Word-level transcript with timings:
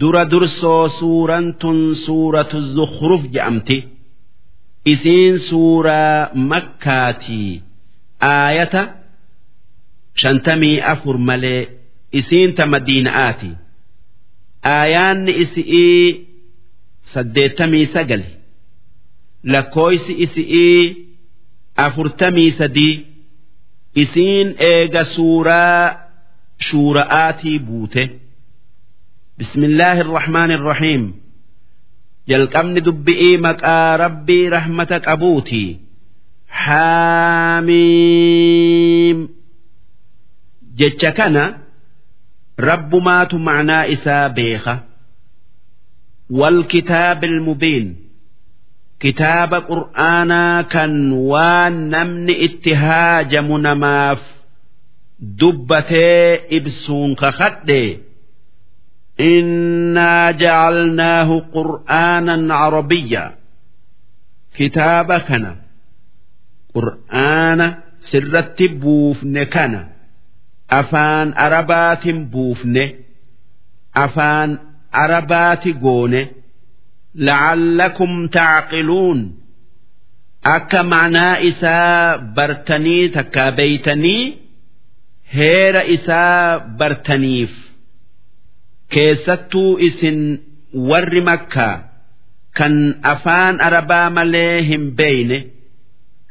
dura 0.00 0.24
dursoo 0.30 0.88
suuraan 0.98 1.46
tun 1.60 1.78
suuratu 2.04 2.58
zukhruf 2.76 3.22
je'amti. 3.34 3.78
Isiin 4.92 5.38
suuraa 5.48 6.30
makkaatii 6.50 7.52
aayata 8.34 8.82
shantamii 10.20 10.78
afur 10.92 11.16
malee 11.28 11.60
isiin 12.18 12.50
ta 12.56 12.64
madiina'aati. 12.72 13.50
Aayaanni 14.74 15.32
isi'ii 15.42 16.06
saddeettamii 17.12 17.86
sagali 17.94 18.30
lakkooysi 19.52 20.12
isi'ii 20.24 20.82
afurtamii 21.84 22.50
sadii 22.58 22.94
isiin 24.02 24.48
eega 24.72 25.02
suuraa 25.14 25.84
shuura'aatii 26.66 27.58
buute 27.66 28.02
bismillaahi 29.39 29.99
irrahmaani 30.05 30.53
irrahiim 30.59 31.03
jalqabni 32.31 32.79
dubbi'ii 32.87 33.37
maqaa 33.47 33.91
rabbii 34.03 34.45
rahmata 34.55 34.97
qabuuti 35.07 35.63
haamiim 37.87 39.17
jecha 40.79 41.11
kana 41.19 41.43
rabbumaatu 42.69 43.35
macnaa 43.47 43.85
isaa 43.95 44.29
beeka 44.39 44.75
والكتاب 46.39 47.23
المبين 47.23 47.85
kitaaba 49.03 49.57
qur'aanaa 49.69 50.57
kan 50.73 50.93
waan 51.31 51.75
namni 51.93 52.33
itti 52.47 52.71
haajamu 52.83 53.55
namaaf 53.65 54.19
dubbatee 55.39 56.31
ibsuun 56.57 57.11
kakadhe 57.21 57.83
innaa 59.31 60.27
jacalnaahu 60.41 61.35
qur'aanan 61.55 62.41
carabiyya 62.59 63.23
kitaaba 64.57 65.17
kana 65.29 65.51
qur'aana 66.75 67.67
sirratti 68.11 68.65
buufne 68.81 69.43
kana 69.55 69.81
afaan 70.79 71.27
arabaatin 71.45 72.19
buufne 72.33 72.85
afaan 74.05 74.49
arabaati 75.03 75.71
goone 75.85 76.23
لعلكم 77.15 78.27
تعقلون 78.27 79.19
akka 80.55 80.81
macnaa 80.91 81.39
isaa 81.49 82.17
bartanii 82.35 83.09
takkaa 83.15 83.51
beeytanii 83.57 84.23
heera 85.37 85.81
isaa 85.95 86.59
bartaniif 86.79 87.51
keessattuu 88.95 89.71
isin 89.87 90.19
warri 90.89 91.21
makkaa 91.29 91.75
kan 92.57 92.75
afaan 93.13 93.55
arabaa 93.67 94.09
malee 94.17 94.61
hin 94.69 94.85
beeyne 95.01 95.39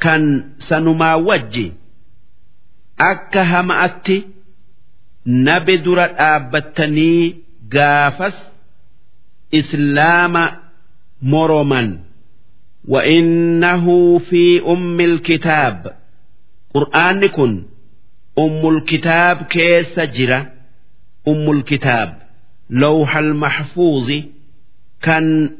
kan 0.04 0.22
sanumaa 0.68 1.16
wajji 1.28 1.66
akka 3.10 3.42
hama'atti 3.52 4.16
nabi 5.48 5.74
dura 5.84 6.06
dhaabbattanii 6.18 7.20
gaafas 7.76 8.36
islaama 9.60 10.44
moroman 11.34 11.88
وإنه 12.88 14.18
في 14.18 14.62
أم 14.72 15.00
الكتاب 15.00 15.96
قرآن 16.74 17.20
كن 17.26 17.64
أم 18.38 18.68
الكتاب 18.68 19.42
كيس 19.42 19.98
جرة 20.00 20.52
أم 21.28 21.50
الكتاب 21.50 22.18
لوح 22.70 23.16
المحفوظ 23.16 24.08
كان 25.02 25.50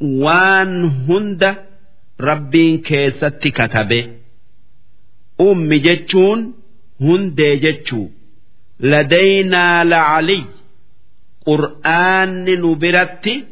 وان 0.00 0.84
هند 1.08 1.56
ربين 2.20 2.78
كيست 2.78 3.40
كتبه 3.58 4.10
أم 5.40 5.74
جتشون 5.74 6.54
هند 7.00 7.40
جتشو 7.40 8.08
لدينا 8.80 9.84
لعلي 9.84 10.44
قرآن 11.46 12.44
نبرتي 12.44 13.44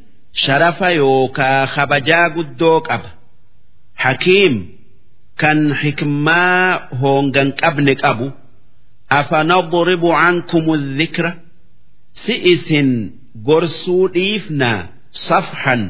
sharafa 0.45 0.89
yookaa 0.91 1.67
kabajaa 1.75 2.29
guddoo 2.37 2.81
qaba 2.89 3.11
hakiim 4.05 4.55
kan 5.41 5.61
hikmaa 5.83 6.89
hoongan 7.01 7.49
qabne 7.61 7.95
qabu 8.03 8.27
afanadribu 9.19 10.09
cankumu 10.21 10.75
dhikra 10.99 11.31
si 12.23 12.35
isin 12.53 12.91
gorsuu 13.49 14.05
dhiifnaa 14.15 14.81
safhan 15.29 15.83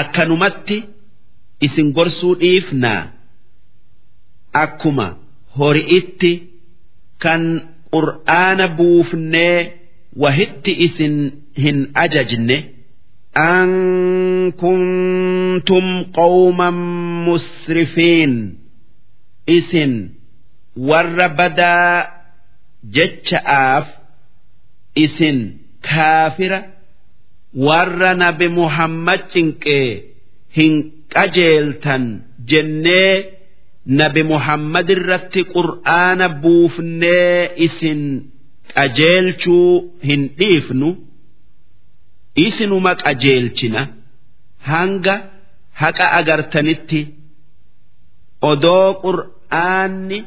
akkanumatti 0.00 0.78
isin 1.66 1.88
gorsuu 1.96 2.34
dhiifnaa 2.42 3.02
akkuma 4.64 5.06
hori'itti 5.58 6.32
kan 7.24 7.42
qur'aana 7.94 8.66
buufnee 8.78 9.56
wahitti 10.22 10.72
isin 10.86 11.14
hin 11.64 11.78
ajajne 12.04 12.58
أن 13.38 14.50
كنتم 14.50 16.02
قوما 16.14 16.70
مسرفين 17.28 18.58
إسن 19.48 20.10
ور 20.76 21.26
بدا 21.26 22.06
جتش 22.84 23.34
isin 24.95 25.37
kaafira 25.81 26.59
warra 27.67 28.11
nabi 28.23 28.47
Muhammad 28.59 29.21
cinqee 29.33 29.87
hin 30.57 30.73
qajeeltan 31.13 32.03
jennee 32.51 33.13
nabi 33.99 34.23
Muhammad 34.33 34.87
irratti 34.95 35.41
qur'aana 35.55 36.27
buufnee 36.43 37.51
isin 37.67 38.01
qajeelchuu 38.75 39.71
hin 40.07 40.21
dhiifnu 40.39 40.89
isinuma 42.45 42.91
qajeelchina 43.03 43.81
hanga 44.71 45.15
haqa 45.81 46.05
agartanitti 46.19 47.01
odoo 48.51 48.87
qur'aanni 49.05 50.19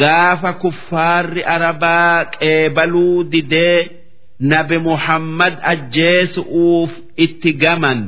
gaafa 0.00 0.50
kuffaarri 0.62 1.42
arabaa 1.54 2.24
qeebaluu 2.38 3.18
didee. 3.32 4.03
Nabi 4.52 4.76
muhammad 4.88 5.54
ajjeesu'uuf 5.72 6.90
itti 7.24 7.50
gaman 7.62 8.00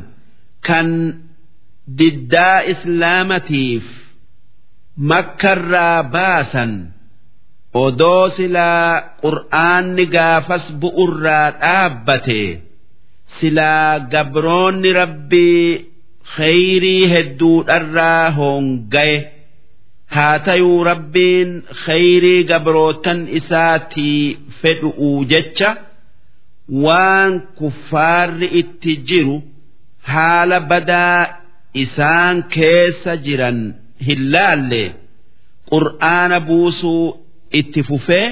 kan 0.66 0.88
diddaa 1.98 2.58
islaamatiif 2.72 3.84
makkarraa 5.10 6.02
baasan 6.14 6.72
odoo 7.84 8.24
silaa 8.36 8.90
qur'aanni 9.24 10.04
gaafas 10.16 10.64
bu'urraa 10.82 11.48
dhaabbate. 11.62 12.42
silaa 13.38 13.92
gabroonni 14.12 14.90
rabbii 15.02 15.64
khayrii 16.36 17.04
hedduudharraa 17.12 18.24
hoongaye 18.38 19.16
haa 20.14 20.36
tayuu 20.46 20.78
rabbiin 20.90 21.50
khayrii 21.84 22.42
gabrootan 22.50 23.20
isaatii 23.38 24.20
fedhu'uu 24.60 25.18
jecha 25.32 25.70
waan 26.84 27.32
kuffaarri 27.58 28.48
itti 28.60 28.92
jiru 29.08 29.36
haala 30.12 30.58
badaa 30.70 31.20
isaan 31.84 32.36
keessa 32.54 33.12
jiran 33.26 33.58
hin 34.06 34.20
laalle 34.34 34.82
qur'aana 35.70 36.38
buusuu 36.48 37.04
itti 37.60 37.82
fufee 37.88 38.26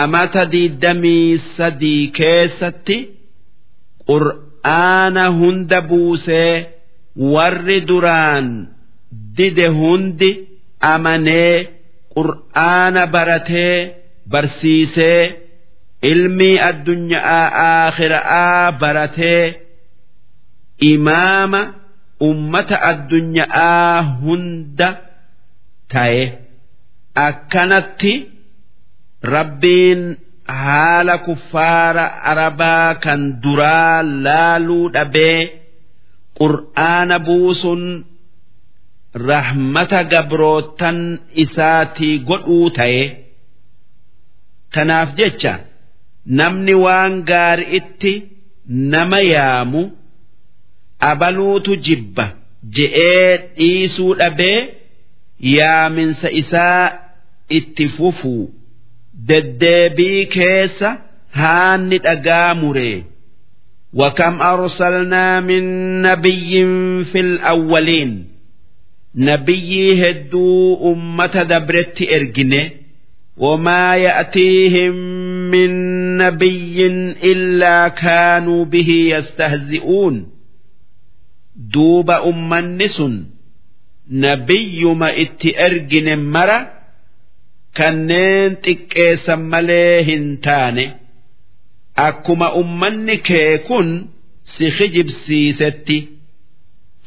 amata 0.00 0.42
diidamii 0.52 1.38
sadii 1.56 2.02
keessatti. 2.18 2.98
qur'aana 4.10 5.24
hunda 5.38 5.78
buusee 5.90 6.52
warri 7.32 7.78
duraan 7.88 8.46
dide 9.36 9.66
hundi 9.78 10.30
amanee 10.94 11.54
qur'aana 12.14 13.02
baratee 13.14 13.76
barsiisee 14.32 15.20
ilmii 16.10 16.56
addunyaa 16.68 17.42
aakhiraa 17.68 18.72
baratee 18.80 19.44
imaama 20.92 21.60
ummata 22.28 22.76
addunyaa 22.90 24.02
hunda 24.22 24.88
ta'e 25.94 26.24
akkanatti 27.28 28.12
rabbiin 29.34 30.02
haala 30.64 31.14
kuffaara 31.26 32.06
arabaa 32.32 32.90
kan 33.04 33.20
duraa 33.42 34.02
laaluu 34.26 34.84
dhabee 34.96 35.40
qur'aana 36.40 37.16
buusun 37.28 37.82
rahmata 39.30 40.00
gabrootan 40.12 40.98
isaatii 41.44 42.14
godhuu 42.28 42.66
ta'e 42.78 43.02
kanaaf 44.74 45.10
jecha 45.20 45.52
namni 46.39 46.73
waan 46.83 47.13
gaari'itti 47.31 48.13
nama 48.93 49.19
yaamu 49.33 49.81
abaluutu 51.09 51.75
jibba 51.85 52.25
je'ee 52.77 53.37
dhiisuu 53.57 54.13
dhabee 54.19 54.59
yaaminsa 55.57 56.27
isaa 56.41 56.85
itti 57.59 57.85
fufuu 57.95 58.43
deddeebii 59.29 60.25
keessa 60.35 60.89
haanni 61.39 61.97
dhagaa 62.09 62.53
muree 62.63 62.97
وكم 63.93 64.41
أرسلنا 64.41 65.39
من 65.39 65.63
نبي 66.01 66.51
في 67.11 67.19
الأولين 67.19 68.27
نبي 69.15 69.73
هدو 70.09 70.91
أمة 70.93 71.43
دبرت 71.43 72.01
إرجنه 72.13 72.69
وما 73.37 73.95
يأتيهم 73.95 74.95
من 75.51 75.71
نبي 76.17 76.87
إلا 77.31 77.87
كانوا 77.87 78.65
به 78.65 78.89
يستهزئون 78.89 80.31
دوب 81.55 82.11
أمنس 82.11 83.03
نبي 84.11 84.85
ما 84.85 85.21
اتئرجن 85.21 86.19
مرة 86.31 86.71
كنين 87.77 88.61
تكيسا 88.61 89.35
مليه 89.35 90.41
تاني 90.41 90.95
أكما 91.97 92.59
أمني 92.59 93.15
كيكون 93.17 94.09
سخجب 94.43 95.09
سيستي 95.09 96.07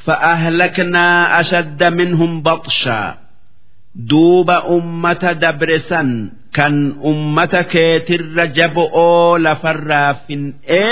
فأهلكنا 0.04 1.40
أشد 1.40 1.84
منهم 1.84 2.42
بطشا 2.42 3.18
duuba 4.07 4.57
ummata 4.75 5.33
dabresan 5.43 6.09
kan 6.55 6.75
ummata 7.11 7.63
keetirra 7.71 8.45
jaba'oo 8.57 9.37
lafarraa 9.45 10.13
fin'ee 10.27 10.91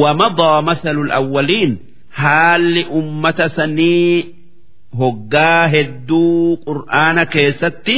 wamadaa 0.00 0.62
masalul 0.68 1.10
awwaliin 1.20 1.72
haalli 2.20 2.82
ummata 3.00 3.46
sanii 3.56 4.34
hoggaa 5.00 5.62
hedduu 5.74 6.56
qur'aana 6.66 7.24
keessatti 7.34 7.96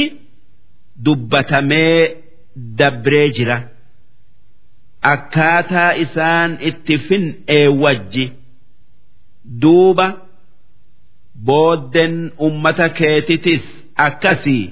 dubbatamee 1.05 1.99
dabree 2.79 3.27
jira. 3.37 3.57
Akkaataa 5.13 5.91
isaan 6.05 6.51
itti 6.69 6.95
fin'ee 7.07 7.67
wajji 7.83 8.25
duuba 9.61 10.07
booddeen 11.47 12.17
ummata 12.47 12.87
keetitis 12.99 13.63
akkasii 14.07 14.63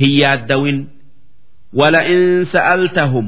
hin 0.00 0.12
yaaddawin 0.22 0.78
wala'in 1.80 2.44
sa'altahum 2.52 3.26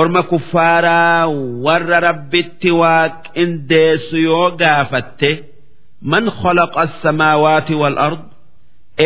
orma 0.00 0.22
kuffaaraa 0.32 1.26
warra 1.66 1.98
rabbitti 2.08 2.70
waaqindeessu 2.82 4.16
yoo 4.28 4.50
gaafatte 4.60 5.30
man 6.12 6.24
khalaqa 6.42 6.82
samaawaati 7.02 7.74
wal 7.82 7.98
ard 8.06 8.22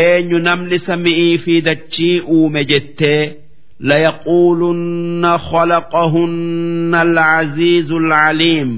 eenyu 0.03 0.39
namni 0.49 0.79
sami'ii 0.89 1.39
fi 1.45 1.55
dachii 1.69 2.21
uume 2.37 2.63
jettee 2.71 3.23
layaquulunna 3.91 5.33
khalaqahunna 5.51 6.99
alcaziizu 7.07 7.97
alcaliim 8.03 8.71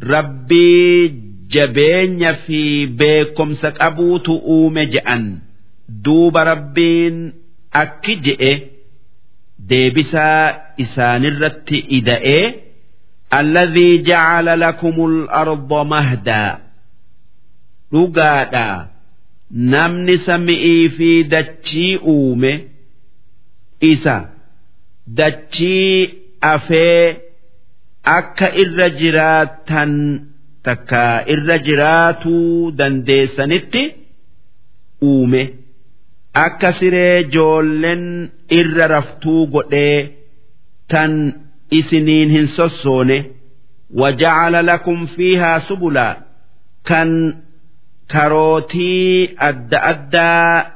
rabbii 0.00 1.14
jabeenya 1.54 2.32
fi 2.44 2.60
beekomsa 3.00 3.68
qabuutu 3.78 4.32
uume 4.54 4.82
je'an. 4.94 5.24
Duuba 6.04 6.40
rabbiin 6.50 7.16
akki 7.82 8.14
je'e 8.24 8.52
deebisaa 9.70 10.44
isaanirratti 10.84 11.78
ida'ee 11.98 12.44
alladhii 13.38 13.98
jacala 14.08 14.56
lakumul 14.64 15.16
arda 15.40 15.80
mahdaa. 15.92 16.52
Dhugaadha. 17.92 18.66
Namni 19.72 20.16
sami'ii 20.26 20.88
fi 20.96 21.10
dachii 21.34 21.96
uume 22.14 22.52
isa. 23.92 24.16
Dachii 25.18 26.10
afee 26.52 27.16
akka 28.18 28.48
irra 28.62 28.88
jiraatan 29.00 29.92
takka 30.64 31.02
irra 31.34 31.56
jiraatuu 31.66 32.70
dandeessanitti 32.78 33.82
uume. 35.10 35.42
Akka 36.44 36.72
siree 36.78 37.24
joollen 37.34 38.04
irra 38.58 38.86
raftuu 38.94 39.46
godhee 39.54 39.96
tan 40.90 41.12
isiniin 41.78 42.30
hin 42.36 42.46
sossoone. 42.56 43.18
Waja'ala 44.00 44.60
lakum 44.66 45.06
fiihaa 45.16 45.60
subulaa. 45.68 46.14
Kan 46.88 47.10
karootii 48.12 49.34
adda 49.48 49.78
addaa 49.92 50.70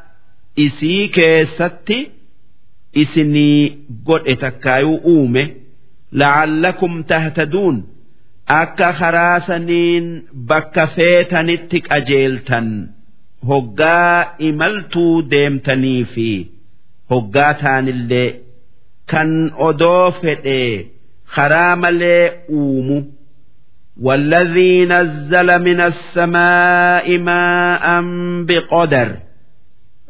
isii 0.67 1.09
keessatti 1.09 1.99
isinii 3.03 3.87
godhe 4.07 4.35
takkaayuu 4.45 5.01
uume. 5.15 5.43
La'allakum 6.21 7.05
tahtaduun 7.11 7.77
akka 8.62 8.90
karaa 9.00 9.38
saniin 9.48 10.08
bakka 10.50 10.84
feetanitti 10.96 11.80
qajeeltan 11.90 12.68
hoggaa 13.50 14.18
imaltuu 14.50 15.16
deemtanii 15.32 16.04
fi 16.14 16.30
hoggaa 17.12 17.54
taanillee 17.64 18.30
kan 19.12 19.32
odoo 19.70 20.06
fedhee 20.22 20.76
karaa 21.36 21.74
malee 21.86 22.24
uumu 22.60 23.00
والذي 24.02 24.86
نزل 24.86 25.50
من 25.68 25.80
السماء 25.82 27.18
ماء 27.18 27.86
بقدر 28.48 29.10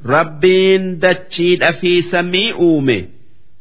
ربين 0.06 1.00
دتشيد 1.00 1.66
في 1.72 2.02
سمي 2.02 2.54
أومه 2.54 3.06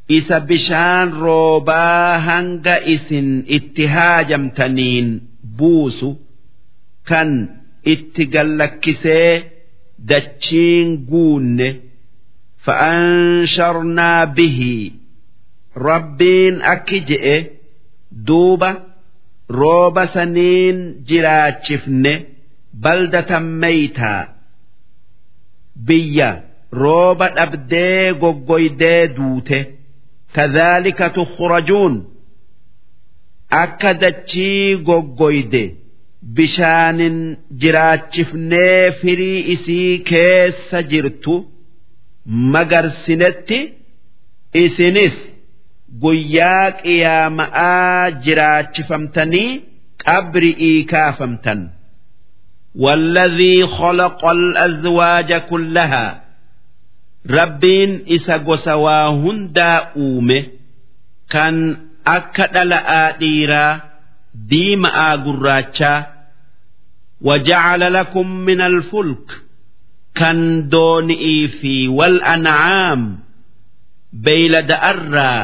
isa 0.07 0.40
bishaan 0.40 1.12
roobaa 1.22 2.19
hanga 2.19 2.75
isin 2.96 3.44
itti 3.48 3.86
haajamtaniin 3.86 5.22
buusu 5.57 6.10
kan 7.10 7.31
itti 7.94 8.25
gallakkisee 8.34 9.52
dachiin 10.10 11.06
guunne 11.10 11.69
fa'ansharnaa 12.66 14.25
bihi 14.36 14.94
rabbiin 15.88 16.62
akki 16.74 17.00
je'e 17.10 17.38
duuba 18.27 18.70
rooba 19.50 20.08
saniin 20.13 20.77
jiraachifne 21.08 22.13
baldatan 22.84 23.46
meeytaa 23.62 24.22
biyya 25.88 26.29
rooba 26.72 27.27
dhabdee 27.36 28.13
goggoydee 28.22 29.08
duute. 29.18 29.75
كذلك 30.35 30.99
تخرجون 30.99 32.04
akka 33.62 33.92
dachii 34.02 34.76
goggoyde 34.88 35.64
bishaanin 36.37 37.16
jiraachifnee 37.62 38.92
firii 39.00 39.40
isii 39.54 39.99
keessa 40.11 40.78
jirtu 40.90 41.35
magarsinetti 42.52 43.59
isinis 44.64 45.16
guyyaa 46.02 46.71
qiyaama'aa 46.83 48.11
jiraachifamtanii 48.25 49.50
qabri'ii 50.04 50.85
kaafamtan 50.92 51.61
والذي 52.75 53.66
خلق 53.66 54.25
الأزواج 54.26 55.33
كلها 55.35 56.23
rabbiin 57.27 58.03
isa 58.05 58.39
gosa 58.39 58.77
waa 58.77 59.08
hundaa 59.10 59.91
uume 59.98 60.39
kan 61.34 61.55
akka 62.05 62.46
dhala'aa 62.53 63.12
dhiiraa 63.20 63.79
diima'aa 64.50 65.17
gurraachaa 65.25 66.00
waja'ala 67.27 67.89
lakum 67.89 68.27
min 68.46 68.62
alfulk 68.62 69.25
kan 70.20 70.70
dooni'ii 70.72 71.48
fi 71.60 71.74
wal 71.98 72.17
an'aam 72.34 73.01
beeylada 74.25 74.77
arraa 74.91 75.44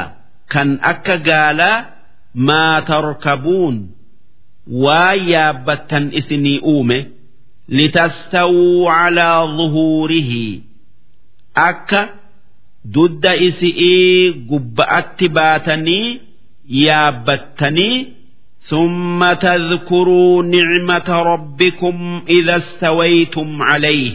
kan 0.52 0.78
akka 0.92 1.16
gaalaa 1.28 1.78
maa 2.48 2.80
tarkabuun 2.90 3.76
waa 4.84 5.14
yaabbattan 5.32 6.04
isinii 6.20 6.58
uume 6.72 6.98
litastawuu 7.68 8.86
calaa 8.88 9.46
dhuhuurihii 9.56 10.54
akka 11.55 12.09
dudda 12.93 13.35
isi'ii 13.47 14.31
gubba'atti 14.49 15.27
baatanii 15.29 16.19
yaabbattanii 16.85 18.17
ثم 18.67 19.33
تذكروا 19.33 20.43
نعمة 20.43 21.09
ربكم 21.09 22.21
إذا 22.29 22.57
استويتم 22.57 23.61
عليه 23.61 24.13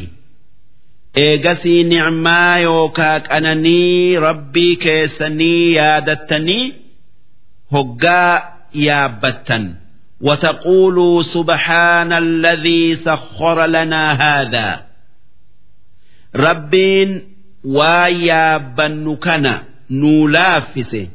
إيجسي 1.17 1.83
نعما 1.83 2.57
يوكاك 2.57 3.33
أنني 3.33 4.19
ربي 4.19 4.75
كيسني 4.77 5.73
يادتني 5.73 6.73
هقا 7.73 8.53
yaabbattan 8.75 9.77
وتقولوا 10.21 11.23
سبحان 11.23 12.13
الذي 12.13 12.97
سخر 12.97 13.67
لنا 13.67 14.13
هذا 14.13 14.83
rabbiin 16.34 17.12
waa 17.78 18.08
yaabbannu 18.10 19.18
kana 19.18 19.54
nuu 19.90 20.28
laaffise. 20.28 21.10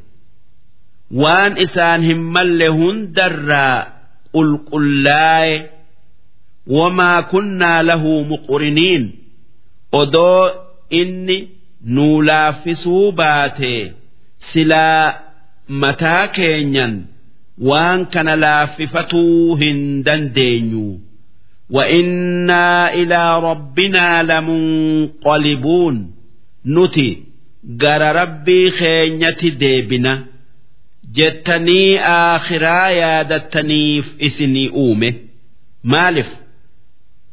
Waan 1.23 1.57
isaan 1.64 2.02
hin 2.09 2.21
malle 2.35 2.69
hundarraa 2.69 3.87
qulqullaa'e 4.35 5.54
wamaa 6.76 7.23
kunnaa 7.33 7.83
lahu 7.88 8.12
muquriniin 8.31 9.04
odoo 10.00 10.45
inni 11.00 11.38
nuu 11.95 12.23
laaffisuu 12.28 13.12
baate 13.12 13.92
silaa 14.52 15.14
mataa 15.69 16.26
keenyan 16.37 16.95
waan 17.69 18.07
kana 18.07 18.37
laaffifatuu 18.37 19.57
hin 19.57 20.04
dandeenyu. 20.04 20.87
وإنا 21.72 22.93
إلى 22.93 23.39
ربنا 23.39 24.24
لمنقلبون 24.24 26.12
نتي 26.65 27.24
جر 27.63 28.01
ربي 28.22 28.72
خينية 28.72 29.38
ديبنا 29.60 30.25
jettanii 31.17 31.98
aakhiraa 32.00 32.89
yaadattaniif 32.91 34.05
isinii 34.27 34.69
uume 34.69 35.10
maalif 35.84 36.27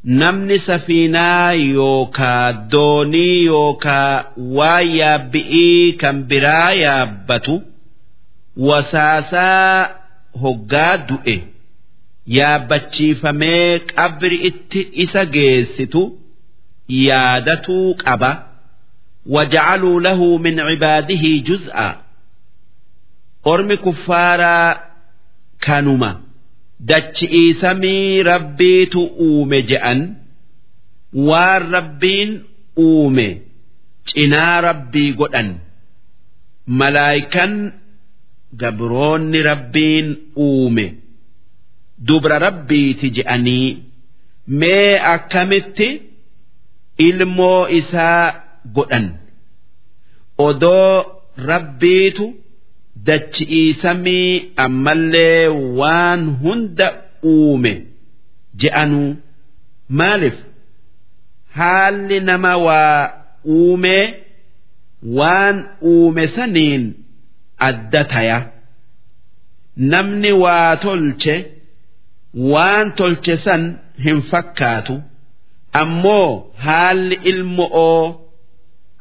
namni 0.05 0.59
safiinaa 0.59 1.53
yookaa 1.53 2.53
doonii 2.73 3.45
yookaa 3.45 4.25
waa 4.59 4.81
yaabbi'ii 4.81 5.93
kan 6.03 6.17
biraa 6.31 6.71
yaabbatu 6.85 7.55
wasaasaa 8.69 9.89
hoggaa 10.43 10.97
du'e 11.09 11.37
yaabbachiifamee 12.38 13.80
qabri 13.92 14.38
itti 14.50 14.82
isa 15.04 15.24
geessitu 15.36 16.02
yaadatuu 17.06 17.90
qaba. 18.04 18.32
Wajacaluu 19.36 20.00
lahu 20.06 20.28
min 20.46 20.56
cibaadihi 20.70 21.32
juz'a. 21.48 21.88
Ormi 23.52 23.78
kuffaaraa 23.86 24.70
kanuma. 25.66 26.12
Dachi'iisamii 26.90 28.24
rabbiitu 28.32 29.02
uume 29.28 29.60
je'an. 29.72 30.00
Waan 31.30 31.64
rabbiin 31.76 32.32
uume 32.88 33.28
cinaa 34.12 34.62
rabbii 34.68 35.12
godhan. 35.20 35.50
Malaayikan 36.80 37.54
gabroonni 38.62 39.40
rabbiin 39.50 40.08
uume. 40.48 40.86
Dubra 42.08 42.40
rabbiiti 42.46 43.08
je'anii 43.16 43.68
mee 44.48 44.92
akkamitti 45.14 45.88
ilmoo 47.08 47.68
isaa 47.80 48.26
godhan. 48.76 49.08
Odoo 50.38 50.94
rabbiitu. 51.50 52.26
dachi'ii 53.08 53.74
samii 53.82 54.52
ammallee 54.64 55.48
waan 55.80 56.22
hunda 56.42 56.88
uume. 57.34 57.72
Je'anuu 58.62 59.16
maaliif? 60.00 60.38
Haalli 61.58 62.20
nama 62.30 62.52
waa 62.58 63.14
uumee 63.56 64.04
waan 65.20 65.58
uume 65.92 66.28
saniin 66.36 66.84
adda 67.70 68.04
taya. 68.12 68.40
Namni 69.78 70.32
waa 70.44 70.76
tolche 70.84 71.36
waan 72.34 72.92
tolche 72.98 73.38
san 73.46 73.64
hin 74.06 74.22
fakkaatu 74.32 74.96
ammoo 75.82 76.52
haalli 76.66 77.16
ilmo'oo 77.32 78.04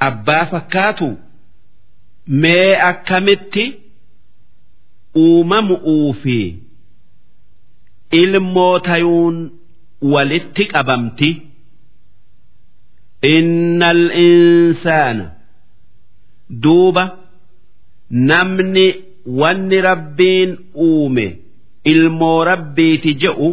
abbaa 0.09 0.45
fakkaatu 0.53 1.09
mee 2.45 2.73
akkamitti 2.91 3.65
uumamu'uu 5.25 6.13
fi 6.23 6.39
ilmoo 8.23 8.79
tayuun 8.89 9.37
walitti 10.13 10.65
qabamti? 10.73 11.31
Innal 13.35 14.03
insaana 14.27 15.27
duuba 16.63 17.05
namni 18.11 18.87
wanni 19.41 19.79
rabbiin 19.89 20.51
uume 20.87 21.27
ilmoo 21.85 22.45
rabbiiti 22.45 23.15
je'u 23.23 23.49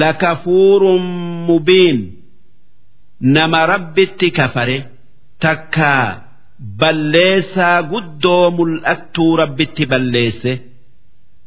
lakafuurun 0.00 1.02
mubiin. 1.46 1.98
Nama 3.20 3.66
rabbitti 3.66 4.30
kafare 4.30 4.78
takkaa 5.40 6.22
balleessaa 6.80 7.82
guddoo 7.82 8.50
mul'attuu 8.50 9.36
rabbitti 9.36 9.86
balleesse. 9.86 10.52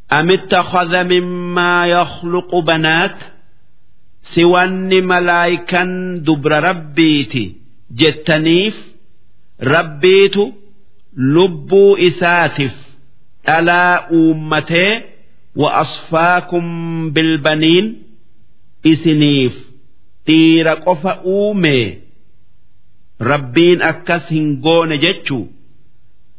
Amittakhadha 0.09 1.03
mimmaa 1.03 1.85
yakhluqu 1.87 2.61
banaat? 2.67 3.17
Si 4.21 4.43
wanni 4.45 5.01
malaayikan 5.01 5.89
dubra 6.25 6.59
rabbiiti 6.67 7.43
jettaniif 7.99 8.75
rabbiitu 9.73 10.43
lubbuu 11.33 11.97
isaatiif 12.07 12.75
dhalaa 13.45 14.07
uummatee 14.11 15.08
wa 15.58 15.68
asfaakum 15.82 16.66
bilbaniin 17.14 17.86
isiniif 18.92 19.54
dhiira 20.26 20.74
qofa 20.86 21.12
uumee 21.34 21.86
rabbiin 23.30 23.82
akkas 23.90 24.24
hin 24.34 24.48
goone 24.64 24.98
jechu 25.06 25.40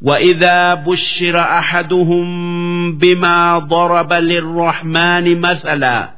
وإذا 0.01 0.73
بشر 0.73 1.35
أحدهم 1.39 2.27
بما 2.97 3.59
ضرب 3.59 4.13
للرحمن 4.13 5.39
مثلا 5.41 6.11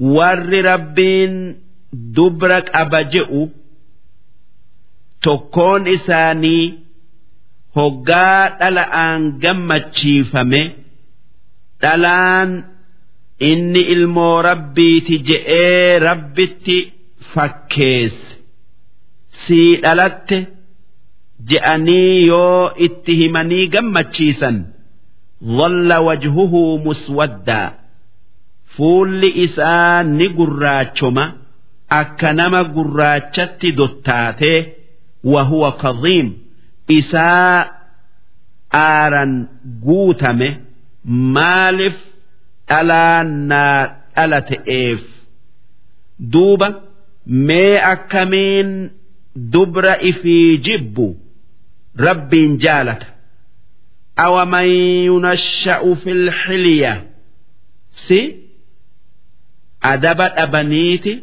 ور 0.00 0.48
ربين 0.64 1.56
دبرك 1.92 2.70
أبجئ 2.76 3.46
تكون 5.22 5.88
إساني 5.88 6.78
هقا 7.76 8.58
دلآن 8.68 9.38
جمتشيفمه 9.38 10.72
dhalaan 11.81 12.51
inni 13.49 13.81
ilmoo 13.95 14.41
rabbiiti 14.49 15.15
je'ee 15.29 15.99
rabbitti 16.07 16.77
fakkeesse 17.33 18.37
sii 19.43 19.69
dhalatte 19.83 20.37
je'anii 21.51 22.25
yoo 22.27 22.71
itti 22.87 23.13
himanii 23.21 23.67
gammachiisan 23.75 24.57
walla 25.59 25.97
wajhuhuu 26.07 26.79
muswaddaa 26.87 27.69
fuulli 28.75 29.29
isaa 29.45 30.03
ni 30.17 30.27
gurraachoma 30.39 31.25
akka 32.01 32.33
nama 32.39 32.63
gurraachatti 32.75 33.71
dottaatee 33.79 34.59
wahuwa 35.33 35.71
kadhiim 35.83 36.27
isaa 36.87 37.55
aaran 38.73 39.33
guutame. 39.85 40.49
Maaliif 41.05 41.97
dhalaa 42.69 43.23
naa 43.23 43.79
dhalate'eef 44.15 45.01
duuba 46.33 46.67
mee 47.47 47.75
akkamiin 47.93 48.69
dubra 49.53 49.93
ifii 50.09 50.57
jibbu 50.65 51.07
rabbiin 52.05 52.53
jaalata? 52.63 53.07
Awaman 54.25 54.67
yunasha'u 55.07 55.91
fil 56.03 56.25
xilya. 56.41 56.93
Si 58.07 58.19
adaba 59.91 60.25
dhabaniiti 60.37 61.13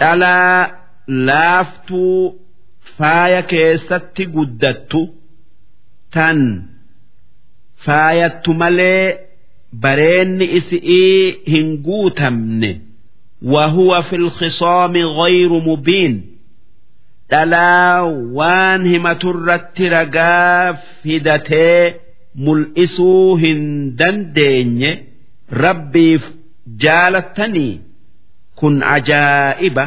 dhalaa 0.00 0.58
laaftuu 1.28 2.20
faaya 2.98 3.42
keessatti 3.50 4.24
guddattu 4.34 5.00
tan 6.14 6.38
faayattu 7.85 8.53
malee 8.53 9.17
bareenni 9.83 10.45
isi'ii 10.59 11.37
hin 11.53 11.77
guutamne 11.87 12.71
وهو 13.43 14.01
في 14.01 14.15
الخصام 14.15 14.93
غير 14.97 15.49
مبين 15.53 16.21
dhalaa 17.31 18.03
waan 18.37 18.81
himaturratti 18.91 19.89
ragaa 19.89 20.73
fidatee 21.03 21.95
mul'isuu 22.45 23.35
hin 23.43 23.61
dandeenye 23.99 24.91
rabbiif 25.63 26.23
jaalattanii 26.83 27.79
kun 28.55 28.83
ajaa'iba 28.83 29.85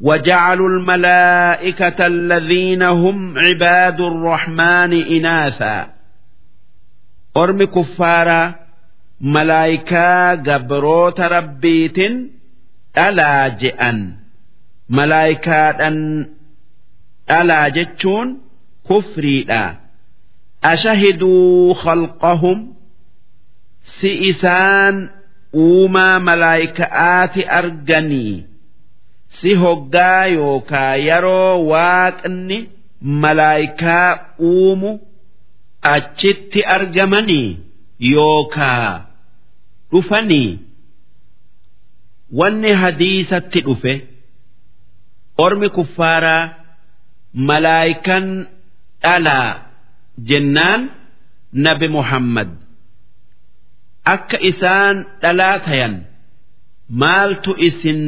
وجعلوا 0.00 0.68
الملائكة 0.68 2.06
الذين 2.06 2.82
هم 2.82 3.38
عباد 3.38 4.00
الرحمن 4.00 4.92
إناثا 4.92 5.88
ormi 7.41 7.67
kuffaaraa 7.75 8.53
malaayikaa 9.35 10.35
gabroota 10.47 11.25
rabbiitin 11.35 12.13
dhalaa 12.95 13.49
je'an. 13.61 13.99
Malaayikaadhan 14.97 15.97
dhalaa 17.29 17.69
jechuun 17.77 18.29
kufriidha. 18.87 19.63
Ashahiduu 20.71 21.73
khalqahum 21.83 22.59
si 23.99 24.11
isaan 24.29 24.95
uumaa 25.63 26.19
malaayika'aati 26.27 27.41
arganii 27.59 28.35
si 29.39 29.51
hoggaa 29.63 30.25
yookaa 30.37 30.93
yeroo 31.07 31.53
waaqni 31.71 32.57
malaayikaa 33.23 34.09
uumu 34.51 34.91
achitti 35.93 36.59
argamanii 36.75 37.47
yookaa 38.13 38.89
dhufanii 39.91 40.49
wanni 42.39 42.71
hadiisatti 42.81 43.59
dhufe 43.67 43.93
ormi 45.45 45.69
kuffaaraa 45.77 46.43
malaayikan 47.49 48.25
dhalaa 49.03 49.49
jennaan 50.29 50.81
nabi 51.65 51.87
muhammad. 51.97 52.49
Akka 54.13 54.37
isaan 54.51 54.95
dhalaa 55.21 55.57
tayan 55.65 55.95
maaltu 57.01 57.51
isin 57.67 58.01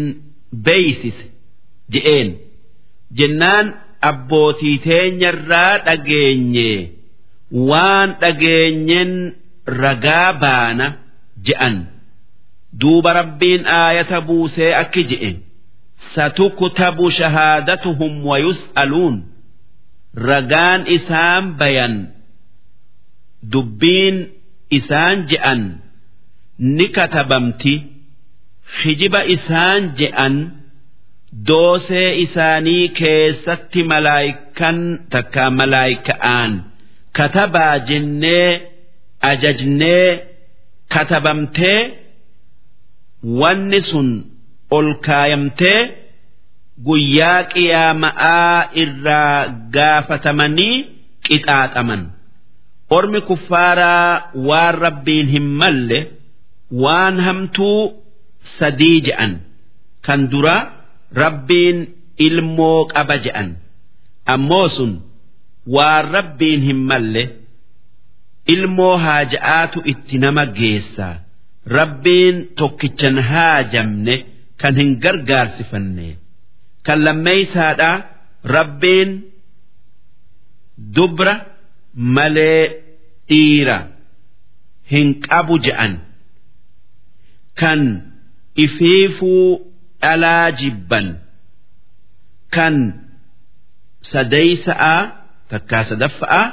beeysise? 0.66 1.26
Je'een. 1.94 2.30
Jennaan 3.20 3.68
abbootii 4.10 4.78
teenyarraa 4.88 5.74
dhageenye 5.86 6.70
waan 7.52 8.10
dhageenyen 8.22 9.12
ragaa 9.66 10.34
baana 10.42 10.88
je'an. 11.46 11.76
Duuba 12.82 13.14
rabbiin 13.14 13.64
aayata 13.68 14.22
buusee 14.22 14.74
akki 14.82 15.04
je'e. 15.10 15.32
Satuktabu 16.14 17.06
shahaadatuhum 17.12 18.14
wayus'aluun 18.30 19.16
ragaan 20.30 20.82
isaan 20.98 21.58
bayan. 21.60 21.96
Dubbiin 23.52 24.18
isaan 24.70 25.28
je'an. 25.30 25.62
Ni 26.60 26.88
katabamti. 26.96 27.76
Hijiba 28.84 29.22
isaan 29.36 29.94
je'an. 30.00 30.36
Doosee 31.48 32.16
isaanii 32.24 32.90
keessatti 33.00 33.84
malaayikan 33.84 34.78
takka 35.12 35.46
malaayika'aan 35.60 36.54
katabaa 37.18 37.76
jennee 37.90 38.50
ajajnee 39.30 40.08
katabamtee 40.94 41.80
wanni 43.40 43.80
sun 43.90 44.10
ol 44.78 44.88
kaayamtee 45.08 45.80
guyyaa 46.88 47.40
qiyaama'aa 47.54 48.58
irraa 48.84 49.38
gaafatamanii 49.76 50.76
qixaaxaman. 51.28 52.02
Ormi 52.98 53.20
kuffaaraa 53.30 54.12
waan 54.50 54.76
rabbiin 54.86 55.28
hin 55.36 55.48
malle 55.62 56.00
waan 56.84 57.16
hamtuu 57.28 57.82
sadii 58.60 58.98
je'an. 59.08 59.34
Kan 60.06 60.22
dura 60.32 60.56
rabbiin 61.22 61.78
ilmoo 62.26 62.80
qaba 62.94 63.16
je'an. 63.26 63.50
Ammoo 64.34 64.68
sun 64.76 64.92
waan 65.76 66.06
rabbiin 66.16 66.62
hin 66.68 66.80
malle 66.90 67.24
ilmoo 68.54 68.98
haaja'aatu 69.06 69.80
itti 69.92 70.18
nama 70.24 70.46
geessa. 70.60 71.08
Rabbiin 71.78 72.36
tokkichan 72.60 73.18
haajamne 73.30 74.16
kan 74.62 74.76
hin 74.80 74.92
gargaarsifanne. 75.04 76.08
Kan 76.86 77.00
lammeeysaadha 77.06 77.90
rabbiin 78.56 79.12
dubra 80.96 81.34
malee 82.16 82.64
dhiira 83.30 83.78
hin 84.92 85.08
qabu 85.28 85.56
je'an. 85.66 85.94
Kan 87.60 87.82
ifiifuu 88.56 89.46
dhalaa 90.02 90.52
jibban. 90.60 91.08
Kan 92.56 92.76
sadeeysa'a 94.12 94.96
takkaa 95.52 95.84
sadaffaa 95.90 96.46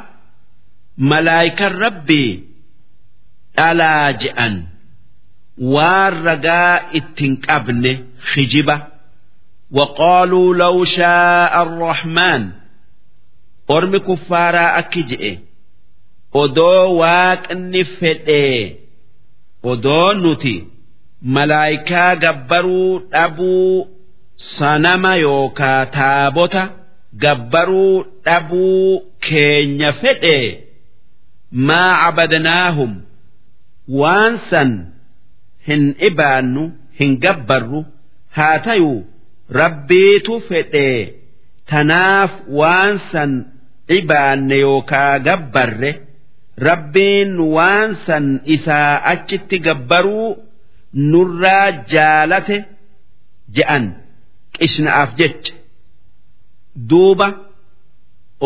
malaayikan 1.10 1.72
rabbii 1.84 2.30
dhalaa 3.56 4.08
je'an 4.24 4.54
waan 5.74 6.14
ragaa 6.28 6.74
ittin 6.98 7.32
qabne 7.46 7.92
hijiba 8.34 8.76
waqaaluu 9.78 10.50
law 10.62 10.76
shaa'a 10.96 11.46
arrahmaan. 11.62 12.42
Ormi 13.76 13.98
kuffaaraa 14.08 14.70
akki 14.80 15.02
je'e. 15.10 15.32
Odoo 16.42 16.84
waaqni 17.00 17.82
fedhee 17.98 18.60
odoo 19.72 20.10
nuti 20.22 20.54
malaayikaa 21.36 22.12
gabbaruu 22.24 22.92
dhabuu 23.12 23.74
sanama 24.56 25.12
yookaa 25.24 25.82
taabota. 25.96 26.62
Gabbaruu 27.22 28.04
dhabuu 28.24 29.02
keenya 29.26 29.90
fedhee 30.02 30.46
maa 31.68 31.90
cabadnaahum 32.02 32.92
waan 34.00 34.34
san 34.50 34.70
hin 35.66 35.84
ibaannu 36.08 36.62
hin 36.98 37.12
gabbarru. 37.24 37.80
Haa 38.36 38.58
tayuu 38.66 39.04
rabbiitu 39.60 40.40
fedhee 40.48 41.00
tanaaf 41.70 42.32
waan 42.60 42.98
san 43.12 43.32
ibaanne 43.98 44.56
yookaa 44.64 45.18
gabbarre. 45.28 45.92
Rabbiin 46.68 47.32
waan 47.56 47.90
san 48.06 48.26
isaa 48.56 48.92
achitti 49.12 49.58
gabbaruu 49.66 50.28
nurraa 51.12 51.70
jaalate 51.92 52.58
je'an 53.56 53.84
qishna'aaf 54.58 55.10
jecha 55.20 55.52
duuba 56.90 57.28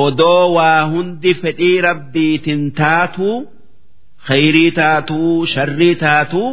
odoo 0.05 0.45
waa 0.57 0.83
hundi 0.93 1.35
fedhii 1.43 1.81
rabbiitin 1.89 2.63
taatuu 2.81 3.37
khayrii 4.27 4.71
taatuu 4.81 5.47
sharrii 5.55 5.95
taatuu 6.05 6.51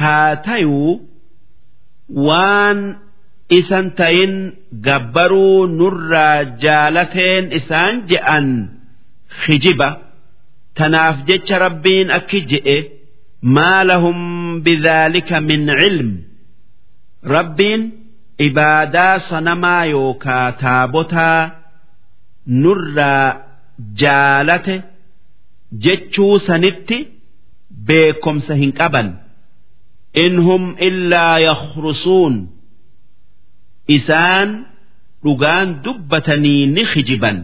haa 0.00 0.36
tayuu 0.46 0.92
waan 2.28 2.80
isan 3.58 3.86
tayin 3.98 4.34
gabbaruu 4.86 5.66
nurraa 5.78 6.44
jaalateen 6.64 7.44
isaan 7.58 7.94
je'an 8.10 8.48
hijiba 9.46 9.88
tanaaf 10.78 11.16
jecha 11.28 11.56
rabbiin 11.66 12.08
akki 12.18 12.40
je'e 12.50 12.78
maa 13.56 13.80
lahum 13.90 14.18
bidhaalika 14.64 15.40
min 15.48 15.62
cilm. 15.80 16.10
Rabbiin 17.36 17.82
ibaadaa 18.38 19.18
sanamaa 19.18 19.84
yookaa 19.84 20.52
taabotaa 20.62 21.50
nurraa 22.46 23.26
jaalate 24.02 24.76
jechuu 25.86 26.38
sanitti 26.46 26.98
beekomsa 27.90 28.54
hin 28.62 28.72
qaban 28.80 29.08
in 30.24 30.34
hum 30.46 30.64
illaa 30.88 31.38
yakhrusuun 31.46 32.34
isaan 33.98 34.50
dhugaan 35.24 35.68
dubbatanii 35.84 36.66
ni 36.74 36.82
hijiban 36.94 37.38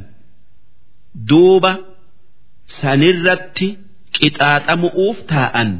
duuba 1.31 1.72
sanirratti 2.81 3.68
qixaaxamu'uuf 4.18 5.18
taa'an 5.33 5.70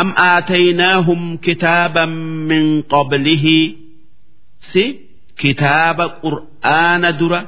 am 0.00 0.08
aataynaahum 0.30 1.22
kitaaban 1.46 2.12
min 2.50 2.64
qablihi 2.94 3.58
si 4.72 4.84
kitaaba 5.40 6.04
qur'aana 6.22 7.12
dura 7.20 7.40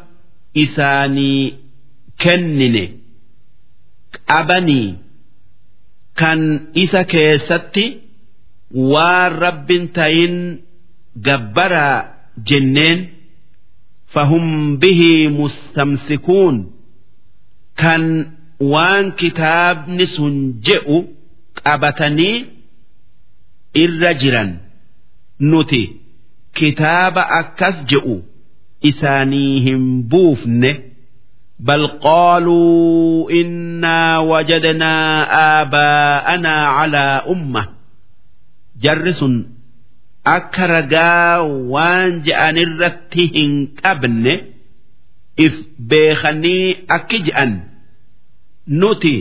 isaanii 0.64 1.42
kennine 2.22 2.84
qabanii 4.30 4.88
kan 6.20 6.40
isa 6.84 7.02
keessatti 7.12 7.84
waan 8.92 9.30
rabbin 9.44 9.84
tayin 9.96 10.36
gabbaraa 11.26 11.96
jenneen 12.48 12.98
fahum 14.14 14.46
bihi 14.82 15.12
mustamsikuun 15.38 16.56
kan 17.80 18.02
waan 18.72 19.06
kitaabni 19.20 20.06
sun 20.14 20.34
je'u 20.66 20.98
qabatanii 21.62 22.36
irra 23.84 24.10
jiran 24.20 24.50
nuti 25.50 25.82
kitaaba 26.60 27.22
akkas 27.40 27.76
je'u 27.90 28.16
isaanii 28.90 29.54
hin 29.66 29.82
buufne 30.12 30.70
bal 31.68 31.84
qaaluu 32.04 33.28
innaa 33.40 34.20
wajadanaa 34.30 35.08
aabaa'anaa 35.44 36.62
calaa 36.78 37.16
umma 37.34 37.62
jarri 38.84 39.12
sun 39.20 39.34
akka 40.36 40.64
ragaa 40.74 41.34
waan 41.74 42.10
je'anirratti 42.28 43.24
hin 43.36 43.52
qabne 43.82 44.34
if 45.46 45.54
beekanii 45.92 46.66
akki 46.96 47.18
je'an 47.28 47.52
nuti 48.80 49.14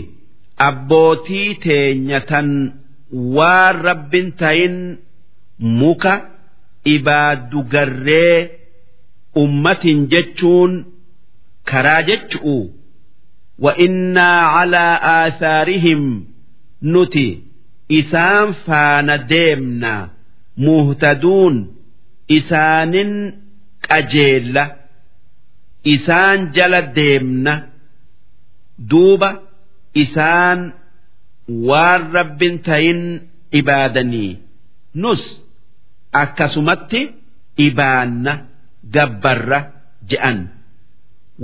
abbootii 0.70 1.50
teenya 1.68 2.20
tan 2.32 2.50
waan 3.36 3.76
rabbin 3.88 4.28
tayin 4.42 4.76
muka. 5.80 6.14
Ibaaddu 6.96 7.60
garree 7.74 8.38
ummatin 9.44 10.00
jechuun 10.12 10.74
karaa 11.70 12.02
jechu'u. 12.10 12.58
Wa 13.64 13.72
innaa 13.86 14.42
calaa 14.56 14.96
aathaarihim 15.16 16.04
nuti 16.94 17.28
isaan 18.00 18.50
faana 18.66 19.16
deemna 19.32 19.94
muhtaduun 20.66 21.56
isaanin 22.38 23.12
qajeella 23.88 24.64
isaan 25.96 26.40
jala 26.56 26.82
deemna 26.98 27.54
duuba 28.92 29.30
isaan 30.04 30.60
waan 31.68 32.02
rabbin 32.18 32.56
tahin 32.68 33.02
ibaadanii. 33.60 34.32
Nus 35.02 35.24
akkasumatti 36.23 37.01
ibaanna 37.67 38.33
gabbarra 38.95 39.61
je'an 40.11 40.39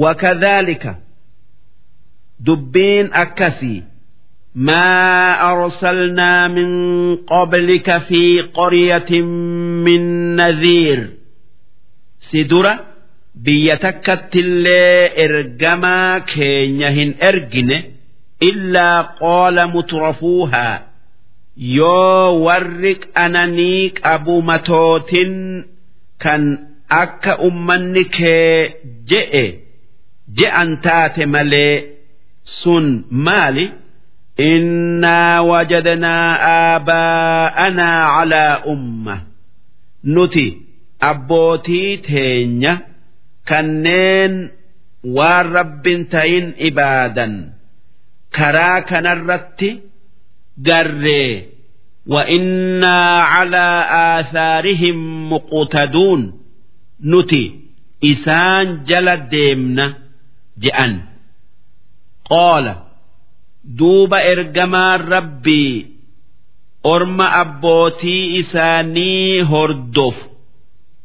wakadhaalika 0.02 0.92
dubbiin 2.46 3.08
akkasii 3.12 3.82
ما 4.54 5.30
أرسلنا 5.52 6.48
من 6.48 6.70
قبلك 7.16 7.98
في 7.98 8.40
قرية 8.54 9.20
من 9.86 10.36
نذير 10.36 11.10
سدرة 12.20 12.80
بيتكت 13.34 14.36
اللي 14.36 15.24
إرجما 15.24 16.18
كينيهن 16.18 17.14
إرجنه 17.22 17.84
إلا 18.42 19.00
قال 19.00 19.66
مترفوها 19.76 20.86
yoo 21.57 22.41
warri 22.45 22.93
qananiiq 23.15 23.95
abu 24.13 24.35
matootin 24.49 25.33
kan 26.23 26.43
akka 27.01 27.33
ummanni 27.47 28.03
kee 28.17 28.75
je'e 29.09 29.45
je'an 30.37 30.69
taate 30.83 31.25
malee 31.33 31.75
sun 32.59 32.85
maali? 33.25 33.65
Innaa 34.51 35.37
wajadnaa 35.49 36.27
aabaa'anaa 36.55 38.01
calaa 38.15 38.55
umma. 38.73 39.15
Nuti 40.13 40.45
abbootii 41.09 41.97
teenya 42.07 42.73
kanneen 43.49 44.33
waan 45.17 45.45
rabbin 45.57 46.01
tahin 46.13 46.47
ibaadan 46.67 47.33
karaa 48.37 48.81
kanarratti 48.89 49.69
garree 50.62 51.50
وإنا 52.06 53.18
على 53.20 53.84
آثارهم 54.20 55.32
مقتدون 55.32 56.40
نتي 57.04 57.60
إسان 58.04 58.84
جل 58.84 59.16
ديمنا 59.28 59.94
جأن 60.58 61.00
قال 62.24 62.76
دوب 63.64 64.14
إرجما 64.14 64.96
ربي 64.96 65.86
أرم 66.86 67.20
أبوتي 67.20 68.40
إساني 68.40 69.42
هردف 69.42 70.14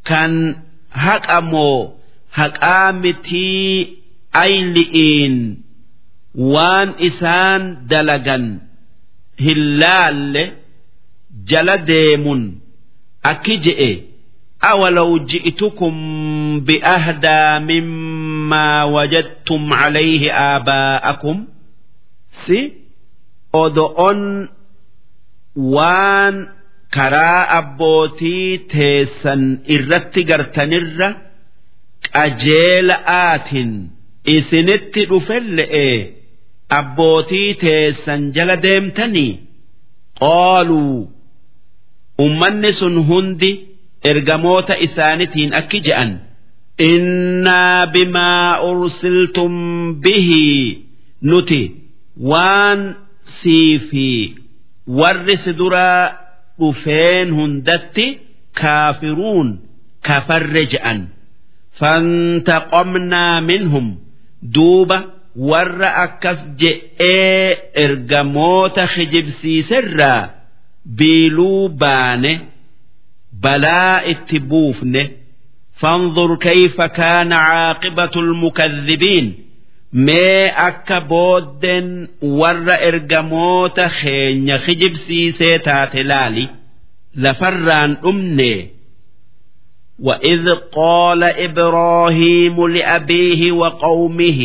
كان 0.06 0.56
هك 0.92 1.30
أمو 1.30 1.94
هك 2.34 2.64
آمتي 2.64 3.88
أيلئين 4.36 5.62
وان 6.36 6.94
إسان 7.06 7.88
دلغن 7.88 8.60
hillaalle 9.45 10.43
jala 11.51 11.77
deemun. 11.91 12.43
Akki 13.31 13.55
je'e 13.65 13.91
awalaw 14.71 15.11
bi 16.67 16.75
ahdaa 16.97 17.61
mimmaa 17.71 18.83
wajadtum 18.95 19.63
calayhi 19.81 20.29
aabaa'akum 20.47 21.39
si 22.47 22.59
odo'on 23.63 24.21
waan 25.75 26.37
karaa 26.97 27.43
abbootii 27.59 28.49
teessan 28.73 29.43
irratti 29.75 30.21
gartanirra 30.31 31.09
qajeela 32.15 32.97
aatin 33.23 33.71
isinitti 34.37 35.03
dhufe 35.11 35.37
le'ee 35.59 35.97
abbootii 36.79 37.55
teessan 37.63 38.23
jala 38.37 38.57
deemtanii? 38.65 39.33
Qaaluu 40.21 41.09
ummanni 42.25 42.71
sun 42.81 42.97
hundi 43.09 43.51
ergamoota 44.11 44.75
isaanitiin 44.87 45.55
akki 45.61 45.79
je'an. 45.87 46.11
Innaa 46.91 47.87
bimaa 47.95 48.61
ursiltum 48.71 49.55
bihi. 50.03 50.47
Nuti 51.29 51.63
waan 52.31 52.81
sii 53.41 53.79
fi 53.89 54.07
warri 54.99 55.37
si 55.45 55.53
duraa 55.59 56.05
dhufeen 56.61 57.29
hundatti 57.39 58.07
kaafiruun 58.61 59.49
kafarre 60.07 60.63
je'an. 60.73 61.01
Fantaqomnaa 61.79 63.41
minhum. 63.51 63.87
Duuba 64.55 64.99
warra 65.50 65.90
akkas 66.06 66.40
je'ee 66.62 67.58
ergamoota 67.86 68.84
kijibsiiserraa 68.96 70.22
biiluu 70.98 71.70
baane 71.82 72.34
balaa 73.44 73.96
itti 74.14 74.40
buufne 74.50 75.04
fanzur 75.82 76.32
kayfa 76.46 76.88
kaana 77.00 77.38
caaqibatu 77.50 78.20
lmukadhibiin 78.30 79.28
mee 80.06 80.44
akka 80.68 80.98
booddeen 81.12 81.90
warra 82.40 82.76
ergamoota 82.90 83.86
keenya 84.00 84.58
kijibsiisee 84.66 85.58
taate 85.68 86.04
laali 86.12 86.46
lafarraan 87.24 87.92
dhumne 88.04 88.54
وإذ 90.00 90.46
قال 90.76 91.24
إبراهيم 91.24 92.68
لأبيه 92.68 93.52
وقومه 93.52 94.42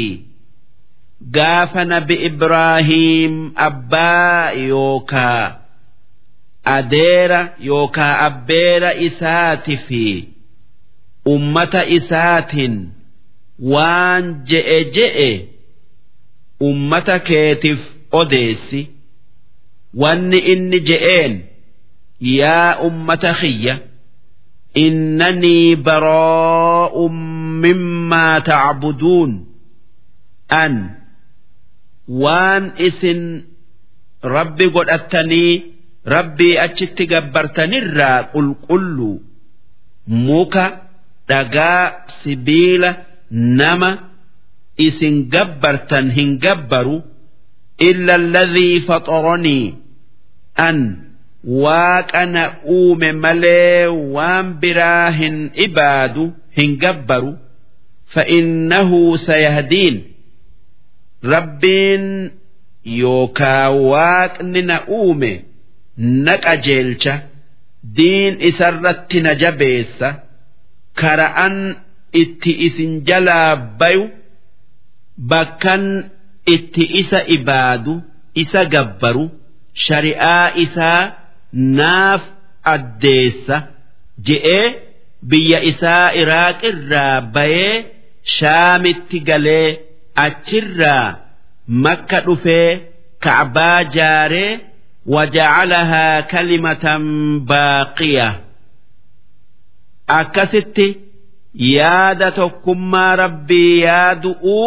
gaafa 1.32 1.86
nabi 1.86 2.14
Ibraahiim 2.30 3.52
abbaa 3.56 4.52
yookaa 4.52 5.56
adeera 6.64 7.40
yookaa 7.60 8.20
abbeera 8.28 8.94
isaati 9.08 9.78
fi 9.88 10.28
ummata 11.26 11.86
isaatiin 11.98 12.76
waan 13.74 14.26
je'e 14.50 14.80
je'e 14.96 15.32
ummata 16.70 17.20
keetiif 17.20 17.80
odeessi 18.12 18.82
wanni 20.02 20.38
inni 20.54 20.80
je'een 20.90 21.34
yaa 22.40 22.78
ummata 22.88 23.34
xiyya 23.42 23.76
innanii 24.86 25.76
baro'um 25.76 27.16
mimmaa 27.62 28.42
tacbuduun 28.42 29.32
an. 30.50 30.74
waan 32.08 32.72
isin 32.88 33.22
rabbi 34.36 34.66
godhattanii 34.76 35.54
rabbii 36.16 36.58
achitti 36.66 37.06
gabbartanirraa 37.14 38.18
qulqullu 38.34 39.12
muka 40.28 40.66
dhagaa 41.30 41.84
sibiila 42.22 42.92
nama 43.32 43.90
isin 44.88 45.16
gabbartan 45.34 46.12
hin 46.18 46.38
gabbaru 46.46 46.98
illa 47.90 48.14
alladhii 48.22 48.80
faxoranii 48.88 49.66
an 50.68 50.78
waaqa 51.64 52.26
na 52.36 52.44
uume 52.78 53.10
malee 53.24 53.88
waan 54.16 54.48
biraa 54.62 55.10
hin 55.20 55.38
ibaadu 55.68 56.26
hin 56.58 56.78
gabbaru 56.84 57.32
fa 58.14 58.24
innahu 58.38 59.18
sayahdiin 59.28 59.96
rabbiin 61.32 62.06
yookaa 63.02 63.70
waaqni 63.92 64.62
na 64.70 64.78
uume 64.98 65.32
na 66.26 66.34
qajeelcha 66.46 67.14
diin 67.98 68.34
isarratti 68.50 69.18
na 69.26 69.32
jabeessa 69.42 70.10
kara'an 71.02 71.56
itti 72.22 72.52
isin 72.68 72.92
jalaa 73.08 73.56
bayu 73.80 74.04
bakkan 75.32 75.84
itti 76.56 76.84
isa 77.02 77.20
ibaadu 77.38 77.94
isa 78.44 78.62
gabbaru 78.74 79.26
shari'aa 79.88 80.48
isaa 80.66 81.04
naaf 81.80 82.24
addeessa 82.74 83.58
je'ee 84.28 84.66
biyya 85.30 85.60
isaa 85.72 86.06
iraaq 86.22 86.60
irraa 86.72 87.22
bayee 87.36 87.76
shaamitti 88.38 89.18
galee. 89.30 89.70
achirraa 90.24 91.16
makka 91.86 92.20
dhufee 92.28 92.70
ka'baa 93.26 93.80
jaaree 93.96 94.52
waja'alahaa 95.14 96.22
kalimatan 96.34 97.04
baaqiya 97.50 98.28
akkasitti 100.20 100.88
yaada 101.76 102.32
tokkummaa 102.40 103.16
rabbii 103.24 103.80
yaaduu 103.82 104.66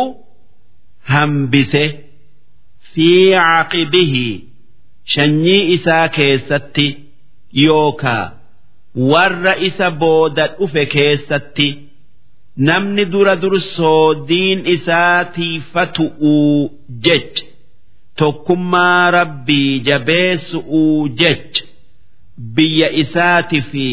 hambise 1.12 1.84
fi 2.94 3.08
caqibihi 3.34 4.28
shanyii 5.14 5.62
isaa 5.76 6.08
keessatti 6.16 6.86
yookaa 7.66 8.24
warra 9.12 9.54
isa 9.68 9.90
booda 10.00 10.46
dhufe 10.58 10.86
keessatti. 10.94 11.68
Namni 12.66 13.04
dura 13.12 13.34
dursoo 13.42 14.14
diin 14.28 14.60
isaa 14.74 15.24
tiifatu'uu 15.34 16.70
jecha. 17.04 17.44
Tokkummaa 18.18 19.10
rabbii 19.10 19.80
jabeessu'uu 19.88 21.08
jecha. 21.20 21.64
Biyya 22.54 22.88
isaati 23.02 23.60
fi 23.70 23.86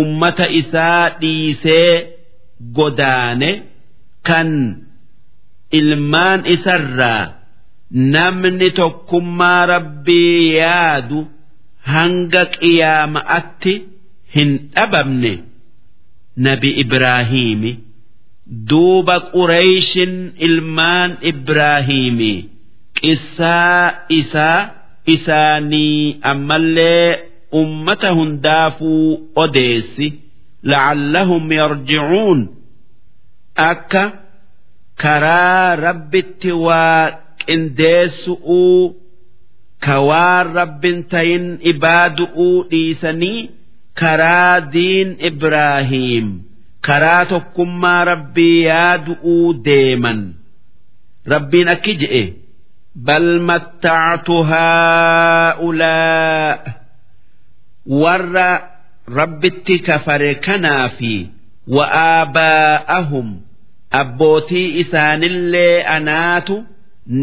ummata 0.00 0.46
isaa 0.60 1.08
dhiisee 1.20 1.92
godaane 2.76 3.50
kan 4.28 4.50
ilmaan 5.80 6.40
isarraa 6.54 7.24
namni 8.14 8.68
tokkummaa 8.80 9.66
rabbii 9.72 10.54
yaadu 10.60 11.20
hanga 11.92 12.42
qiyaama'atti 12.54 13.74
hin 14.36 14.50
dhabamne. 14.74 15.34
Nabi 16.46 16.70
Ibraahiimi 16.82 17.72
duuba 18.48 19.16
qureeyshin 19.32 20.32
ilmaan 20.46 21.10
Ibraahiimi 21.30 22.34
qissaa 23.00 24.06
isaa 24.20 24.60
isaanii 25.14 26.20
ammallee 26.22 27.08
ummata 27.60 28.10
hundaafuu 28.18 29.30
odeessi. 29.42 30.08
La'allahum 30.70 31.52
yarji'uun. 31.52 32.40
Akka 33.70 34.02
karaa 35.02 35.76
rabbitti 35.76 36.52
waa 36.52 37.04
qindeessu'uu 37.46 38.94
ka 39.84 39.96
waan 40.08 40.46
rabbin 40.58 40.98
tayin 41.12 41.46
ibaadu'uu 41.72 42.56
dhiisanii 42.70 43.40
karaa 44.00 44.60
diin 44.74 45.08
Ibraahiim 45.30 46.26
karaa 46.86 47.24
tokkummaa 47.32 48.04
rabbii 48.10 48.58
yaadu'uu 48.68 49.48
deeman. 49.64 50.20
Rabbiin 51.32 51.68
akki 51.74 51.92
je'e 52.00 52.22
bal 53.06 53.28
mattactu 53.48 54.36
haa'ulaa 54.50 56.58
warra 58.02 58.48
rabbitti 59.18 59.76
kafare 59.88 60.30
kanaa 60.46 60.88
fi 60.98 61.12
wa'aabaa'ahum 61.76 63.28
abbootii 64.00 64.68
isaanillee 64.82 65.76
anaatu 65.96 66.56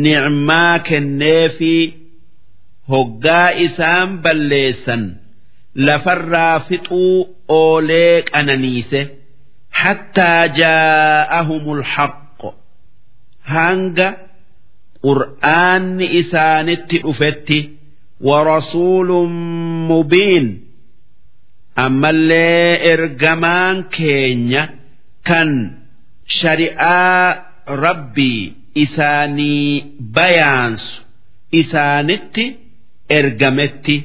nicmaa 0.05 0.75
kenneefi 0.87 1.75
hoggaa 2.91 3.49
isaan 3.65 4.09
balleessan. 4.23 5.03
Lafarraa 5.87 6.59
fixuu 6.67 7.17
oolee 7.59 8.15
qananiise 8.31 9.01
hattaa 9.80 10.44
jaa'ahumul 10.60 11.82
haqqo 11.94 12.48
hanga 13.52 14.08
qur'aanni 15.04 16.06
isaanitti 16.20 16.98
dhufetti 17.04 17.60
ورسول 18.20 19.10
مبين 19.90 20.64
أما 21.78 22.10
اللي 22.10 22.92
إرجمان 22.92 23.82
كينيا 23.82 24.70
كان 25.24 25.72
شريعة 26.26 27.46
ربي 27.68 28.52
إساني 28.78 29.86
بيانس 30.00 31.02
إسانتي 31.54 32.56
إرجمتي 33.12 34.02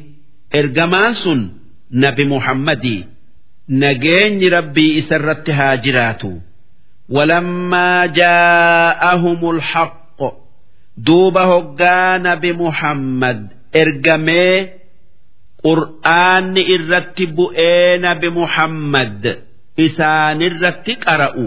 إرجمان 0.56 1.14
سن 1.14 1.50
نبي 1.92 2.26
محمدي 2.26 3.06
nageenyi 3.71 4.49
rabbii 4.57 4.93
isa 5.01 5.15
irratti 5.21 5.53
haa 5.59 5.77
jiraatu 5.85 6.31
walammaa 7.17 8.07
jaa'ahumul 8.19 9.61
haqqo 9.73 10.29
duuba 11.07 11.43
hoggaa 11.53 12.19
nabi 12.27 12.53
muhammad 12.63 13.41
ergamee 13.83 14.57
qur'aanni 15.65 16.63
irratti 16.75 17.25
bu'ee 17.39 17.99
nabi 18.07 18.29
muhammad 18.41 19.23
isaanirratti 19.87 20.93
qara'u 21.07 21.47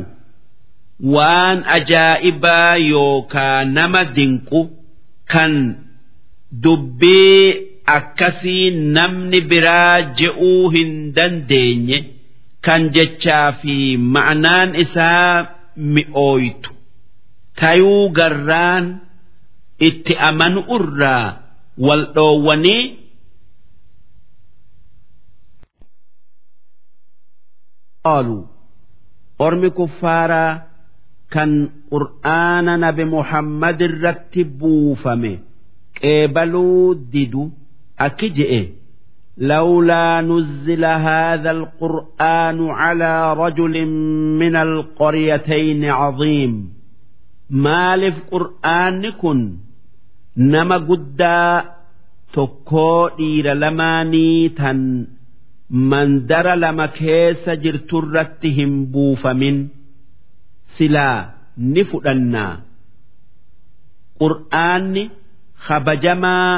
waan 1.15 1.57
ajaa'ibaa 1.77 2.75
yookaa 2.93 3.59
nama 3.77 4.01
dinqu 4.17 4.62
kan 5.33 5.53
dubbii 6.63 7.45
akkasii 7.97 8.65
namni 8.95 9.39
biraa 9.51 10.01
je'uu 10.19 10.69
hin 10.75 10.91
dandeenye. 11.15 11.99
Kan 12.65 12.82
jechaa 12.95 13.47
fi 13.62 13.76
ma'anaan 14.13 14.69
isaa 14.84 15.30
mi'ooytu. 15.93 16.69
Tayuu 17.60 18.04
garraan 18.17 18.86
itti 19.88 20.13
amanu 20.30 20.62
irraa 20.78 21.26
wal 21.86 22.04
dhoowwanii. 22.15 22.84
Qaaluu 28.06 28.41
ormi 29.45 29.69
kuffaaraa 29.78 30.52
kan 31.34 31.52
qur'aana 31.91 32.73
nabi 32.84 33.04
muhammad 33.15 33.78
irratti 33.88 34.41
buufame 34.60 35.32
qeebaluu 35.99 36.95
didu 37.13 37.43
akki 38.06 38.28
je'e 38.38 38.62
لولا 39.38 40.20
نزل 40.20 40.85
هذا 40.85 41.50
القرآن 41.50 42.70
على 42.70 43.33
رجل 43.33 43.87
من 44.42 44.57
القريتين 44.57 45.85
عظيم 45.85 46.72
مالف 47.50 48.14
قرآن 48.31 49.11
كن 49.11 49.40
nama 50.38 50.76
guddaa 50.88 51.64
tokkoo 52.35 53.11
dhiira 53.18 53.54
lamaanii 53.62 54.50
tan 54.59 54.81
mandara 55.90 56.54
lama 56.64 56.87
keessa 56.98 57.57
jirturratti 57.64 58.48
hin 58.59 58.74
buufamin 58.92 59.57
silaa 60.76 61.18
ni 61.72 61.83
fudhannaa 61.90 62.52
qur'aanni 64.22 65.04
kabajamaa 65.66 66.52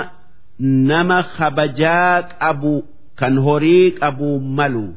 nama 0.60 1.24
kabajaa 1.38 2.22
qabu 2.41 2.74
kan 3.20 3.38
horii 3.46 3.91
qabu 4.00 4.39
malu. 4.58 4.88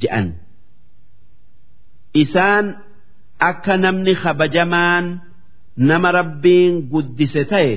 Je'an 0.00 0.28
isaan 2.22 2.66
akka 3.48 3.74
namni 3.82 4.14
kabajamaan 4.22 5.06
nama 5.88 6.08
rabbiin 6.18 6.74
guddise 6.92 7.42
ta'e 7.50 7.72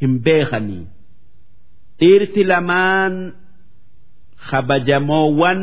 hin 0.00 0.12
beekanii. 0.24 0.84
Dhiirti 1.98 2.42
lamaan 2.50 3.14
kabajamoowwan 4.50 5.62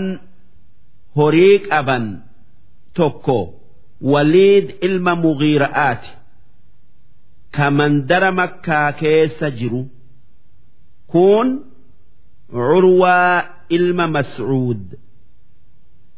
horii 1.16 1.58
qaban 1.70 2.06
tokko 2.98 3.40
waliid 4.12 4.68
ilma 4.88 5.14
mugiira'aati 5.24 6.10
ka 7.56 7.68
mandara 7.78 8.32
makkaa 8.40 8.90
keessa 9.02 9.48
jiru 9.60 9.82
kun 11.12 11.48
curwaa 12.54 13.36
ilma 13.78 14.06
mascuud 14.16 14.84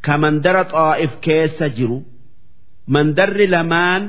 ka 0.04 0.14
mandara 0.22 0.62
xaa'if 0.72 1.12
keessa 1.26 1.66
jiru 1.78 1.98
mandarri 2.94 3.46
lamaan 3.54 4.02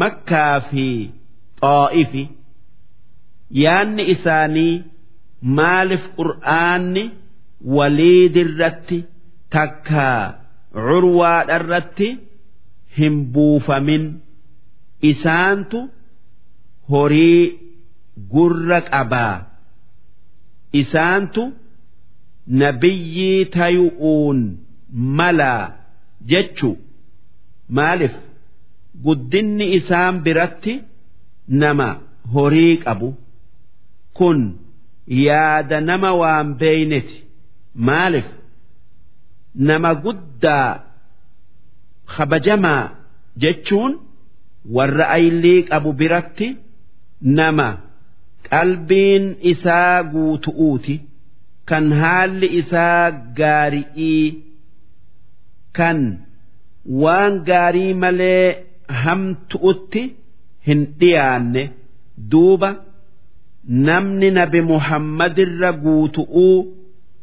makkaa 0.00 0.56
fi 0.70 0.86
xaa'ifi 1.62 2.24
yaanni 3.64 4.02
isaanii 4.14 4.74
maaliif 5.58 6.04
qur'aanni 6.18 7.04
waliidirratti 7.76 8.98
takkaa 9.54 10.22
curwaadharratti 10.72 12.08
hin 12.98 13.14
buufamin. 13.32 14.04
Isaantu 15.10 15.78
horii 16.90 17.42
gurra 18.32 18.80
qabaa. 18.90 19.36
Isaantu 20.80 21.42
nabiyyii 22.60 23.44
tayu'uun 23.56 24.38
malaa 25.18 25.64
jechu. 26.30 26.70
Maaliif? 27.76 28.14
Guddinni 29.04 29.66
isaan 29.78 30.14
biratti 30.24 30.74
nama 31.62 31.88
horii 32.34 32.76
qabu. 32.84 33.08
Kun 34.18 34.40
yaada 35.26 35.78
nama 35.88 36.10
waan 36.20 36.48
beeyneti 36.60 37.16
maaliif? 37.88 38.28
Nama 39.68 39.90
guddaa 40.04 40.70
kabajamaa 42.16 42.82
jechuun 43.42 43.92
warra 44.76 45.06
aylii 45.16 45.60
qabu 45.70 45.90
biratti 46.00 46.48
nama 47.22 47.68
qalbiin 48.50 49.24
isaa 49.52 50.02
guutu'uuti 50.12 50.94
kan 51.68 51.92
haalli 52.00 52.48
isaa 52.60 53.10
gaari'ii 53.38 54.26
kan 55.78 55.98
waan 57.02 57.34
gaarii 57.48 57.94
malee 58.02 58.46
hamtu'utti 59.02 60.02
hin 60.66 60.80
dhiyaanne. 61.00 61.64
Duuba 62.30 62.70
namni 63.88 64.30
nabi 64.38 64.60
muhammadirra 64.70 65.70
guutu'uu 65.84 66.56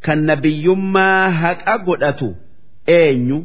kan 0.05 0.19
nabiyyummaa 0.29 1.29
haqa 1.41 1.77
godhatu 1.88 2.29
eenyu? 2.99 3.39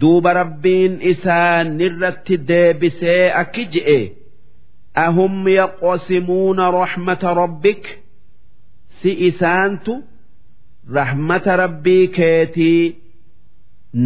Duuba 0.00 0.30
rabbiin 0.40 0.92
isaanirratti 1.12 2.36
deebisee 2.48 3.24
akki 3.42 3.64
je'e 3.74 3.98
ahum 5.05 5.33
yaqsimuuna 5.59 6.65
raxmata 6.79 7.29
rabbik 7.41 7.83
si 9.01 9.11
isaantu 9.29 9.93
rahmata 10.97 11.51
rabbii 11.63 12.05
keetii 12.17 12.83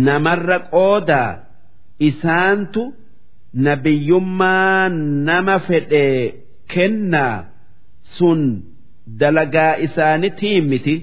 namarra 0.07 0.57
qoodaa 0.73 1.31
isaantu 2.10 2.81
nabiyyummaa 3.65 4.89
nama 5.29 5.55
fedhee 5.67 6.34
kennaa 6.73 7.38
sun 8.17 8.41
dalagaa 9.19 9.73
isaanitii 9.88 10.62
miti 10.62 10.95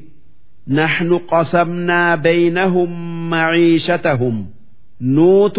نحن 0.70 1.18
قسمنا 1.18 2.14
بينهم 2.14 2.90
معيشتهم 3.30 4.46
نوت 5.00 5.58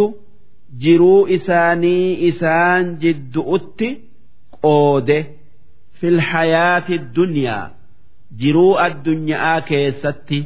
جرو 0.80 1.28
إساني 1.28 2.30
إسان 2.30 2.98
جد 2.98 3.38
أت 4.64 4.64
قود 4.64 5.26
في 6.00 6.08
الحياة 6.08 6.90
الدنيا 6.90 7.72
جرو 8.38 8.80
الدنيا 8.80 9.60
كيستي 9.60 10.46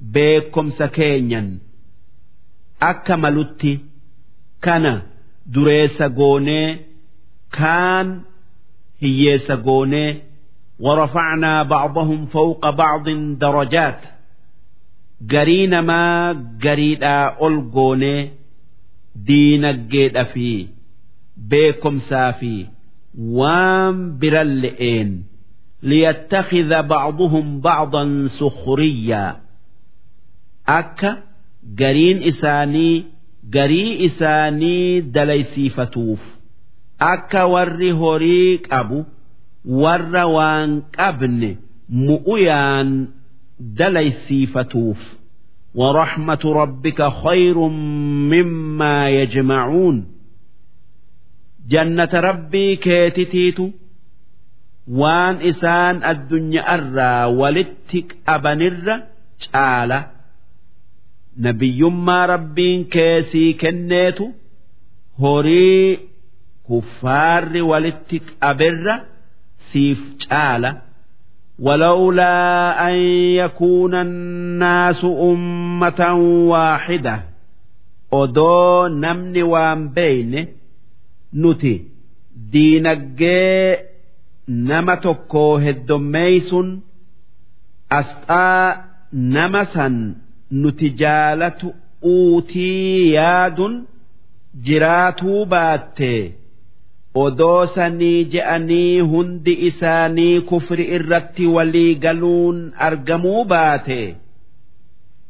بكم 0.00 0.70
سكينيا 0.70 1.58
أكملت 2.82 3.78
كان 4.62 5.02
دريس 5.46 6.02
قوني 6.02 6.80
كان 7.52 8.20
هيس 9.00 9.52
قوني 9.52 10.22
ورفعنا 10.80 11.62
بعضهم 11.62 12.26
فوق 12.26 12.70
بعض 12.70 13.08
درجات 13.38 14.00
قرين 15.30 15.78
ما 15.78 16.32
قريدا 16.64 17.46
ألقوني 17.46 18.30
دين 19.16 19.64
الجيد 19.64 20.22
في 20.22 20.68
بيكم 21.36 21.98
سافي 21.98 22.66
وام 23.18 24.18
برلئين 24.18 25.24
ليتخذ 25.82 26.82
بعضهم 26.82 27.60
بعضا 27.60 28.28
سخريا 28.28 29.36
أكا 30.68 31.22
قرين 31.78 32.22
إساني 32.22 33.04
قري 33.54 34.06
إساني 34.06 35.00
دليسيفتوف 35.00 36.20
أكا 37.00 37.42
وري 37.42 37.92
هوريك 37.92 38.72
أبو 38.72 39.04
warra 39.64 40.26
waan 40.26 40.90
qabne 40.90 41.50
mu'uyaan 41.88 43.14
dalaysiifatuuf 43.78 44.98
ورحمة 45.74 46.42
ربك 46.44 47.08
خير 47.24 47.58
مما 48.32 49.08
يجمعون 49.10 50.06
جنة 51.68 52.08
ربي 52.14 52.76
كيتتيت 52.76 53.58
وان 54.90 55.34
إسان 55.48 56.04
الدنيا 56.04 56.74
أرى 56.74 57.34
ولتك 57.34 58.16
أبنر 58.28 59.02
تعالى 59.52 60.04
نبي 61.38 61.82
ما 61.82 62.26
ربين 62.26 62.84
كيسي 62.84 63.52
كنيت 63.52 64.18
هوري 65.20 65.98
كفار 66.68 67.62
ولتك 67.62 68.22
أبر 68.42 69.00
siif 69.72 70.00
caala 70.28 70.82
ولولا 71.58 72.88
أن 72.88 72.94
يكون 73.40 73.94
الناس 73.94 75.04
أمة 75.04 76.14
واحدة 76.48 77.22
odoo 78.12 78.88
namni 78.88 79.42
waan 79.42 79.88
beeyne 79.96 80.40
nuti 81.42 81.74
diinaggee 82.52 83.78
nama 84.70 84.96
tokko 85.06 85.44
heddommeeysun 85.64 86.68
asxaa 87.98 88.66
nama 89.34 89.62
san 89.74 89.96
nuti 90.60 90.88
jaalatu 91.02 91.68
uutii 92.12 93.12
yaadun 93.14 93.74
jiraatuu 94.68 95.44
baattee 95.52 96.22
odoo 97.24 97.66
sanii 97.74 98.24
je'anii 98.32 99.00
hundi 99.12 99.52
isaanii 99.68 100.40
kufri 100.50 100.84
irratti 100.96 101.46
walii 101.56 101.94
galuun 102.04 102.58
argamuu 102.88 103.44
baate 103.54 104.02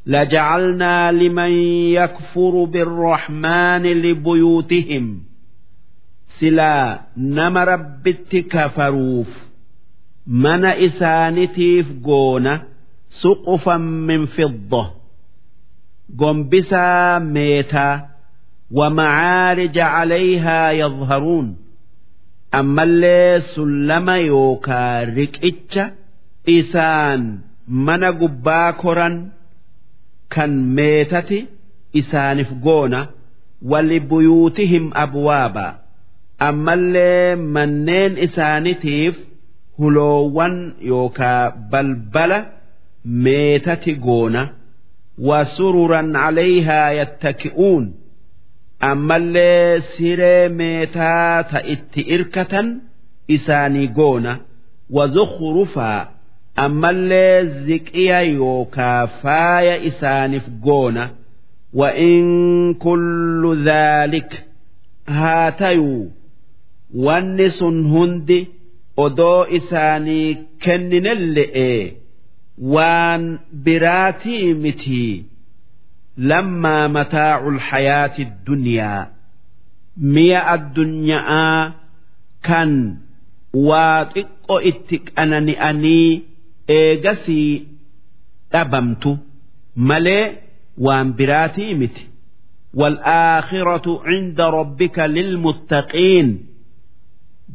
لجعلنا 0.06 1.12
لمن 1.12 1.50
يكفر 1.92 2.64
بالرحمن 2.64 3.82
لبيوتهم 3.82 5.22
سلا 6.40 7.00
نما 7.16 7.64
ربت 7.64 8.36
كفروف 8.36 9.26
من 10.26 10.64
إسانتيف 10.64 11.86
قونا 12.04 12.62
سقفا 13.22 13.76
من 13.76 14.26
فضة 14.26 14.90
قنبسا 16.18 17.18
ميتا 17.18 18.06
ومعارج 18.70 19.78
عليها 19.78 20.70
يظهرون 20.70 21.56
ammallee 22.60 23.40
sullama 23.54 24.16
yookaa 24.18 25.04
riqicha 25.16 25.84
isaan 26.56 27.22
mana 27.86 28.10
gubbaa 28.20 28.72
koran 28.82 29.14
kan 30.34 30.52
meetati 30.76 31.38
isaaniif 32.00 32.50
goona 32.66 33.00
wali 33.70 33.98
buyuutihim 34.10 34.84
abwaaba 35.04 35.66
ammallee 36.48 37.36
manneen 37.36 38.18
isaanitiif 38.26 39.14
huloowwan 39.78 40.56
yookaa 40.90 41.50
balbala 41.70 42.38
meetati 43.26 43.94
goona 44.06 44.42
wasururan 45.28 46.12
calayhaa 46.12 46.90
yattaki'uun 47.00 47.84
ammallee 48.90 49.80
siree 49.96 50.48
meetaa 50.60 51.42
ta 51.50 51.58
itti 51.74 52.00
irkatan 52.16 52.68
isaanii 53.36 53.88
goona 53.98 54.32
wazukhrufaa 54.96 56.00
ammallee 56.64 57.44
ziqiya 57.66 58.20
yookaa 58.22 59.06
faaya 59.22 59.76
isaaniif 59.90 60.46
goona 60.68 61.04
وإن 61.74 62.74
كل 62.74 63.64
ذلك 63.66 64.44
هاتيو 66.94 67.06
ونس 67.06 67.62
هندي 67.62 68.46
odoo 69.04 69.46
isaanii 69.58 70.36
kenninelle'e 70.64 71.70
waan 72.74 73.22
biraatii 73.64 74.54
mitii 74.64 75.24
lammaa 76.30 76.88
mataacu 76.96 77.50
lhayaati 77.58 78.24
dunyaa 78.46 79.00
mi'a 80.14 80.40
addunyaa 80.54 81.72
kan 82.48 82.72
waa 83.68 83.98
xiqqo 84.14 84.56
itti 84.70 84.96
qanani'anii 85.08 86.10
eegasii 86.78 87.50
dhabamtu 88.52 89.10
malee 89.88 90.24
waan 90.86 91.08
biraatii 91.18 91.74
miti 91.82 92.04
والآخرة 92.74 93.86
عند 94.06 94.40
ربك 94.40 94.98
للمتقين 94.98 96.28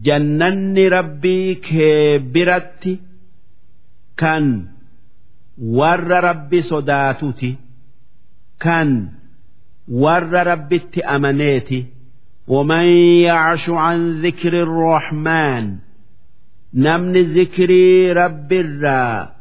جنن 0.03 0.77
ربي 0.77 1.55
كبرت 1.55 2.99
كان 4.17 4.67
ور 5.57 6.07
ربي 6.23 6.61
صداتتي 6.61 7.55
كان 8.59 9.09
ور 9.87 10.33
ربي 10.47 10.81
أمنيتي 11.15 11.85
ومن 12.47 12.85
يعش 13.21 13.69
عن 13.69 14.21
ذكر 14.21 14.63
الرحمن 14.63 15.75
نمن 16.73 17.13
ذكري 17.33 18.11
رب 18.11 18.53
الرا 18.53 19.35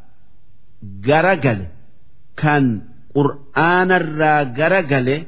جرجل 0.83 1.65
كان 2.37 2.81
قرآن 3.15 3.91
الرا 3.91 4.43
جرجل 4.43 5.23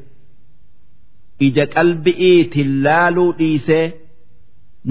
إذا 1.41 1.65
قلبي 1.65 2.43
تلالو 2.43 3.31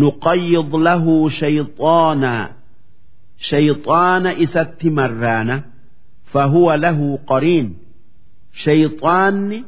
nuqayyid 0.02 0.72
lahu 0.88 1.16
shayxaana 1.40 2.34
shayxaana 3.50 4.30
isatti 4.46 4.90
marraana 5.00 5.56
fahuwa 6.34 6.74
lahu 6.86 7.08
qariin 7.32 7.68
shayxaanni 8.64 9.60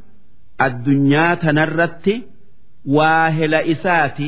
addunyaa 0.65 1.33
tanarratti 1.43 2.15
waa 2.97 3.27
hela 3.37 3.59
isaati 3.73 4.27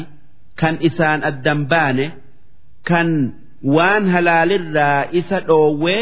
kan 0.59 0.75
isaan 0.89 1.19
addan 1.29 1.61
baane 1.71 2.05
kan 2.89 3.09
waan 3.75 4.03
halaalirraa 4.13 5.01
isa 5.19 5.37
dhoowwee 5.47 6.01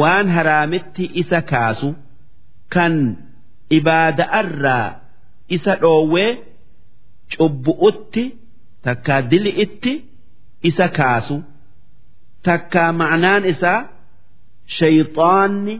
waan 0.00 0.26
haraamitti 0.36 1.04
isa 1.22 1.38
kaasu 1.50 1.88
kan 2.74 2.94
ibaada'arraa 3.78 4.88
isa 5.56 5.72
dhoowwee 5.82 6.30
cubbu'utti 7.36 8.24
takkaa 8.86 9.20
dili 9.30 9.50
itti 9.64 9.92
isa 10.68 10.86
kaasu. 10.98 11.36
Takkaa 12.46 12.90
ma'naan 13.00 13.44
isaa 13.52 13.80
shayxaanni 14.78 15.74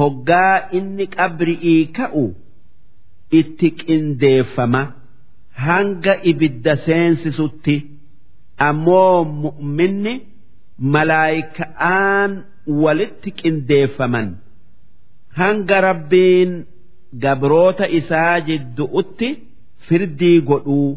hoggaa 0.00 0.56
inni 0.78 1.04
qabri'ii 1.16 1.82
ka'u 1.96 2.24
itti 3.40 3.68
qindeeffama. 3.80 4.82
Hanga 5.66 6.14
ibidda 6.30 6.74
seensisutti 6.86 7.76
ammoo 8.68 9.18
mu'minni 9.42 10.14
malaayika'aan 10.94 12.30
walitti 12.82 13.30
qindeeffaman. 13.40 14.28
Hanga 15.40 15.78
rabbiin 15.88 16.50
gabroota 17.22 17.86
isaa 17.98 18.36
jiddu'utti 18.48 19.28
firdii 19.88 20.38
godhuu. 20.50 20.90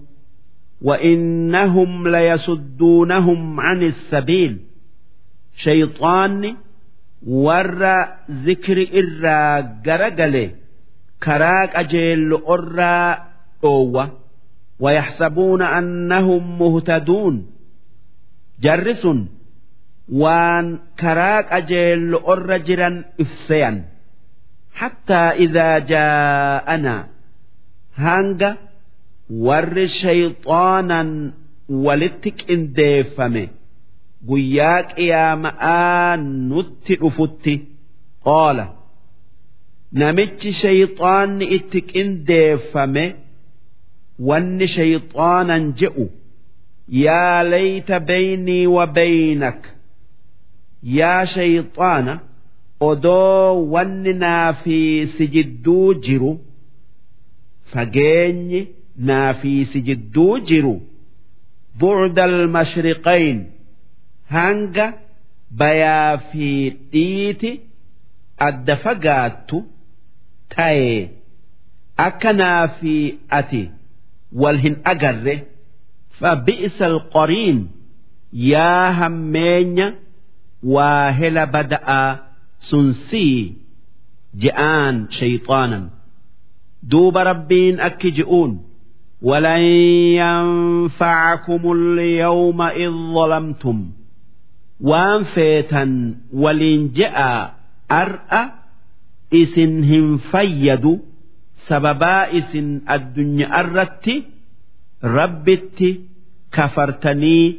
وإنهم 0.85 2.09
ليصدونهم 2.09 3.61
عن 3.61 3.83
السبيل 3.83 4.59
شيطان 5.57 6.57
ور 7.27 8.07
ذكر 8.31 8.79
إرى 8.95 9.69
جرجله 9.85 10.51
كراك 11.23 11.77
أجيل 11.77 12.33
أرى 12.33 13.19
أوة 13.65 14.19
ويحسبون 14.81 15.63
أنهم 15.63 16.59
مهتدون 16.59 17.47
جرس 18.61 19.09
وان 20.13 20.79
كراك 21.01 21.53
أجيل 21.53 22.15
أرى 22.15 22.59
جرا 22.59 23.05
إفسيا 23.21 23.85
حتى 24.75 25.15
إذا 25.15 25.79
جاءنا 25.79 27.07
هانجا 27.97 28.57
warri 29.30 29.88
shayxaanan 30.02 31.10
walitti 31.86 32.30
qindeeffame 32.42 33.44
guyyaa 34.30 34.82
qiyaama'aa 34.96 36.18
nutti 36.50 36.94
dhufutti 37.02 37.54
qaala 38.28 38.66
namichi 40.02 40.50
shayxaanni 40.62 41.46
itti 41.58 41.80
qindeeffame 41.92 43.06
wanni 44.30 44.68
shayxaanan 44.78 45.64
je'u 45.82 46.06
yaa 47.06 47.40
layta 47.52 47.96
baynii 48.10 48.66
wa 48.76 48.86
baynak 49.00 49.62
yaa 51.00 51.26
shayxaana 51.36 52.14
odoo 52.90 53.52
wanni 53.74 54.14
naa 54.24 54.50
fi 54.64 54.78
si 55.18 55.24
jidduu 55.36 55.94
jiru 56.08 56.32
fageenyi 57.74 58.62
naa 59.09 59.33
fi 59.41 59.53
si 59.73 59.79
jidduu 59.89 60.35
jiru 60.51 60.75
bu'da 61.81 62.25
almashriqayn 62.31 63.39
hanga 64.37 64.87
bayaa 65.61 66.11
fi 66.31 66.49
dhiiti 66.93 67.51
adda 68.49 68.77
fagaattu 68.85 69.59
ta'e 70.55 70.91
akka 72.09 72.31
naa 72.41 72.63
fi 72.81 72.95
ati 73.41 73.63
wal 74.43 74.59
hin 74.67 74.77
agarre 74.95 75.37
فبئس 76.21 76.83
القرين 76.83 77.59
يا 78.33 78.91
همين 78.91 79.95
واهل 80.63 81.47
بدأ 81.47 82.19
سنسي 82.71 83.55
جآن 84.35 85.07
شيطانا 85.11 85.91
دوب 86.83 87.19
ربين 87.19 87.81
أكجئون 87.81 88.65
ولن 89.23 89.61
ينفعكم 90.21 91.73
اليوم 91.73 92.63
إذ 92.63 92.91
ظلمتم 92.91 93.91
وان 94.81 95.25
فيتا 95.25 96.15
ولن 96.33 96.93
جاء 96.93 97.55
أرأى 97.91 98.51
إسنهم 99.35 100.17
فيدوا 100.19 100.99
سببا 101.67 102.39
إسن 102.39 102.81
الدنيا 102.91 103.61
أردت 103.61 104.23
ربت 105.05 105.99
كفرتني 106.53 107.57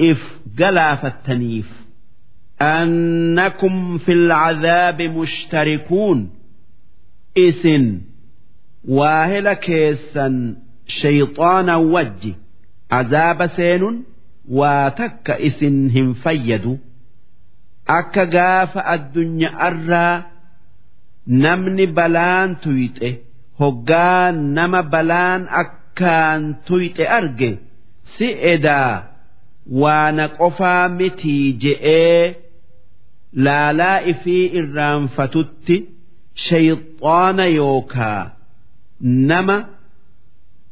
إف 0.00 0.40
قلافتنيف 0.58 1.80
أنكم 2.62 3.98
في 3.98 4.12
العذاب 4.12 5.02
مشتركون 5.02 6.30
إسن 7.38 8.00
واهل 8.88 9.52
كيسا 9.52 10.56
shayxaana 10.99 11.75
wajji 11.93 12.31
azaaba 12.99 13.47
seenuun 13.57 13.97
waa 14.59 14.89
takka 14.99 15.33
isin 15.49 15.77
hin 15.95 16.09
fayyadu 16.23 16.73
akka 17.97 18.25
gaafa 18.35 18.81
addunyaarraa 18.95 20.23
namni 21.43 21.85
balaan 21.97 22.55
tuyxe 22.63 23.09
hoggaa 23.59 24.31
nama 24.57 24.81
balaan 24.93 25.41
akkaan 25.63 26.41
tuyxe 26.69 27.03
arge 27.17 27.51
si 28.17 28.27
edaa 28.53 28.93
waana 29.81 30.25
qofaa 30.39 30.87
mitii 30.97 31.53
je'ee 31.63 32.35
laalaa 33.45 33.99
ifii 34.11 34.43
irraanfatutti 34.59 35.75
shayxaana 36.47 37.45
yookaa 37.59 38.21
nama. 39.31 39.57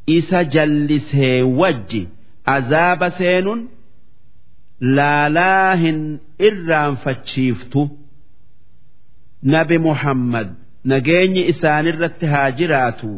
Isa 0.06 0.44
jallisee 0.44 1.42
wajji 1.60 2.08
azaaba 2.56 3.12
seenun 3.18 3.62
laalaa 4.80 5.76
hin 5.76 6.20
irraanfachiiftu. 6.40 7.90
Nabi 9.44 9.78
muhammad 9.78 10.48
nageenyi 10.84 11.42
isaanirratti 11.54 12.26
haa 12.26 12.52
jiraatu. 12.52 13.12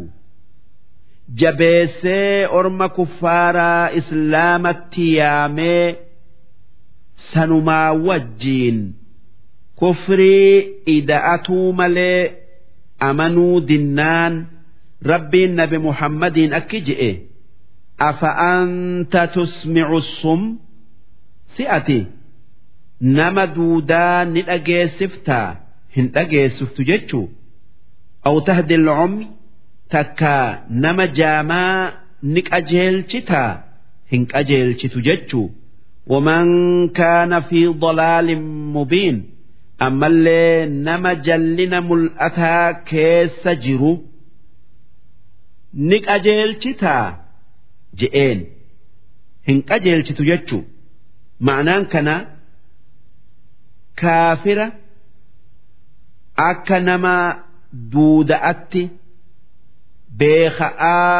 Jabeessee 1.41 2.47
orma 2.47 2.89
kuffaaraa 2.89 3.89
islaamatti 3.99 5.15
yaamee 5.15 5.95
sanumaa 7.31 7.93
wajjiin 7.93 8.79
kufrii 9.75 10.73
ida'atuu 10.97 11.73
malee 11.73 12.33
amanuu 12.99 13.61
dinnaan 13.67 14.45
rabbiin 15.11 15.51
nabi 15.59 15.77
muhammadiin 15.87 16.51
akki 16.59 16.79
je'e. 16.87 17.11
Afa'anta 18.09 19.21
tusmicu 19.33 19.99
sum? 20.19 20.41
Si 21.53 21.63
ati 21.77 21.99
nama 23.17 23.43
duudaa 23.55 24.25
ni 24.33 24.41
dhageessiftaa 24.49 25.47
hin 25.95 26.05
dhageessiftu 26.15 26.81
jechuu. 26.89 27.27
Aw 28.27 28.35
tahdi 28.47 28.77
lcumri 28.85 29.27
takkaa 29.93 30.47
nama 30.83 31.05
jaamaa 31.19 31.91
ni 32.33 32.41
qajeelchitaa 32.49 33.51
hin 34.11 34.23
qajeelchitu 34.33 34.99
jechuu. 35.07 35.47
Waman 36.11 36.49
kaana 36.97 37.41
fi 37.49 37.59
dalaalin 37.83 38.43
mubiin? 38.75 39.17
Ammallee 39.85 40.65
nama 40.87 41.11
jallina 41.27 41.79
mul'ataa 41.87 42.73
keessa 42.89 43.51
jiru. 43.63 43.93
Ni 45.89 45.97
qajeelchitaa 46.07 47.05
je'een. 47.99 48.39
Hin 49.47 49.59
qajeelchitu 49.69 50.23
jechuu. 50.29 50.63
Ma'anaan 51.47 51.85
kana 51.93 52.15
kaafira 54.01 54.67
akka 56.49 56.77
nama 56.87 57.15
duuda'atti 57.91 58.83
beeka'aa 60.19 61.13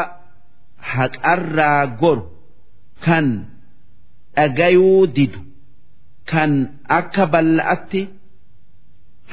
haqarraa 0.94 1.82
goru 2.02 2.24
kan 3.06 3.28
dhagayuu 4.36 5.08
didu 5.16 5.40
kan 6.32 6.52
akka 7.00 7.24
balla'atti 7.34 8.02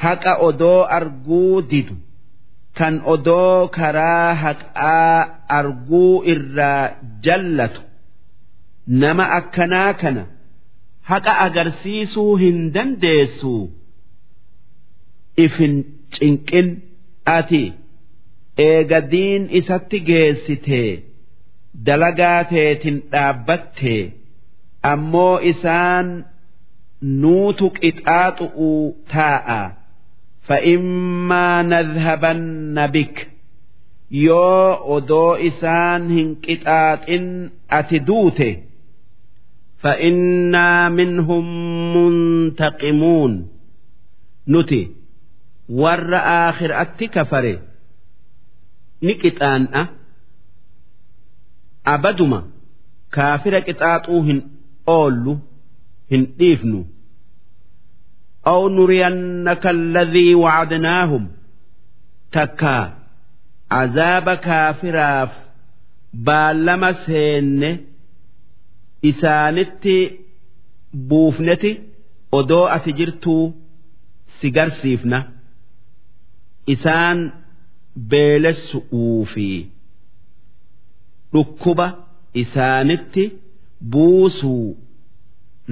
haqa 0.03 0.31
odoo 0.47 0.81
arguu 0.97 1.61
didu 1.71 1.95
kan 2.77 2.95
odoo 3.13 3.67
karaa 3.77 4.29
haqaa 4.43 5.17
arguu 5.57 6.13
irraa 6.33 6.83
jallatu. 7.25 7.81
Nama 9.01 9.25
akkanaa 9.39 9.91
kana 10.01 10.23
haqa 11.09 11.33
agarsiisuu 11.45 12.33
hin 12.43 12.57
dandeessu. 12.75 13.53
Ifin 15.45 15.75
cinqin 16.15 16.67
ati 17.37 17.63
eegadiin 18.67 19.43
isatti 19.59 19.99
geessitee 20.09 20.91
dalagaa 21.85 22.41
teetin 22.51 22.97
dhaabbattee 23.11 24.01
ammoo 24.91 25.35
isaan 25.51 26.07
nuutu 27.21 27.65
qixaaxu'uu 27.79 28.83
taa'a 29.13 29.61
فإما 30.48 31.62
نذهبن 31.62 32.86
بك 32.86 33.28
yoo 34.10 34.80
odoo 34.96 35.36
isaan 35.48 36.02
hin 36.16 36.28
qixaaxin 36.44 37.26
ati 37.78 37.98
duute 38.06 38.50
فإنا 39.82 40.88
منهم 40.88 41.44
منتقمون 41.96 43.32
nuti 44.52 44.80
warra 45.80 46.20
aakhiraatti 46.40 47.06
kafare 47.14 47.54
ni 49.04 49.12
qixaan'a 49.22 49.82
abaduma 51.94 52.40
kaafira 53.16 53.60
qixaaxuu 53.68 54.20
hin 54.28 54.38
oollu 54.96 55.34
hin 56.10 56.22
dhiifnu 56.38 56.80
أو 58.46 58.68
نرينك 58.68 59.66
الذي 59.66 60.34
وعدناهم 60.34 61.28
تكا 62.32 62.94
عذاب 63.70 64.34
كافراف 64.34 65.32
بالما 66.14 66.92
سين 66.92 67.86
إسانتي 69.04 70.18
بوفنتي 70.94 71.80
odoo 72.38 72.64
ati 72.76 72.92
jirtuu 72.98 73.44
si 74.38 74.46
garsiifna 74.56 75.18
isaan 76.74 77.18
beelessu'uu 78.10 79.24
fi 79.32 79.46
dhukkuba 81.32 81.86
isaanitti 82.42 83.24
buusuu 83.92 84.66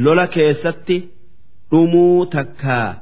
lola 0.04 0.26
keessatti 0.36 0.96
dhumuu 1.70 2.26
takkaa 2.36 2.94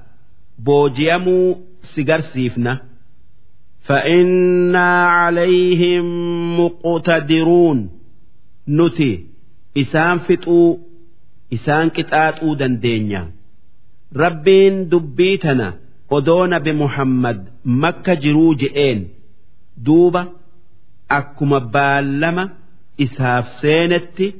booji'amuu 0.66 1.48
si 1.94 2.04
garsiifna 2.10 2.74
فإنا 3.88 5.06
عليهم 5.08 6.04
مقتدرون 6.60 7.90
نتي 8.68 9.24
إسان 9.78 10.18
فتو 10.18 10.78
إسان 11.52 11.90
كتاتو 11.90 12.54
دندينيا 12.54 13.30
ربين 14.16 14.88
دبيتنا 14.88 15.74
ودون 16.10 16.58
بمحمد 16.58 17.48
مكة 17.64 18.14
جرو 18.14 18.54
جئين 18.54 19.08
دوبة 19.76 20.26
أكما 21.10 21.58
بالما 21.58 22.50
إساف 23.00 23.48
سينتي 23.60 24.34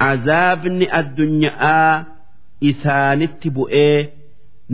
عذابني 0.00 0.98
الدنيا 1.00 2.06
isaanitti 2.69 3.49
bu'ee 3.55 4.09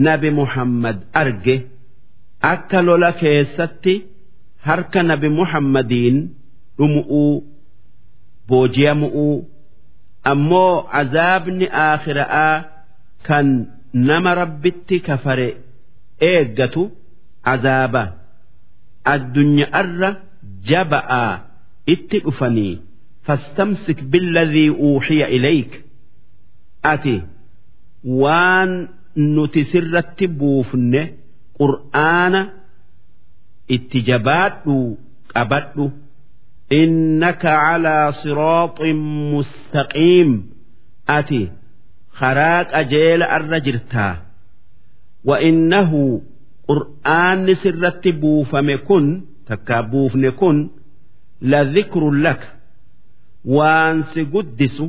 nabi 0.06 0.30
Muhammad 0.30 0.96
arge. 1.22 1.56
Akka 2.52 2.82
lola 2.86 3.10
keessatti 3.20 3.94
harka 4.66 5.02
nabi 5.02 5.28
Muhammadiin 5.38 6.16
dhumu'uu 6.78 7.34
booji'amu'uu 8.48 9.36
ammoo 10.32 10.74
azaabni 11.00 11.66
aakhira'aa 11.86 12.56
kan 13.26 13.46
nama 14.08 14.30
rabbitti 14.40 14.96
kafare 15.06 15.48
eeggatu 16.30 16.82
azaaba. 17.52 18.04
Addunyaarra 19.14 20.10
jaba'aa 20.68 21.32
itti 21.94 22.18
dhufanii 22.24 22.74
fastamsik 23.26 23.98
billadhii 24.12 24.70
uuxiya 24.86 25.26
ilayk. 25.36 25.72
Ati 26.92 27.14
waan 28.04 28.88
nuti 29.16 29.64
sirratti 29.72 30.26
buufne 30.28 31.02
qur'aana 31.58 32.40
itti 33.68 33.98
jabaadhu 34.08 34.76
qabadhu. 35.32 35.86
Innaka 36.80 37.52
calaa 37.64 38.12
siraaxin 38.22 38.98
mustaqiim. 39.32 40.30
Ati 41.16 41.42
karaa 42.18 42.64
qajeela 42.72 43.26
irra 43.36 43.58
jirtaa. 43.66 44.14
Wa 45.28 45.36
innahu 45.48 46.22
qur'aanni 46.68 47.54
sirratti 47.62 48.10
buufame 48.12 48.76
kun 48.88 49.06
takkaa 49.48 49.82
buufne 49.90 50.30
kun 50.40 50.56
la 51.50 51.60
dhikrun 51.74 52.16
laka. 52.24 52.48
Waan 53.56 53.96
si 54.12 54.20
guddisu 54.32 54.86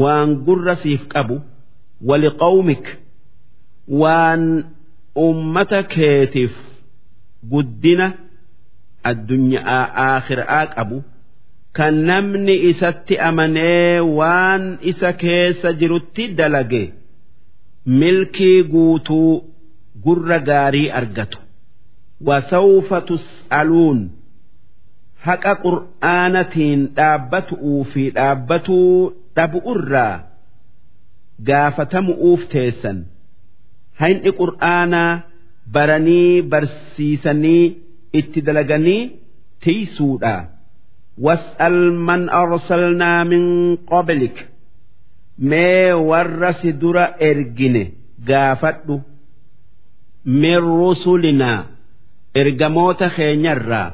waan 0.00 0.28
gurra 0.44 0.74
siif 0.82 1.02
qabu 1.12 1.36
ولقومك 2.05 2.97
وان 3.87 4.63
أمة 5.17 5.81
كيتف 5.81 6.55
قدنا 7.51 8.13
الدنيا 9.07 10.17
آخر 10.17 10.45
أبو 10.49 11.01
كان 11.73 12.05
نمني 12.05 12.69
إسات 12.69 13.11
أمني 13.11 13.99
وان 13.99 14.77
إسا 14.89 15.11
كيس 15.11 15.65
جرتي 15.65 16.27
دلقي 16.27 16.89
ملكي 17.85 18.61
قوتو 18.61 19.41
قر 20.05 20.43
غاري 20.47 20.93
أرقتو 20.93 21.39
وسوف 22.21 22.93
تسألون 22.93 24.11
حق 25.21 25.47
قرآنة 25.47 26.85
دابتو 26.95 27.83
في 27.83 28.09
دابتو 28.09 29.11
دابو 29.37 29.71
الرّا 29.71 30.30
gaafatamu'uuf 31.48 32.42
teessan. 32.52 32.98
Hayni 34.00 34.32
qur'aanaa 34.40 35.20
baranii 35.74 36.42
barsiisanii 36.52 37.64
itti 38.20 38.44
dalaganii 38.46 39.02
tiisuudha. 39.62 40.34
Was'al 41.24 41.78
man 42.08 42.22
arsalnaa 42.42 43.24
min 43.32 43.44
qablik. 43.90 44.36
Mee 45.38 45.92
warra 46.10 46.52
si 46.60 46.72
dura 46.80 47.04
ergine 47.30 47.84
gaafadhu. 48.28 48.96
Min 50.24 50.58
rusulinaa 50.60 51.60
ergamoota 52.40 53.08
keenyarraa 53.16 53.88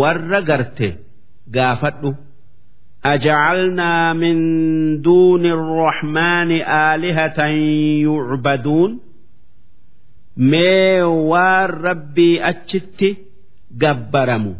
warra 0.00 0.40
garte 0.48 0.88
gaafadhu 1.56 2.10
أجعلنا 3.05 4.13
من 4.13 4.35
دون 5.01 5.45
الرحمن 5.45 6.51
آلهة 6.91 7.39
يعبدون 8.05 8.99
mee 10.37 11.01
waan 11.29 11.69
rabbii 11.87 12.39
achitti 12.49 13.09
gabbaramu 13.81 14.53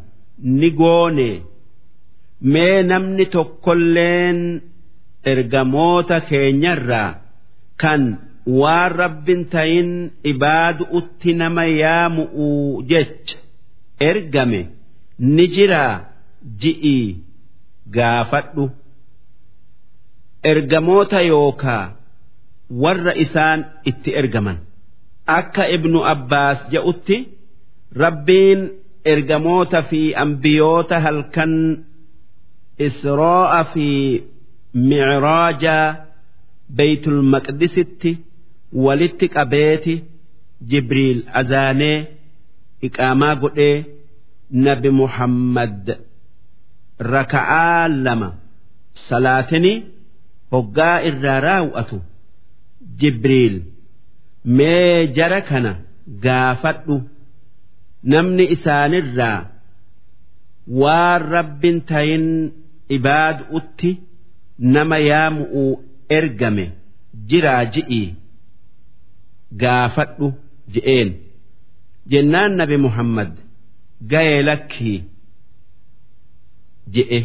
ni 0.60 0.70
goone 0.80 1.30
mee 2.54 2.84
namni 2.92 3.26
tokkolleen 3.36 4.40
ergamoota 5.32 6.18
keenyarraa 6.30 7.12
kan 7.82 8.02
waan 8.60 8.92
rabbin 9.02 9.42
tahin 9.54 9.90
ibaadu'utti 10.32 11.32
nama 11.42 11.64
yaamu'u 11.84 12.48
jecha 12.92 13.38
ergame 14.10 14.62
ni 15.36 15.46
jiraa 15.56 15.96
ji'ii 16.62 17.06
gaafadhu. 17.97 18.71
Ergamoota 20.53 21.21
yookaa 21.31 21.85
warra 22.83 23.13
isaan 23.25 23.65
itti 23.91 24.11
ergaman. 24.21 24.59
Akka 25.27 25.65
ibnu 25.77 25.99
abbaas 26.13 26.59
je'utti 26.73 27.17
rabbiin 28.03 28.61
ergamoota 29.05 29.83
fi 29.91 30.15
ambiyoota 30.25 31.01
halkan 31.01 31.53
Israa'a 32.79 33.65
fi 33.73 33.89
Micraaja 34.75 35.77
Beeytul 36.77 37.23
Maqdisitti 37.33 38.13
walitti 38.85 39.27
qabeeti 39.35 39.95
Jibriil 40.71 41.21
azaanee 41.41 41.99
iqaamaa 42.87 43.35
godhee 43.43 43.77
nabi 44.65 44.91
Muhammad 45.01 45.85
raka'aa 47.01 47.89
lama 47.89 48.29
salaatini 49.09 49.73
hoggaa 50.53 51.01
irraa 51.11 51.41
raawwatu. 51.47 51.99
Jibriil 53.01 53.57
mee 54.45 55.07
jara 55.17 55.41
kana 55.41 55.73
gaafadhu. 56.25 56.97
Namni 58.13 58.45
isaanirraa 58.55 59.39
waan 60.83 61.23
rabbin 61.35 61.81
tayin 61.91 62.27
ibaadu'utti 62.97 63.91
nama 64.59 64.97
yaamu'u 65.11 65.65
ergame 66.19 66.65
jiraa 67.33 67.65
ji'ii 67.75 68.07
gaafadhu 69.63 70.29
je'een. 70.75 71.11
Jennaan 72.11 72.53
nabi 72.61 72.77
Muhammad 72.87 73.33
ga'ee 74.13 74.43
lakkii 74.49 74.99
je'e. 76.95 77.21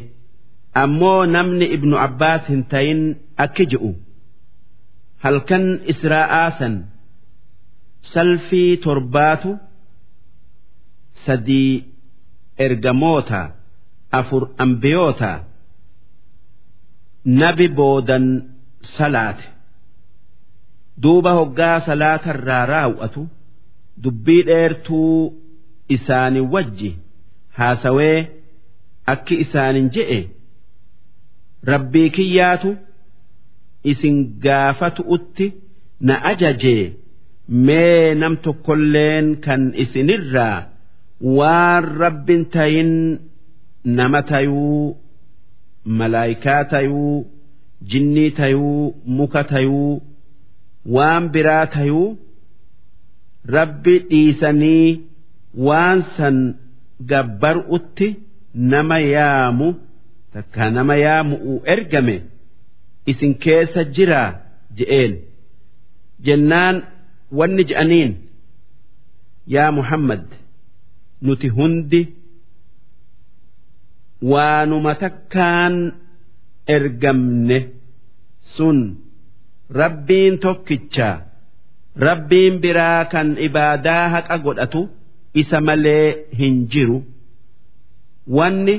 Ammoo 0.83 1.25
namni 1.25 1.65
ibnu 1.75 1.95
Abbaas 2.07 2.43
hin 2.49 2.63
tayin 2.71 3.01
akki 3.43 3.65
je'u. 3.71 3.91
Halkan 5.23 5.65
Israa'aa 5.93 6.49
san 6.59 6.73
salfii 8.13 8.77
torbaatu 8.83 9.51
sadii 11.25 11.83
ergamoota 12.65 13.41
afur 14.19 14.43
ambiyoota 14.63 15.31
nabi 17.25 17.67
boodan 17.77 18.25
salaate. 18.97 19.45
Duuba 21.01 21.31
hoggaa 21.39 21.79
salaatarraa 21.87 22.65
raawwatu 22.65 23.27
dubbii 24.03 24.43
dheertuu 24.43 25.33
isaanii 25.95 26.39
wajji 26.53 26.91
haasawee 27.57 28.19
akki 29.13 29.35
isaanin 29.43 29.87
je'e 29.95 30.19
rabbii 31.71 32.09
kiyyaatu 32.17 32.71
isin 33.91 34.17
gaafatu 34.45 35.01
utti 35.15 35.47
na 36.07 36.15
ajajee 36.31 36.83
mee 37.67 38.13
nam 38.21 38.33
tokkolleen 38.45 39.27
kan 39.45 39.63
isinirraa 39.83 40.57
waan 41.37 41.83
rabbin 42.01 42.41
tayin 42.55 42.91
nama 43.97 44.21
tayuu 44.31 44.97
malaayikaa 45.99 46.63
tayuu 46.73 47.15
jinnii 47.91 48.31
tayuu 48.39 48.83
muka 49.17 49.43
tayuu 49.53 49.93
waan 50.95 51.23
biraa 51.33 51.65
tayuu 51.75 52.07
rabbi 53.55 53.95
dhiisanii 54.09 54.87
waan 55.67 55.99
san 56.17 56.37
gabbaru'utti 57.11 58.07
nama 58.71 58.97
yaamu 58.99 59.67
takka 60.33 60.63
nama 60.77 60.95
yaamu'u 61.05 61.53
ergame 61.73 62.15
isin 63.11 63.33
keessa 63.43 63.81
jiraa 63.95 64.29
je'een. 64.77 65.13
Jennaan 66.25 66.75
wanni 67.37 67.63
je'aniin 67.69 68.11
yaa 69.53 69.71
Muhammad 69.77 70.23
nuti 71.25 71.47
hundi 71.57 72.01
waanuma 74.31 74.93
takkaan 75.03 75.75
ergamne 76.75 77.59
sun 78.55 78.77
rabbiin 79.79 80.39
tokkicha 80.43 81.09
rabbiin 82.07 82.55
biraa 82.63 83.05
kan 83.13 83.27
ibaadaa 83.47 84.05
haqa 84.13 84.37
godhatu 84.45 84.81
isa 85.41 85.57
malee 85.67 86.07
hin 86.39 86.55
jiru 86.73 86.97
wanni 88.27 88.75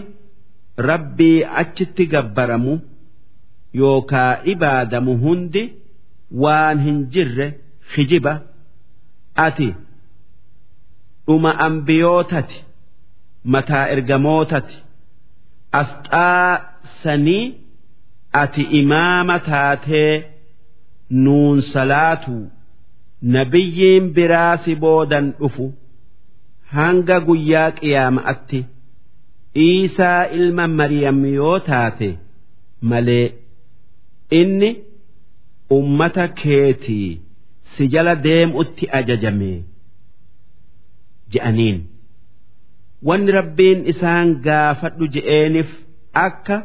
rabbii 0.88 1.44
achitti 1.62 2.06
gabbaramu 2.06 2.80
yookaa 3.80 4.38
ibaadamu 4.52 5.16
hundi 5.24 5.62
waan 6.44 6.80
hin 6.86 6.98
jirre 7.16 7.48
hijiba 7.96 8.32
ati 9.46 9.74
dhuma 11.26 11.58
ambiyootati 11.68 12.64
mataa 13.44 13.88
ergamootati 13.94 14.76
asxaa 15.72 16.60
sanii 17.02 17.54
ati 18.42 18.62
imaama 18.80 19.38
taatee 19.48 20.12
nuun 21.10 21.60
salaatu 21.72 22.36
nabiyyiin 23.36 24.10
biraa 24.16 24.56
si 24.64 24.74
boodan 24.84 25.32
dhufu 25.40 25.66
hanga 26.76 27.20
guyyaa 27.28 27.70
qiyaama'atti 27.80 28.60
Iisaa 29.64 30.22
ilma 30.38 30.66
Maryam 30.78 31.18
yoo 31.34 31.58
taate 31.68 32.08
malee 32.90 33.26
inni 34.40 34.70
ummata 35.76 36.24
keetii 36.40 37.08
si 37.76 37.88
jala 37.94 38.14
deemutti 38.26 38.84
ajajame 38.98 39.50
je'aniin. 41.32 41.78
Wanni 43.08 43.32
rabbiin 43.38 43.80
isaan 43.92 44.28
gaafadhu 44.46 45.08
je'eeniif 45.16 45.70
akka 46.26 46.56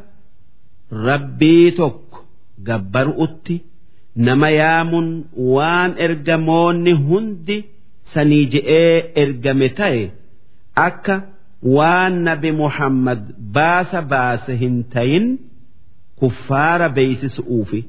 rabbii 1.07 1.71
tokko 1.79 2.19
gabbaru'utti 2.69 3.55
nama 4.27 4.49
yaamuun 4.59 5.09
waan 5.55 5.91
ergamoonni 6.07 6.93
hundi 7.09 7.57
sanii 8.13 8.45
je'ee 8.53 8.95
ergame 9.23 9.69
ta'e 9.81 10.03
akka 10.87 11.15
waan 11.76 12.14
nabi 12.28 12.50
Muhammad 12.62 13.20
baasa 13.58 14.02
baase 14.12 14.52
hin 14.62 14.84
tayin 14.94 15.26
kuffaara 16.20 16.88
beeysisuufi. 16.88 17.82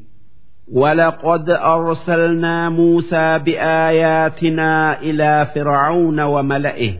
ولقد 0.72 1.50
أرسلنا 1.50 2.70
موسى 2.70 3.40
بآياتنا 3.46 5.02
إلى 5.02 5.48
فرعون 5.56 6.20
وملئه 6.20 6.94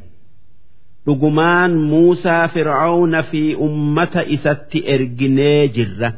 dhugumaan 1.08 1.72
Muusaa 1.90 2.48
Fir'aawna 2.48 3.24
fi 3.32 3.56
ummata 3.56 4.24
isatti 4.36 4.80
erginee 4.94 5.68
jirra. 5.76 6.12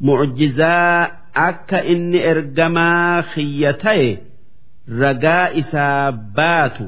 Mucjizaa 0.00 1.08
akka 1.48 1.80
inni 1.92 2.18
ergamaa 2.30 3.22
xiyya 3.32 3.72
ta'e 3.82 4.08
ragaa 5.00 5.48
isaa 5.62 6.12
baatu 6.36 6.84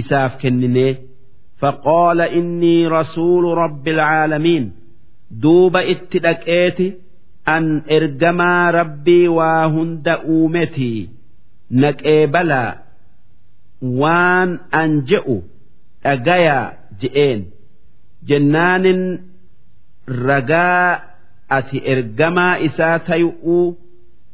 isaaf 0.00 0.32
kenninee. 0.40 0.92
فقال 1.62 2.20
إني 2.20 2.86
رسول 2.86 3.58
رب 3.58 3.88
العالمين 3.88 4.72
دوب 5.30 5.76
اتدقيت 5.76 6.98
أن 7.48 7.82
إرجما 7.90 8.70
ربي 8.70 9.28
وهند 9.28 10.08
أومتي 10.08 11.08
نكيبلا 11.70 12.78
وان 13.82 14.58
أنجئ 14.74 15.40
أجايا 16.06 16.72
جئين 17.00 17.44
جنان 18.26 19.18
رجاء 20.08 21.08
أتي 21.50 21.92
إرجما 21.92 22.66
إسا 22.66 22.96
تيؤو 22.96 23.76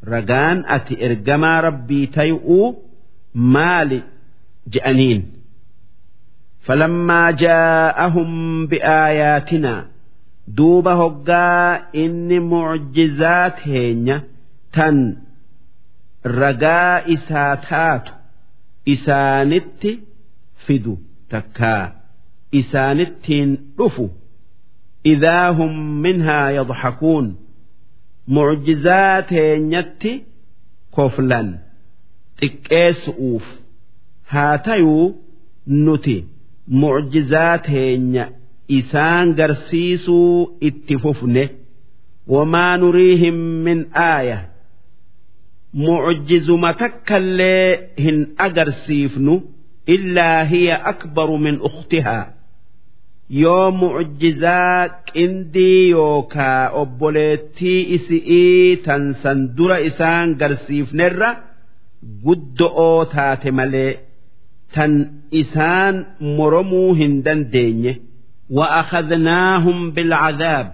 رجان 0.09 0.65
أتي 0.67 1.07
إرجما 1.07 1.61
ربي 1.61 2.07
تيؤو 2.07 2.77
مالي 3.35 4.03
جأنين 4.69 5.33
فلما 6.69 7.31
جاءهم 7.31 8.67
بآياتنا 8.67 9.87
دوب 10.49 10.89
هقا 10.89 11.75
إن 11.95 12.41
معجزات 12.41 13.69
هين 13.69 14.21
تن 14.73 15.17
رجاء 16.27 17.15
إساتات 17.15 18.09
إسانت 18.89 19.87
فدو 20.67 20.97
تكا 21.31 21.93
إسانتين 22.55 23.59
رفو 23.81 24.09
إذا 25.07 25.49
هم 25.49 26.03
منها 26.03 26.51
يضحكون 26.51 27.37
معجزات 28.29 29.33
هينيت 29.33 30.03
كفلا 30.97 31.59
تكيس 32.39 33.09
أوف 33.09 33.45
هاتيو 34.29 35.15
نتي 35.69 36.25
mucjizaa 36.82 37.58
teenya 37.68 38.26
isaan 38.80 39.28
garsiisuu 39.40 40.58
itti 40.62 40.96
fufne. 41.04 41.44
Wamaa 42.34 42.78
nuriihim 42.78 43.38
min 43.66 43.80
aaya. 44.10 44.38
Mucjizuma 45.74 46.74
takkallee 46.74 47.90
hin 48.04 48.20
agarsiifnu 48.46 49.34
illaa 49.96 50.44
hiya 50.52 50.76
akbaru 50.92 51.38
min 51.46 51.58
ukhtihaa 51.70 52.26
yoo 53.42 53.72
mucjizaa 53.82 54.88
qindii 55.12 55.90
yookaa 55.90 56.70
obboleettii 56.82 57.82
isi'ii 57.98 58.76
tan 58.86 59.04
san 59.24 59.40
dura 59.58 59.78
isaan 59.90 60.28
garsiifnerra 60.42 61.30
guddo'oo 62.26 63.06
taate 63.14 63.52
malee 63.60 63.92
tan 64.75 64.93
isaan 65.43 65.97
moromuu 66.37 66.91
hin 67.01 67.15
dandeenye 67.27 67.95
وأخذناهم 68.51 69.91
بالعذاب 69.91 70.73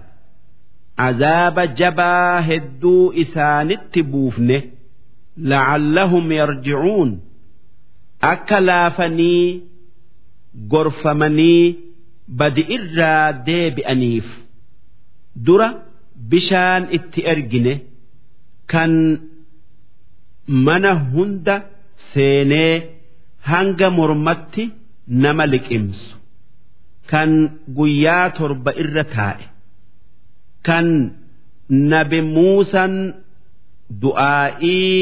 عذاب 0.99 1.59
جبا 1.59 2.39
هدو 2.39 3.11
إسانت 3.11 3.99
بوفنه 3.99 4.61
لعلهم 5.37 6.31
يرجعون 6.31 7.19
أكلافني 8.23 9.61
غرفمني 10.71 11.75
badi 12.39 12.63
irraa 12.75 13.31
deebi'aniif 13.47 14.27
dura 15.45 15.67
bishaan 16.31 16.83
itti 16.97 17.21
ergine 17.33 17.73
kan 18.71 18.91
mana 20.65 20.91
hunda 21.11 21.55
seenee 22.13 22.75
hanga 23.50 23.88
mormatti 23.98 24.64
nama 25.22 25.44
liqimsu. 25.52 26.08
Kan 27.10 27.30
guyyaa 27.76 28.26
torba 28.38 28.70
irra 28.82 29.04
taa'e. 29.16 29.44
Kan 30.66 30.86
nabi 31.90 32.20
muusan 32.34 32.94
du'aa'ii 34.02 34.94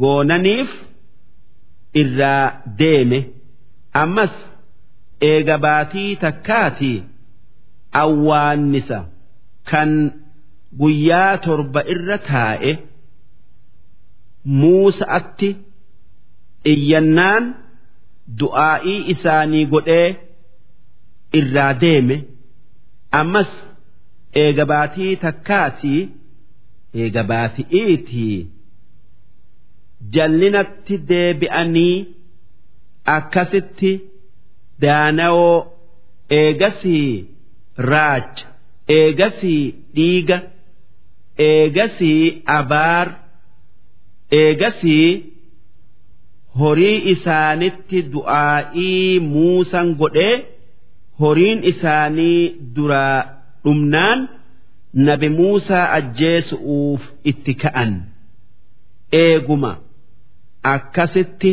goonaniif 0.00 0.70
irraa 2.00 2.44
deeme. 2.80 3.20
Ammas 4.02 4.34
eega 5.30 5.56
baatii 5.64 6.10
takkaati 6.24 6.92
awwaannisa. 8.02 8.98
Kan 9.70 9.90
guyyaa 10.80 11.34
torba 11.46 11.80
irra 11.94 12.18
taa'e 12.30 12.72
muusa'atti 14.60 15.48
iyyannaan 16.72 17.44
du'aa'ii 18.40 18.98
isaanii 19.14 19.64
godhee 19.72 20.08
irraa 21.40 21.72
deeme 21.82 22.16
ammas 23.20 23.50
eega 24.42 24.64
baatii 24.72 25.12
takkaati 25.24 25.94
eega 27.04 27.22
baati'iitii 27.30 28.36
jallinatti 30.14 30.94
deebi'anii 31.08 31.96
akkasitti. 33.16 33.92
daanawoo 34.82 35.56
eegasii 36.40 37.08
raacha 37.90 38.46
eegasii 38.96 39.62
dhiiga 39.96 40.36
eegasii 41.46 42.20
abaar 42.58 43.08
eegasii 44.40 45.08
horii 46.60 46.98
isaanitti 47.12 47.98
du'aa'ii 48.12 49.20
muusan 49.32 49.88
godhee 50.00 50.34
horiin 51.20 51.60
isaanii 51.72 52.40
duraa 52.76 53.18
dhumnaan 53.64 54.20
nabi 55.06 55.28
muusaa 55.38 55.86
ajjeesu'uuf 55.98 57.02
itti 57.30 57.52
ka'an. 57.62 57.92
Eeguma. 59.22 59.72
Akkasitti 60.74 61.52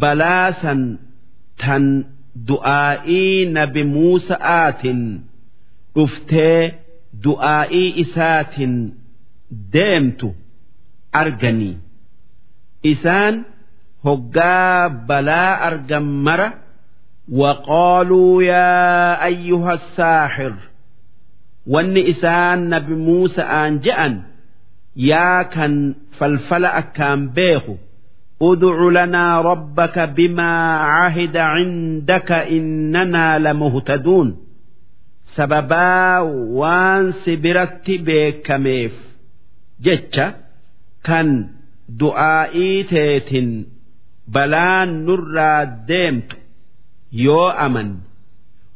balaasan 0.00 0.82
tan 1.60 1.84
du'aa'ii 2.48 3.38
nabi 3.56 3.82
muusa'aatin 3.94 5.00
dhuftee 5.94 6.60
du'aa'ii 7.24 7.88
isaatin 8.04 8.74
deemtu 9.72 10.28
arganii. 11.20 11.76
Isaan 12.92 13.34
hoggaa 14.05 14.89
balaa 15.07 15.53
argan 15.69 16.03
mara 16.25 16.49
وقالوا 17.31 18.43
يا 18.43 19.25
أيها 19.25 19.73
الساحر 19.73 20.53
wanni 21.67 22.01
isaan 22.15 22.71
nabi 22.71 22.95
muusa'aan 22.95 23.83
je'an 23.83 24.13
yaa 24.95 25.43
kan 25.51 25.73
falfala 26.17 26.69
akkaan 26.81 27.35
beeku 27.35 27.75
ادع 28.41 28.77
لنا 29.03 29.41
ربك 29.41 29.99
بما 29.99 30.51
عهد 30.77 31.37
عندك 31.37 32.31
إننا 32.31 33.39
لمهتدون 33.39 34.37
سببا 35.35 36.19
وان 36.59 37.11
سبرت 37.11 37.85
بكميف 37.87 38.93
جتشا 39.81 40.33
كان 41.03 41.47
دعائي 41.89 42.83
تيت 44.21 44.35
بلان 44.35 45.05
نرى 45.05 45.71
ديمت 45.87 46.37
يو 47.13 47.49
أمن 47.49 47.95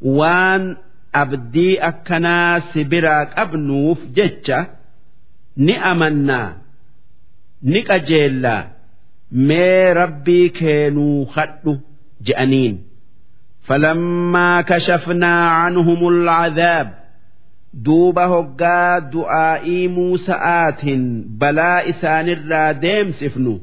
وان 0.01 0.77
أبدي 1.15 1.79
أكنا 1.79 2.59
سبراك 2.59 3.39
أبنوف 3.39 3.97
جتشا 4.15 4.67
نأمنا 5.57 6.57
نكجيلا 7.63 8.67
mee 9.33 9.93
rabbii 9.93 10.49
keenuu 10.49 11.25
hadhu 11.25 11.73
je'aniin 12.29 12.73
falammaa 13.67 14.63
kashafnaa 14.63 15.43
canhum 15.63 16.01
alcadaab 16.07 16.87
duuba 17.85 18.25
hoggaa 18.33 18.99
du'aa'ii 19.13 19.87
muusa'aatiin 19.97 21.03
balaa 21.43 21.79
isaanirraa 21.91 22.73
deemsifnu 22.81 23.53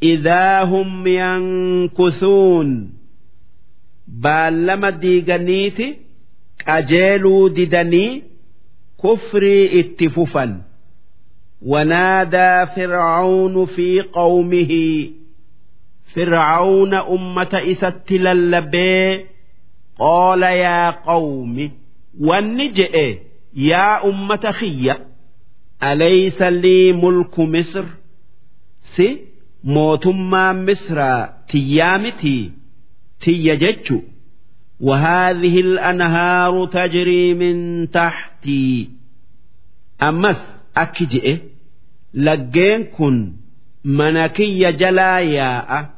idaa 0.00 0.64
hum 0.70 1.06
yankusuun 1.06 2.70
baallama 4.22 4.90
diiganiiti 5.02 5.86
qajeeluu 6.66 7.48
didanii 7.56 8.22
kufrii 8.96 9.64
itti 9.80 10.08
fufan 10.10 10.52
ونادى 11.62 12.66
فرعون 12.76 13.66
في 13.66 14.00
قومه 14.00 14.72
فرعون 16.14 16.94
أمة 16.94 17.62
إست 17.72 18.12
للبي 18.12 19.24
قال 19.98 20.42
يا 20.42 20.90
قوم 20.90 21.70
والنجئ 22.20 23.18
يا 23.56 24.04
أمة 24.08 24.50
خيّة 24.50 24.98
أليس 25.82 26.42
لي 26.42 26.92
ملك 26.92 27.38
مصر 29.64 29.64
سي 29.64 29.72
موتما 29.72 30.52
مصر 30.52 31.26
تيامتي 31.48 32.52
تيجج 33.20 33.98
وهذه 34.80 35.60
الأنهار 35.60 36.66
تجري 36.66 37.34
من 37.34 37.90
تحتي 37.90 38.90
أمس 40.02 40.36
أكجئ 40.76 41.38
laggeen 42.14 42.90
kun 42.96 43.38
mana 43.84 44.28
kiyya 44.28 44.72
jalaa 44.72 45.20
yaa'a 45.20 45.88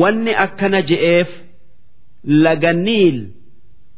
wanni 0.00 0.34
akkana 0.34 0.82
je'eef 0.82 1.28
laga 2.24 2.72
niil 2.72 3.18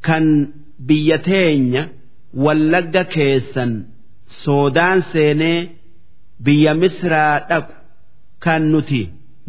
kan 0.02 0.52
biyya 0.86 1.18
teenya 1.18 1.88
wallagga 2.34 3.04
keessan 3.04 3.86
soodaan 4.26 5.02
seenee 5.12 5.70
biyya 6.44 6.74
misraa 6.74 7.38
dhaqu 7.48 7.72
kan 8.43 8.61
nuti 8.71 9.01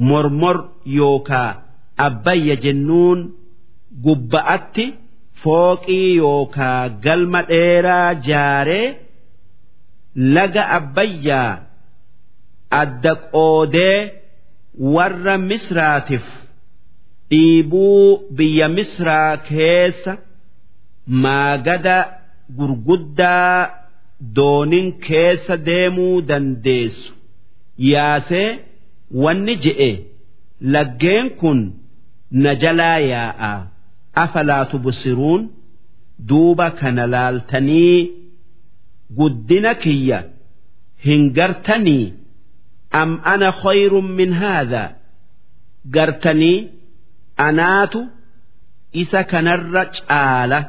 mormor 0.09 0.57
yookaa 0.99 1.51
abbayya 2.07 2.57
jennuun 2.65 3.21
gubba'atti 4.05 4.87
fooqii 5.43 6.09
yookaa 6.23 6.81
galma 7.05 7.41
dheeraa 7.51 8.11
jaaree 8.29 8.87
laga 10.35 10.63
abbayyaa 10.79 11.51
adda 12.83 13.13
qoodee 13.33 13.99
warra 14.95 15.35
misraatiif 15.49 16.27
dhiibuu 17.31 18.09
biyya 18.37 18.67
misraa 18.77 19.33
keessa 19.49 20.13
maagada 21.25 21.97
gurguddaa 22.59 23.59
doonin 24.37 24.89
keessa 25.07 25.55
deemuu 25.69 26.17
dandeessu. 26.29 27.11
Yaasee 27.93 28.49
wanni 29.11 29.57
je'e 29.57 29.91
laggeen 30.61 31.31
kun 31.41 31.61
na 32.31 32.55
jalaa 32.55 32.99
yaa'a. 32.99 33.53
Afalaa 34.15 34.65
tubsiruun 34.65 35.43
duuba 36.29 36.71
kana 36.71 37.07
laaltanii 37.07 38.11
guddina 39.19 39.75
kiyya 39.75 40.19
hin 41.05 41.23
gartanii 41.37 42.13
am 42.91 43.21
ana 43.33 43.53
khayrun 43.63 44.09
min 44.19 44.33
haadha? 44.33 44.85
Gartanii 45.95 46.69
anaatu 47.37 48.01
isa 48.93 49.25
kanarra 49.25 49.85
caala. 49.97 50.61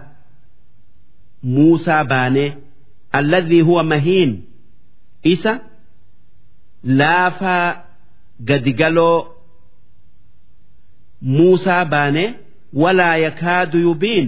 Muusaa 1.43 2.03
baanee 2.03 2.57
alladhii 3.11 3.61
huwa 3.61 3.83
mahiin 3.83 4.43
isa 5.23 5.59
laafaa 6.83 7.84
gadigaloo 8.47 9.17
muusaa 11.35 11.85
baanee 11.93 12.29
walaa 12.81 13.15
yakaadu 13.25 13.77
yubiin. 13.87 14.27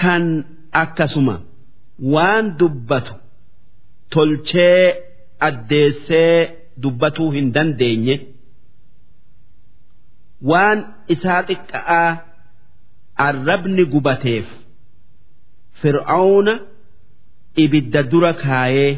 Kan 0.00 0.24
akkasuma 0.82 1.36
waan 2.14 2.46
dubbatu 2.58 3.14
tolchee 4.12 4.84
addeessee 5.48 6.38
dubbatuu 6.82 7.30
hin 7.36 7.52
dandeenye. 7.54 8.16
Waan 10.50 10.78
isaa 11.14 11.42
xiqqa'aa 11.48 12.10
arrabni 13.26 13.84
gubateef. 13.92 14.46
Fir'aawna 15.80 16.54
ibidda 17.64 18.00
dura 18.10 18.32
kaayee. 18.44 18.92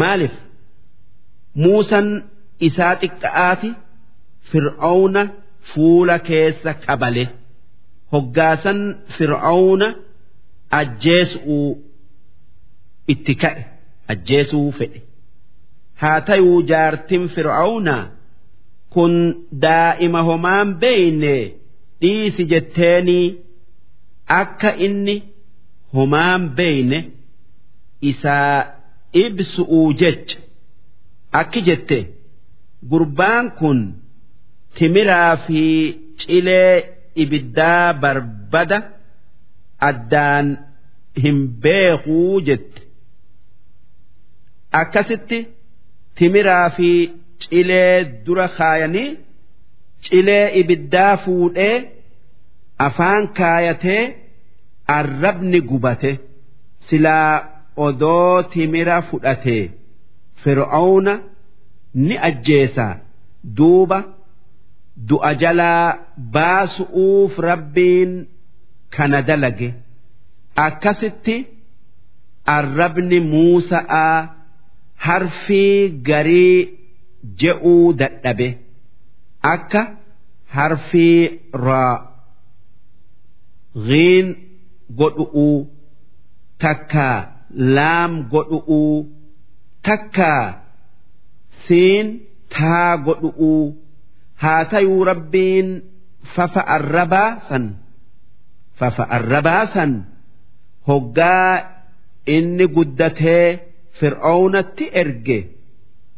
Maaliif 0.00 0.34
muusan 1.60 2.08
isaa 2.68 2.94
xiqqa'aati 3.02 3.70
fir'aawna 4.50 5.22
fuula 5.74 6.16
keessa 6.28 6.72
kabale. 6.84 7.24
Hoggaasan 8.12 8.80
fir'aawna 9.16 9.88
ajjeesuu 10.80 11.68
itti 13.12 13.34
ka'e 13.42 13.62
ajjeesuu 14.12 14.68
fedhe. 14.78 15.00
Haa 16.00 16.20
tayuu 16.28 16.58
jaartin 16.70 17.24
fir'aawnaa 17.34 18.04
kun 18.94 19.12
daa'ima 19.64 20.20
homaan 20.28 20.68
beeyne? 20.82 21.34
Dhiisi 22.00 22.42
jetteenii 22.52 23.26
akka 24.40 24.70
inni 24.86 25.16
homaan 25.94 26.42
beeyne 26.58 26.98
isaa 28.10 28.56
ibsu'uu 29.24 29.88
jecha 30.00 30.38
akki 31.40 31.60
jette 31.68 31.98
gurbaan 32.90 33.46
kun 33.58 33.78
timiraa 34.78 35.32
fi 35.46 35.62
cilee 36.20 36.72
ibiddaa 37.22 37.86
barbada 38.02 38.78
addaan 39.88 40.46
hin 41.22 41.38
beekuu 41.62 42.40
jette. 42.48 42.80
Akkasitti 44.80 45.38
timiraa 46.18 46.68
fi 46.76 46.90
cilee 47.42 48.04
dura 48.26 48.46
kaayanii 48.58 49.08
cilee 50.06 50.46
ibiddaa 50.60 51.16
fuudhee 51.24 51.76
afaan 52.86 53.24
kaayatee 53.38 54.02
arrabni 54.96 55.60
gubate 55.70 56.12
silaa 56.88 57.32
odoo 57.86 58.42
timira 58.52 58.96
fudhatee 59.10 59.62
fir'aawna 60.42 61.14
ni 62.06 62.14
ajjeesaa 62.28 62.94
duuba 63.56 63.98
du'a 65.08 65.30
jalaa 65.42 65.86
baasu'uuf 66.34 67.38
rabbiin 67.48 68.12
kana 68.96 69.18
dalage. 69.28 69.68
Akkasitti 70.66 71.36
arrabni 72.56 73.18
muusa'aa 73.32 74.16
harfii 75.06 75.88
garii 76.08 76.58
je'uu 77.40 77.92
dadhabe. 78.00 78.48
Akka 79.54 79.82
harfii 80.56 81.18
raa 81.66 81.94
ghiin 83.88 84.26
godhu'uu 84.98 85.58
takkaa 86.62 87.18
laam 87.76 88.12
godhu'uu 88.32 88.96
takkaa 89.87 90.45
siin 91.67 92.07
taa 92.57 92.91
godhu'uu 93.07 93.63
haa 94.43 94.61
tayuu 94.71 95.03
rabbiin 95.11 95.69
fafa 96.35 96.61
arrabaa 96.77 97.29
san 97.49 97.65
fafa 98.79 99.03
arrabaa 99.17 99.63
san 99.75 99.91
hoggaa 100.87 101.51
inni 102.37 102.65
guddatee 102.75 103.45
fir'aawnatti 103.99 104.85
erge 105.01 105.39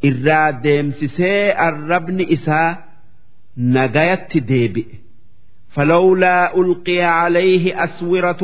irraa 0.09 0.47
deemsisee 0.63 1.43
arrabni 1.67 2.23
isaa 2.37 2.69
nagayatti 3.75 4.39
deebi'e 4.53 4.95
فلولا 5.75 6.37
ألقي 6.59 7.01
عليه 7.01 7.83
أسورة 7.83 8.41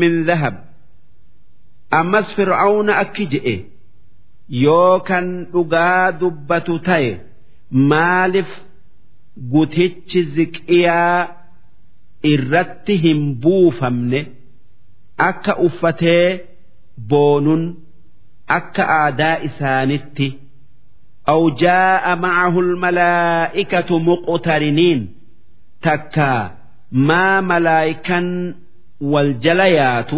من 0.00 0.12
ذهب 0.24 0.64
أمس 1.92 2.26
فرعون 2.36 2.90
أكجئ 2.90 3.46
yoo 4.49 4.99
kan 5.07 5.27
dhugaa 5.53 6.11
dubbatu 6.19 6.79
ta'e 6.87 7.11
maaliif 7.91 8.51
gutichi 9.53 10.21
ziqiyaa 10.35 11.27
irratti 12.31 12.95
hin 13.03 13.21
buufamne 13.43 14.19
akka 15.29 15.53
uffatee 15.67 16.27
boonun 17.09 17.63
akka 18.57 18.83
aadaa 18.99 19.37
isaanitti? 19.47 20.27
Aw 21.33 21.41
jaa'a 21.63 22.15
ma'ahu 22.25 22.59
almalaa'ikatu 22.67 23.95
muqtariniin 24.09 25.01
takka 25.87 26.29
maa 26.91 27.41
malaa'ikan 27.49 28.27
wal 29.11 29.33
jala 29.43 29.67
yaatu 29.79 30.17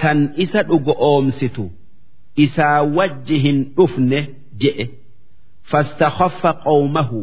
tan 0.00 0.18
isa 0.44 0.60
dhugo 0.68 0.94
oomsitu. 1.10 1.64
isaa 2.45 2.79
wajji 2.97 3.37
hin 3.45 3.59
dhufne 3.77 4.19
je'e 4.63 4.85
fastakoffa 5.71 6.51
qawmahu 6.65 7.21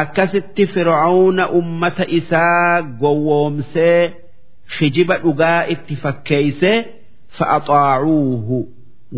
akkasitti 0.00 0.64
fir'aawna 0.74 1.44
ummata 1.60 2.04
isaa 2.18 2.82
gowwoomsee 3.02 4.02
kijiba 4.78 5.16
dhugaa 5.24 5.60
itti 5.74 5.94
fakkeeysee 6.02 6.76
fa'axaacuuhu 7.38 8.58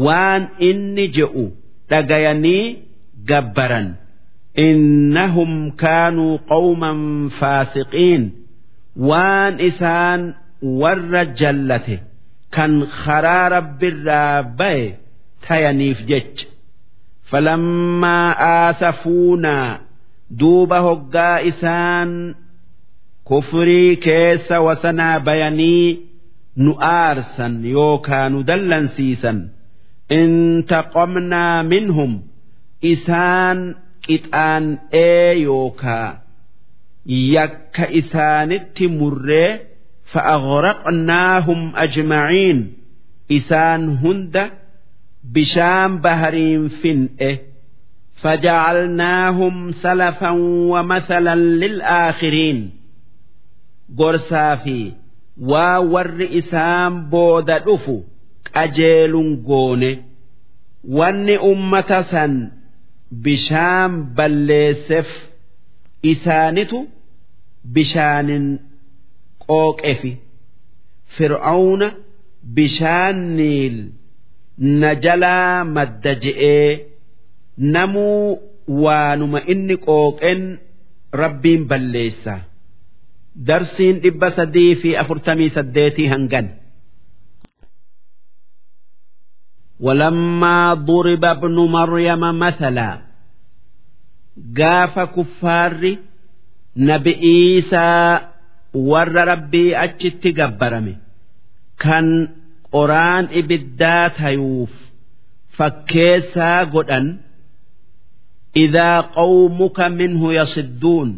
waan 0.06 0.42
inni 0.68 1.04
je'u 1.18 1.44
dhagayanii 1.90 2.64
gabbaran 3.32 3.88
إنهم 4.58 5.70
كانوا 5.70 6.38
قوما 6.48 6.92
فاسقين 7.40 8.22
waan 9.08 9.54
isaan 9.68 10.20
warra 10.80 11.22
jallate 11.40 11.96
Kan 12.55 12.73
karaa 13.03 13.45
rabbiirraa 13.55 14.43
baye 14.59 14.85
tayaniif 15.47 15.99
jecha 16.09 16.45
falammaa 17.29 18.27
aasafuunaa 18.53 19.79
duuba 20.39 20.77
hoggaa 20.87 21.37
isaan 21.51 22.11
kufrii 23.29 23.95
keessa 24.05 24.55
wasanaa 24.67 25.19
bayanii 25.27 25.87
nu 26.63 26.71
aarsan 26.91 27.53
yookaa 27.75 28.25
nu 28.33 28.39
dallansiisan 28.49 29.39
intaqomnaa 30.19 31.57
minhum 31.73 32.11
isaan 32.93 33.59
qixaan'ee 34.05 35.31
yookaa 35.47 36.09
yakka 37.35 37.85
isaanitti 37.99 38.85
murree 38.97 39.51
fa'aghraqnaahum 40.12 41.60
ajmaciin 41.84 42.58
isaan 43.38 43.82
hunda 44.02 44.44
bishaan 45.34 45.92
bahariin 46.04 46.64
fin'e 46.82 47.32
فجعلناهم 48.22 49.72
سلفا 49.72 50.30
ومثلا 50.72 51.34
للآخرين 51.34 52.58
gorsaa 53.98 54.56
fi 54.64 54.78
waa 55.50 55.80
warri 55.92 56.26
isaan 56.40 56.92
booda 57.12 57.56
dhufu 57.66 57.96
qajeelun 58.54 59.28
goone 59.48 59.90
wanni 60.98 61.36
ummata 61.50 61.98
san 62.12 62.32
bishaan 63.24 63.92
balleesseef 64.16 65.08
isaanitu 66.12 66.78
bishaanin 67.74 68.46
qooqefi 69.46 70.12
fir'aawna 71.16 71.88
bishaan 72.56 73.16
niil 73.38 73.76
na 74.80 74.90
jalaa 75.04 75.64
madda 75.76 76.12
je'ee 76.24 76.70
namuu 77.74 78.26
waanuma 78.84 79.38
inni 79.52 79.76
qooqen 79.86 80.40
rabbiin 81.22 81.62
balleessa 81.70 82.34
darsiin 83.48 83.96
dhibba 84.04 84.28
sadii 84.38 84.72
fi 84.82 84.90
afurtamii 85.02 85.50
saddeetii 85.56 86.08
hangan 86.14 86.46
ولما 89.80 90.74
ضرب 90.74 91.24
ابن 91.24 91.54
مريم 91.76 92.38
مثلا 92.38 92.98
قاف 94.58 94.98
كفار 94.98 95.96
نبي 96.76 97.12
عيسى 97.14 98.20
warra 98.73 99.25
rabbii 99.31 99.75
achitti 99.75 100.31
gabbarame. 100.39 100.93
Kan 101.83 102.07
qoraan 102.71 103.25
ibiddaa 103.39 104.09
tayuuf 104.17 104.73
fakkeessaa 105.57 106.65
godhan 106.73 107.07
idaa 108.65 108.99
qawmuka 109.15 109.85
minhu 109.99 110.27
yasidduun. 110.39 111.09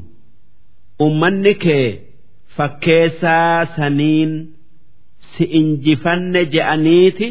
Ummanni 1.06 1.54
kee 1.64 1.88
fakkeessaa 2.58 3.66
saniin 3.76 4.32
si 5.32 5.44
injifanne 5.60 6.42
je'aniiti 6.54 7.28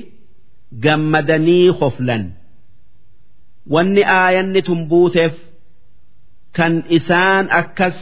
gammadanii 0.84 1.68
hoflan. 1.80 2.24
Wanni 3.72 4.02
aayanni 4.04 4.62
tun 4.62 4.80
buuteef 4.90 5.34
kan 6.56 6.74
isaan 6.98 7.46
akkas 7.60 7.98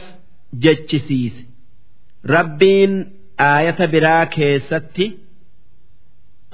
jechisiise 0.63 1.41
rabbiin 2.35 2.93
aayata 3.49 3.85
biraa 3.93 4.25
keessatti 4.35 5.05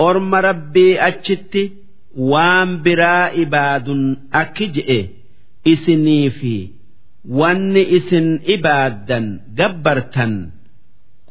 orma 0.08 0.38
rabbii 0.48 0.94
achitti 1.10 1.64
waan 2.32 2.70
biraa 2.86 3.26
ibaadun 3.44 4.04
akki 4.42 4.66
je'e 4.76 5.00
isinii 5.74 6.30
fi 6.40 6.54
wanni 7.40 7.84
isin 7.98 8.28
ibaaddan 8.56 9.26
gabbartan 9.60 10.34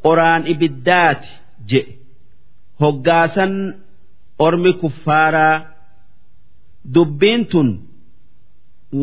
qoraan 0.03 0.43
ibiddaati 0.53 1.29
je'e. 1.69 1.91
Hoggaasan 2.81 3.53
ormi 4.45 4.71
kuffaaraa 4.81 5.55
dubbiin 6.93 7.41
tun 7.51 7.69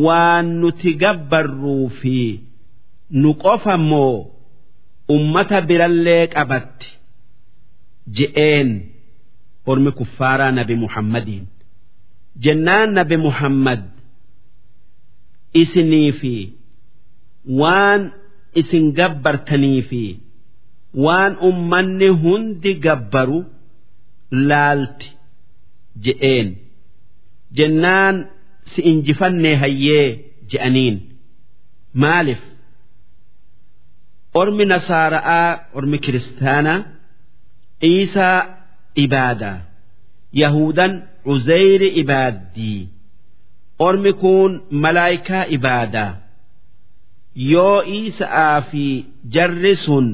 waan 0.05 0.45
nuti 0.61 0.89
gabbarruu 1.03 1.85
fi 1.99 2.17
nu 3.21 3.29
qofa 3.43 3.75
moo 3.89 4.15
ummata 5.15 5.57
birallee 5.69 6.23
qabatti 6.35 6.87
je'een 8.17 8.69
ormi 9.71 9.91
kuffaaraa 9.99 10.51
nabi 10.59 10.75
muhammadiin. 10.83 11.45
Jennaan 12.43 12.89
nabi 12.97 13.17
muhammad 13.27 13.81
isinii 15.61 16.11
fi 16.19 16.33
waan 17.61 18.01
isin 18.61 18.85
gabbartanii 18.99 19.81
fi 19.89 20.03
waan 21.05 21.33
ummanni 21.49 22.07
hundi 22.23 22.71
gabbaru 22.85 23.39
laalti 24.49 25.07
je'een. 26.05 26.49
Jennaan 27.57 28.15
si 28.71 28.79
injifannee 28.91 29.55
hayyee 29.63 30.07
je'aniin. 30.51 30.97
Maaliif 32.01 32.41
ormi 34.39 34.65
nasaara'aa 34.71 35.49
ormi 35.77 35.97
kiristaanaa 36.05 36.79
iisaa 37.91 38.39
ibaadaa 39.05 39.57
yahudan 40.41 40.93
uzeyri 41.33 41.89
ibaaddii 42.01 42.81
ormi 43.87 44.11
kun 44.23 44.51
malaayikaa 44.83 45.45
ibaadaa 45.57 46.11
yoo 47.53 47.79
iisa'aa 47.97 48.61
fi 48.71 48.85
jarri 49.35 49.75
sun 49.85 50.07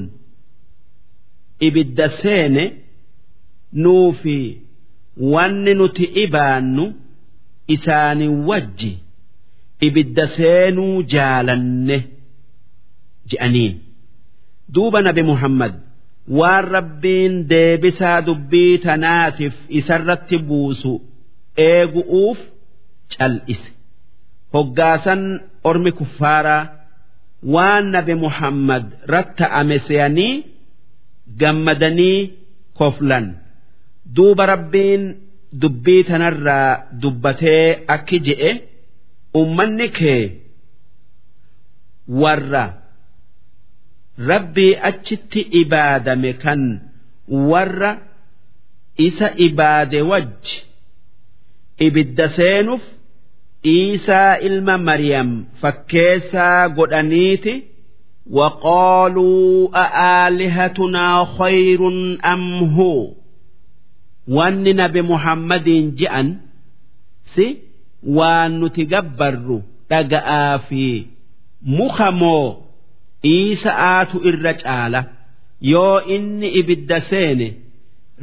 ibidda 1.68 2.06
seene 2.22 2.64
nuu 3.82 4.12
fi 4.22 4.36
wanni 5.32 5.72
nuti 5.80 6.04
ibaannu 6.24 6.84
isaanii 7.74 8.28
wajji 8.48 8.92
ibidda 9.86 10.24
seenuu 10.36 11.02
jaalanne 11.14 11.98
je'aniin 13.30 13.74
duuba 14.74 14.98
nabi 15.06 15.22
muhammad 15.30 15.74
waan 16.38 16.64
rabbiin 16.76 17.34
deebisaa 17.50 18.18
dubbii 18.28 18.74
tanaatiif 18.84 19.54
isarratti 19.78 20.36
buusu 20.48 20.92
eegu'uuf 21.68 22.38
cal'ise. 23.14 23.70
Hoggaasan 24.54 25.22
ormi 25.68 25.90
kuffaaraa 25.98 26.62
waan 27.54 27.84
nabi 27.94 28.14
muhammad 28.24 28.84
ratta'ame 29.14 29.76
se'anii 29.88 30.34
gammadanii 31.40 32.18
koflan. 32.78 33.26
Duuba 34.16 34.44
rabbiin 34.52 35.02
dubbii 35.62 36.02
tanarraa 36.08 36.70
dubbatee 37.02 37.64
akki 37.94 38.18
je'e 38.26 38.50
ummanni 39.40 39.86
kee 39.98 40.22
warra 42.20 42.64
rabbii 44.18 44.74
achitti 44.90 45.40
ibaadame 45.62 46.32
kan 46.42 46.80
warra 47.30 47.98
isa 48.96 49.28
ibaade 49.46 50.02
wajji 50.02 50.56
ibidda 51.78 52.28
seenuuf 52.28 52.82
Iisaa 53.66 54.38
ilma 54.38 54.78
mariyam 54.78 55.30
fakkeessaa 55.60 56.68
godhaniiti 56.68 57.54
waqaaluu 58.36 59.70
aalihatunaa 59.74 61.24
khayrun 61.38 62.18
amhuu 62.22 63.16
wanni 64.36 64.72
nabi 64.80 65.02
Muhammadiin 65.02 65.86
je'an 65.98 66.28
si 67.34 67.46
waan 68.16 68.52
nuti 68.60 68.82
gabbarru 68.92 69.58
dhaga'aa 69.90 70.58
fi 70.68 70.84
muka 71.78 72.08
moo 72.20 72.46
iisa'aatu 73.24 74.16
irra 74.28 74.52
caala. 74.62 75.00
Yoo 75.60 76.00
inni 76.16 76.48
ibidda 76.60 77.00
seene 77.00 77.48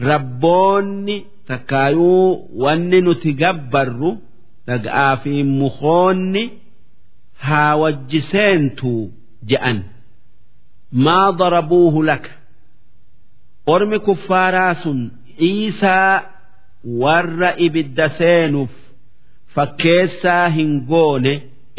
rabboonni 0.10 1.16
takkaayuu 1.48 2.50
wanni 2.64 3.02
nuti 3.02 3.34
gabbarru 3.42 4.12
dhaga'aa 4.68 5.16
fi 5.24 5.34
mukoonni 5.44 6.44
haa 7.48 7.76
wajji 7.82 8.22
seentu 8.32 8.94
je'an. 9.50 9.78
Maa 11.04 11.32
darabuuhu 11.40 12.00
laka? 12.10 12.30
Ormi 13.74 14.00
kuffaaraa 14.00 14.74
sun 14.84 15.00
Iisaa 15.50 16.24
warra 17.02 17.50
ibidda 17.66 18.10
seenuuf 18.18 18.74
fakkeessaa 19.56 20.48
hin 20.58 20.72
goone 20.92 21.34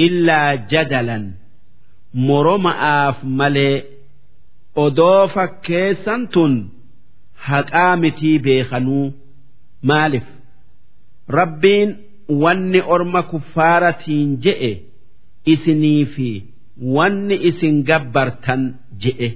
illaa 0.07 0.57
jadalan 0.73 1.25
moroma'aaf 2.29 3.17
malee 3.39 3.77
odoo 4.85 5.23
fakkeessan 5.35 6.23
tun 6.35 6.55
haqaa 7.49 7.93
mitii 8.03 8.39
beekanuu 8.47 9.07
maaliif 9.89 10.27
rabbiin 11.39 11.91
wanni 12.43 12.81
orma 12.95 13.23
kuffaaratiin 13.31 14.31
je'e 14.45 14.73
isinii 15.53 16.05
fi 16.15 16.29
wanni 16.97 17.37
isin 17.51 17.77
gabbartan 17.89 18.63
je'e 19.03 19.29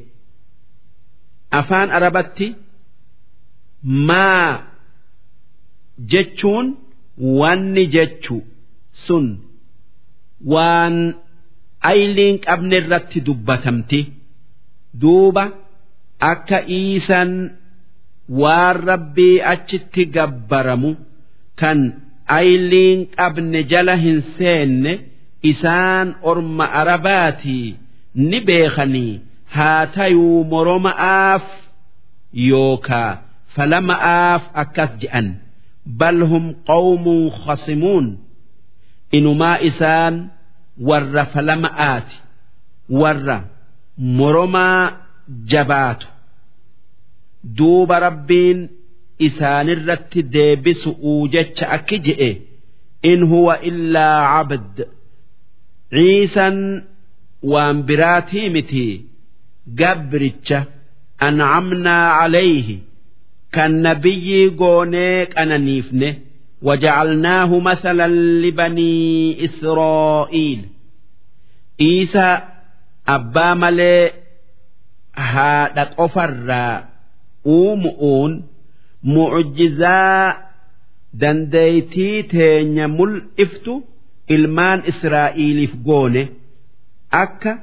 afaan 1.58 1.88
arabatti. 1.98 2.48
maa 4.08 4.48
jechuun 6.12 6.66
wanni 7.40 7.84
jechu 7.94 8.36
sun 9.04 9.26
waan 10.52 10.96
ayliin 11.90 12.36
qabne 12.46 12.76
irratti 12.80 13.20
dubbatamti. 13.26 14.00
Duuba 15.00 15.44
akka 16.32 16.58
iisan 16.78 17.30
waan 18.40 18.76
rabbii 18.88 19.36
achitti 19.52 20.02
gabbaramu 20.14 20.90
kan 21.60 21.78
ayliin 22.38 23.00
qabne 23.16 23.60
jala 23.70 23.94
hin 24.02 24.18
seenne 24.38 24.92
isaan 25.50 26.08
orma 26.30 26.64
arabaatii 26.80 27.68
ni 28.28 28.38
beekanii 28.48 29.20
haa 29.56 29.86
tayuu 29.94 30.44
moroma'aaf 30.52 31.44
yookaa 32.48 33.12
falama'aaf 33.54 34.42
akkas 34.62 34.90
je'an 35.02 35.28
bal 36.00 36.18
hum 36.30 36.44
qawmuun 36.68 37.30
khasimuun. 37.44 38.06
Inumaa 39.16 39.56
isaan 39.70 40.14
warra 40.88 41.24
falama'aati 41.32 42.16
warra 43.02 43.36
moromaa 44.18 44.82
jabaatu 45.52 46.06
duuba 47.58 47.96
rabbiin 48.06 48.60
isaanirratti 49.26 50.20
deebisu'uu 50.34 51.28
jecha 51.34 51.64
akki 51.76 51.98
je'e 52.06 52.30
in 53.10 53.20
huwa 53.32 53.54
illaa 53.70 54.16
cabd 54.32 54.76
ciisan 55.94 56.58
waan 57.52 57.78
biraatii 57.88 58.48
miti 58.56 58.86
gabricha 59.80 60.58
ancamnaa 61.26 62.04
calayhi 62.18 62.76
kan 63.54 63.72
nabiyyii 63.86 64.48
goonee 64.60 65.16
qananiifne 65.34 66.08
وجعلناه 66.61 67.59
مثلا 67.59 68.07
لبني 68.43 69.45
إسرائيل 69.45 70.59
إيسى 71.81 72.39
أبا 73.07 73.53
ملي 73.53 74.11
haadha 75.15 75.85
qofarraa 75.97 76.83
uumu'uun 77.45 78.33
mucjizaa 79.03 80.35
dandeeytii 81.21 82.23
teenya 82.33 82.87
mul'iftu 82.97 83.73
ilmaan 84.35 84.79
Israa'iiliif 84.91 85.73
goone 85.87 86.23
akka 87.23 87.53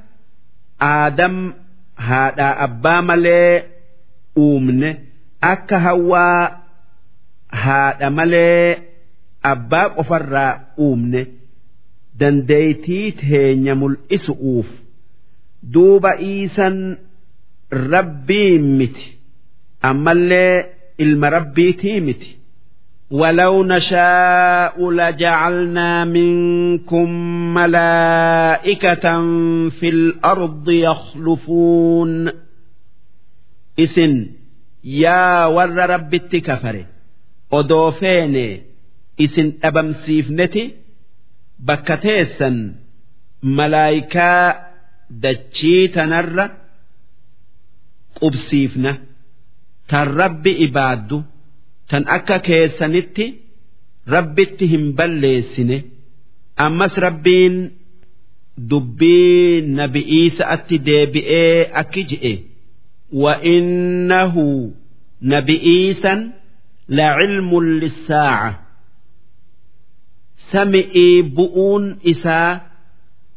aadam 0.91 1.37
haadhaa 2.09 2.55
abbaa 2.67 3.03
malee 3.09 3.55
uumne 4.45 4.91
akka 5.53 5.77
hawwaa 5.87 6.43
haadha 7.65 8.11
malee 8.11 8.67
abbaa 9.53 9.89
qofarraa 9.97 10.53
uumne 10.79 11.23
dandeeytii 12.21 13.07
teenya 13.23 13.75
mul'isu'uuf 13.83 14.69
duuba 15.75 16.11
iisan 16.31 16.77
rabbii 17.93 18.59
miti 18.79 19.07
ammallee 19.91 20.55
ilma 20.99 21.31
rabbiitii 21.31 22.01
miti. 22.01 22.31
ولو 23.13 23.65
نشاء 23.65 24.91
لجعلنا 24.91 26.05
منكم 26.05 27.09
ملائكة 27.55 29.21
في 29.69 29.89
الأرض 29.89 30.71
يخلفون 30.71 32.31
إسن 33.81 34.27
يا 34.85 35.47
ور 35.47 35.77
رب 35.77 36.15
odoo 37.52 37.92
feene 38.00 38.46
isin 39.26 39.48
dhabamsiifneti 39.62 40.64
bakka 41.68 41.98
teessan 42.06 42.58
malaayikaa 43.58 44.44
dachii 45.24 45.88
tanarra 45.96 46.46
qubsiifna 48.20 48.92
tan 49.90 50.08
rabbi 50.22 50.52
ibaaddu 50.68 51.18
tan 51.90 52.04
akka 52.18 52.38
keessanitti 52.48 53.26
rabbitti 54.16 54.66
hin 54.74 54.86
balleessine 54.98 55.78
ammas 56.66 56.94
rabbiin 57.06 57.56
dubbii 58.70 59.62
nabi'iisa'atti 59.80 60.76
deebi'ee 60.88 61.70
akki 61.82 62.04
je'e 62.10 62.34
wa 63.22 63.34
innahu 63.56 64.46
nabi'iisan. 65.22 66.20
لعلم 66.89 67.61
للساعة 67.61 68.61
سمئي 70.53 71.23
بؤون 71.23 71.99
إسا 72.07 72.61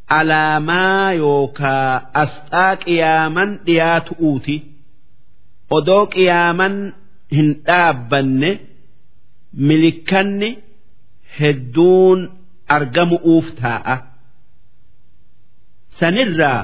على 0.09 0.59
ما 0.59 1.13
يوكا 1.13 1.95
أستاك 2.15 2.87
يامن 2.87 3.63
ديات 3.63 4.09
أوتي 4.13 4.63
ودوك 5.71 6.17
يامن 6.17 6.91
hin 7.35 7.47
dhaabbanne 7.67 8.49
milikanni 9.67 10.49
hedduun 11.39 12.19
argamu'uuf 12.75 13.47
taa'a. 13.61 13.95
Sanirraa 15.99 16.61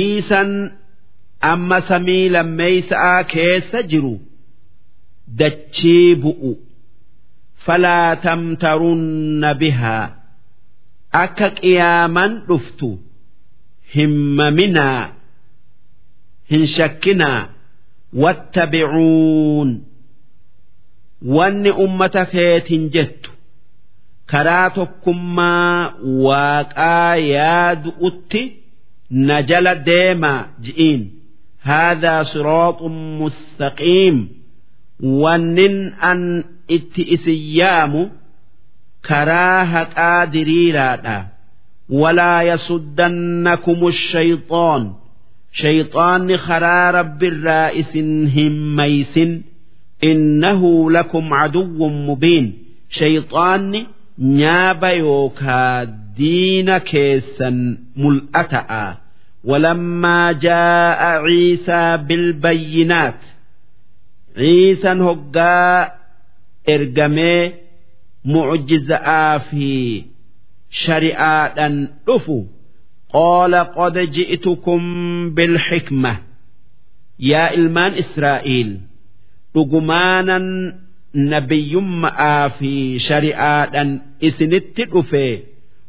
iisan 0.00 0.50
amma 1.52 1.78
samii 1.88 2.28
lammeeysaa 2.34 3.24
keessa 3.34 3.82
jiru 3.92 4.14
dachii 5.40 6.14
bu'u. 6.22 6.52
falaa 7.66 8.10
tamtarunna 8.24 9.50
bihaa 9.60 10.06
akka 11.22 11.48
qiyaaman 11.60 12.32
dhuftu 12.48 12.88
hin 13.94 14.12
maminaa 14.40 15.02
hin 16.50 16.64
shakkinaa 16.76 17.40
wattabicuun 18.22 19.70
wanni 21.36 21.70
ummata 21.86 22.22
keetin 22.34 22.84
jettu 22.94 23.30
karaa 24.34 24.68
tokkummaa 24.78 25.92
waaqaa 26.26 27.14
yaadu'utti 27.34 28.42
na 29.26 29.36
jala 29.50 29.72
deemaa 29.90 30.40
ji'iin 30.64 31.02
هذا 31.72 32.22
صراط 32.22 32.82
مستقيم 33.20 34.16
wannin 35.01 35.77
an 36.09 36.43
itti 36.75 37.01
isin 37.15 37.41
yaamu 37.59 38.01
karaa 39.07 39.65
haqaa 39.73 40.25
diriiraadha. 40.33 41.17
Walaa 42.01 42.41
yasuddannakum 42.49 43.79
shayxoon 43.91 44.83
shayxaanni 45.61 46.37
karaa 46.47 46.91
rabbiirraa 46.97 47.69
isin 47.81 48.11
hin 48.35 48.55
maysin. 48.77 49.31
Innahu 50.09 50.89
lakum 50.95 51.25
caduwwun 51.29 51.95
mubiin. 52.07 52.47
Shayxaanni 52.97 53.81
nyaaba 54.39 54.89
yookaa 55.03 55.85
diina 56.17 56.79
keessan 56.79 57.57
mul'ata'a 58.01 58.85
walammaa 59.49 60.33
jaa'a 60.45 61.11
ciisaa 61.25 61.97
bilbayyinaat 62.07 63.19
ciisan 64.38 64.98
hoggaa 65.08 65.90
ergamee 66.74 67.42
mucjiza'aa 68.34 69.34
fi 69.48 69.70
shari'aadhan 70.82 71.74
dhufu 72.06 72.38
qaala 73.16 73.60
qad 73.76 73.96
ji'tukum 74.16 74.82
bilxikma 75.36 76.12
yaa 77.30 77.48
ilmaan 77.58 77.92
israa'iil 78.02 78.70
dhugumaanan 79.54 80.46
nabiyyumma'aa 81.32 82.44
fi 82.58 82.72
shari'aadhan 83.08 83.88
isinitti 84.28 84.84
dhufe 84.94 85.28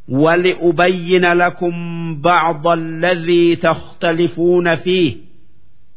ولأبين 0.08 1.24
لكم 1.42 1.74
بعض 2.22 2.66
الذي 2.68 3.56
تختلفون 3.56 4.74
فيه 4.76 5.16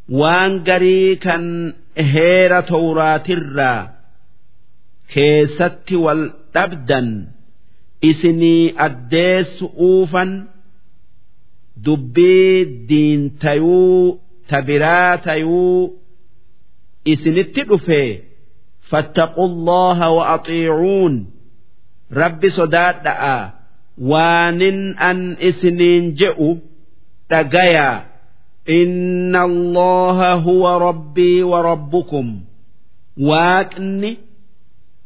waan 0.08 0.62
garii 0.66 1.16
kan 1.24 1.74
heera 2.12 2.62
tawraatirraa 2.62 3.80
keessatti 5.14 5.96
wal 6.04 6.22
dhabdan 6.54 7.08
isinii 8.10 8.74
addeessu 8.86 9.66
uufan 9.88 10.30
dubbii 11.84 12.64
diintayuu 12.88 14.20
tabiraa 14.50 15.18
tayuu 15.26 15.98
isinitti 17.12 17.62
dhufee 17.68 18.10
fattaqullaha 18.90 20.06
wa 20.16 20.24
axiicuun 20.36 21.14
rabbi 22.20 22.48
sodaadha'a 22.58 23.36
waanin 24.10 24.80
an 25.08 25.18
isiniin 25.48 26.04
je'u 26.20 26.50
dhagayaa. 27.30 27.96
إن 28.69 29.35
الله 29.35 30.33
هو 30.33 30.77
ربي 30.77 31.43
وربكم 31.43 32.41
واكني 33.17 34.17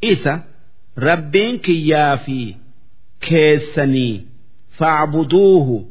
إسا 0.03 0.43
ربين 0.97 1.57
كيافي 1.57 2.55
كيسني 3.21 4.25
فاعبدوه 4.69 5.85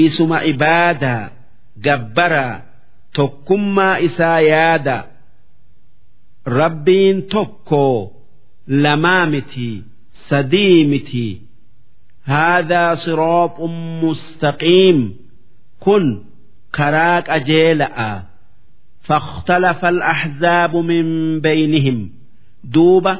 اسم 0.00 0.32
عبادة 0.32 1.32
جبرا 1.76 2.62
تكما 3.14 4.04
إسا 4.04 4.38
يادا 4.38 5.04
ربين 6.48 7.26
تكو 7.26 8.10
لمامتي 8.68 9.82
سديمتي 10.12 11.40
هذا 12.24 12.94
صراط 12.94 13.60
مستقيم 14.02 15.16
كن 15.80 16.22
karaa 16.77 17.17
qajeela'a 17.29 18.09
fakhtalafa 19.07 19.87
al-ahzaabu 19.93 20.79
min 20.91 21.07
baynihim 21.45 21.99
duuba 22.73 23.13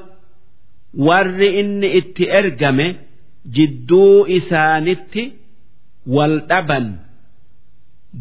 warri 1.07 1.49
inni 1.61 1.89
itti 1.99 2.23
ergame 2.39 2.87
jidduu 3.55 4.15
isaanitti 4.37 5.23
wal 6.15 6.35
dhaban 6.49 6.85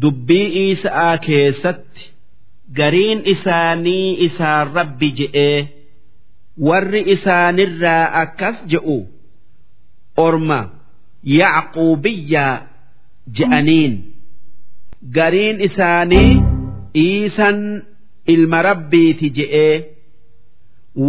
dubbii 0.01 0.47
Iisaa 0.63 1.13
keessatti 1.25 2.03
gariin 2.77 3.19
isaanii 3.33 4.07
isaan 4.27 4.65
rabbi 4.77 5.09
je'ee 5.19 5.59
warri 6.67 7.01
isaanirraa 7.15 8.05
akkas 8.23 8.57
je'u 8.71 8.97
orma 10.25 10.59
yacquubiyyaa 11.39 12.55
je'aniin. 13.37 13.93
Gariin 15.15 15.57
isaanii 15.67 16.31
iisan 17.05 17.57
ilma 18.33 18.59
rabbiiti 18.69 19.27
je'ee 19.37 19.75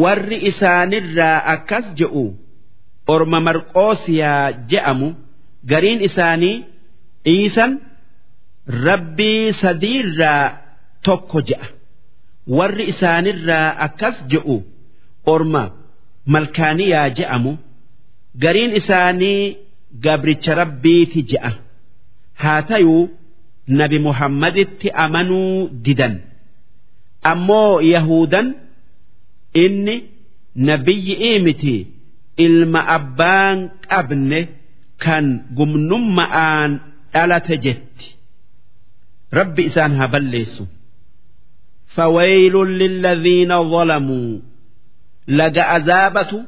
warri 0.02 0.38
isaanirraa 0.50 1.38
akkas 1.54 1.86
je'u 1.98 2.24
orma 3.14 3.38
marqoosiyaa 3.46 4.52
je'amu 4.70 5.08
gariin 5.70 6.00
isaanii 6.08 6.56
iisan 7.34 7.72
rabbii 8.86 9.52
sadiirraa 9.62 10.44
tokko 11.04 11.40
je'a. 11.48 11.66
Warri 12.56 12.84
isaanirraa 12.92 13.68
akkas 13.86 14.16
je'u 14.32 14.56
orma 15.34 15.62
malkaaniyaa 16.34 17.08
je'amu 17.18 17.52
gariin 18.42 18.72
isaanii 18.80 19.56
gabricha 20.04 20.52
rabbiiti 20.60 21.20
je'a. 21.30 21.50
Haa 22.42 22.62
tayuu 22.68 23.02
nabi 23.68 23.98
muhammaditti 23.98 24.88
amanuu 25.04 25.68
didan. 25.84 26.14
Ammoo 27.30 27.80
yahudan 27.80 28.54
inni 29.64 29.96
nabiyyi 30.66 31.38
miti 31.46 31.76
ilma 32.44 32.80
abbaan 32.96 33.58
qabne 33.90 34.40
kan 35.04 35.24
gumnumma'aan 35.56 36.70
dhalate 37.12 37.56
jetti. 37.64 38.06
Rabbi 39.38 39.62
isaan 39.68 39.92
haa 39.98 40.08
balleessu. 40.14 40.64
Fawaylun 41.94 42.70
lilladhiina 42.80 43.56
zalamuu. 43.72 44.42
Laga 45.38 45.64
azaabatu 45.76 46.38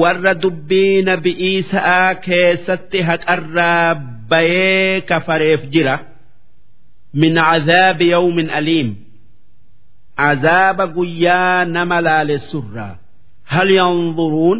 warra 0.00 0.34
dubbii 0.42 1.02
nabi'ii 1.08 1.62
sa'aa 1.72 2.14
keessatti 2.26 2.98
haqarraa 3.08 3.94
bayee 4.30 5.00
kafareef 5.10 5.62
jira. 5.72 5.96
min 7.12 7.34
cazaabi 7.34 8.06
yawmin 8.14 8.48
aliim 8.58 8.90
azaaba 10.30 10.84
guyyaa 10.96 11.64
nama 11.76 11.96
laalessurraa 12.08 12.94
hal 13.52 13.68
yanzuruun 13.80 14.58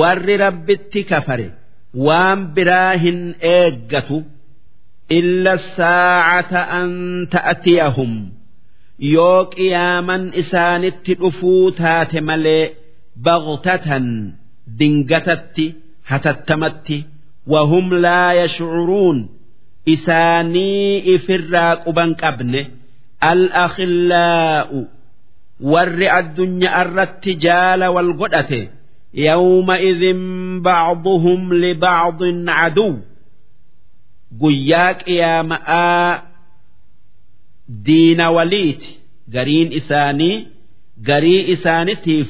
warri 0.00 0.36
rabbitti 0.44 1.00
kafare 1.10 1.48
waan 2.06 2.40
biraa 2.54 2.92
hin 3.04 3.20
eeggatu 3.56 4.18
illa 5.18 5.54
saacata 5.76 6.60
an 6.80 6.90
ta'atiyahum 7.34 8.12
yoo 9.14 9.40
qiyaaman 9.54 10.22
isaanitti 10.42 11.12
dhufuu 11.22 11.64
taate 11.80 12.20
malee 12.28 12.64
baqtatan 13.26 14.06
dingatatti 14.80 15.66
hatattamatti 16.10 16.98
wahum 17.52 17.86
laa 18.06 18.30
yashcuruun 18.40 19.18
isaanii 19.86 20.98
ifirraa 21.14 21.76
quban 21.84 22.14
qabne 22.22 22.70
al-akhillaa'u 23.30 24.80
warri 25.72 26.08
addunyaa 26.18 26.82
irratti 26.84 27.34
jaala 27.44 27.90
wal 27.90 28.12
godhate. 28.20 28.70
Yawma 29.12 29.76
idin 29.90 30.20
bacduhum 30.64 31.52
libacdin 31.62 32.46
caduw 32.46 32.94
guyyaa 34.40 34.94
qiyaama'aa 35.04 36.22
diina 37.86 38.30
waliiti. 38.36 38.90
Gariin 39.34 39.72
isaanii 39.80 40.46
garii 41.08 41.42
isaanitiif 41.54 42.28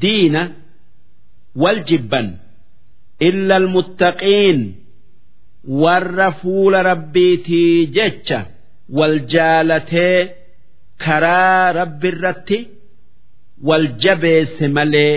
diina 0.00 0.42
wal 1.62 1.82
jibban. 1.88 2.28
Illa 3.28 3.56
almuttaqiin 3.56 4.60
warra 5.82 6.28
fuula 6.40 6.82
rabbiitii 6.82 7.86
jecha 7.96 8.40
wal 8.98 9.16
jaalatee 9.32 10.18
karaa 11.04 11.72
rabbi 11.78 12.08
irratti 12.12 12.58
wal 13.68 13.86
jabeesse 14.02 14.68
malee 14.76 15.14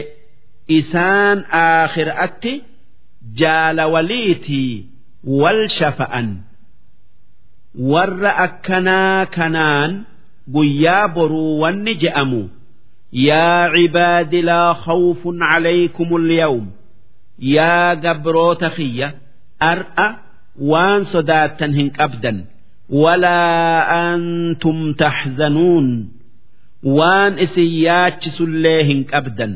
isaan 0.77 1.39
aakhiraatti 1.63 2.53
jaalawaliitii 3.39 4.85
wal 5.41 5.61
shafa'an. 5.77 6.29
Warra 7.91 8.31
akkanaa 8.45 9.25
kanaan 9.35 9.91
guyyaa 10.53 11.07
boruu 11.15 11.59
wanni 11.61 11.93
je'amu 12.01 12.41
yaa 13.27 13.69
cibaadi 13.75 14.41
laa 14.49 14.73
khawfun 14.83 15.39
calaykum 15.51 16.11
ulyawm 16.17 16.65
yaa 17.55 17.95
gabroota 18.03 18.69
kiyya 18.75 19.07
ar'a 19.71 20.07
waan 20.71 21.05
sodaattan 21.05 21.73
hin 21.79 21.89
qabdan. 21.99 22.37
Walaa 22.89 23.87
antum 24.11 24.93
tahzanuun. 25.01 25.87
Waan 26.97 27.33
isin 27.45 27.71
yaachisullee 27.85 28.83
hin 28.89 29.01
qabdan. 29.11 29.53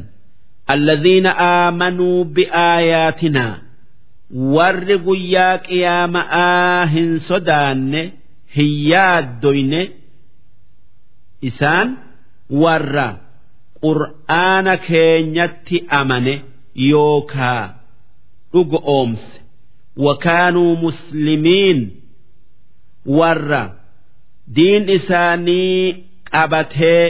Alladhiina 0.74 1.32
aamanuu 1.50 2.26
bi'aayaatinaa 2.36 3.54
warri 4.56 4.98
guyyaa 5.08 5.58
qiyaama'aa 5.68 6.86
hin 6.94 7.20
sodaanne 7.28 8.02
hin 8.56 8.72
yaaddoyne 8.92 9.82
isaan 11.50 11.88
warra 12.62 13.08
qur'aana 13.84 14.74
keenyatti 14.88 15.78
amane 16.00 16.36
yookaa 16.92 17.64
dhuga 18.54 18.80
oomse. 18.96 19.38
Wakaanuu 19.98 20.76
muslimiin. 20.76 21.92
Warra 23.18 23.64
diin 24.56 24.90
isaanii 24.90 26.06
qabatee 26.32 27.04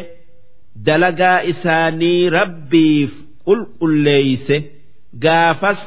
dalagaa 0.86 1.40
isaanii 1.52 2.30
rabbiif 2.30 3.12
qulqulleeyse 3.46 4.58
gaafas 5.24 5.82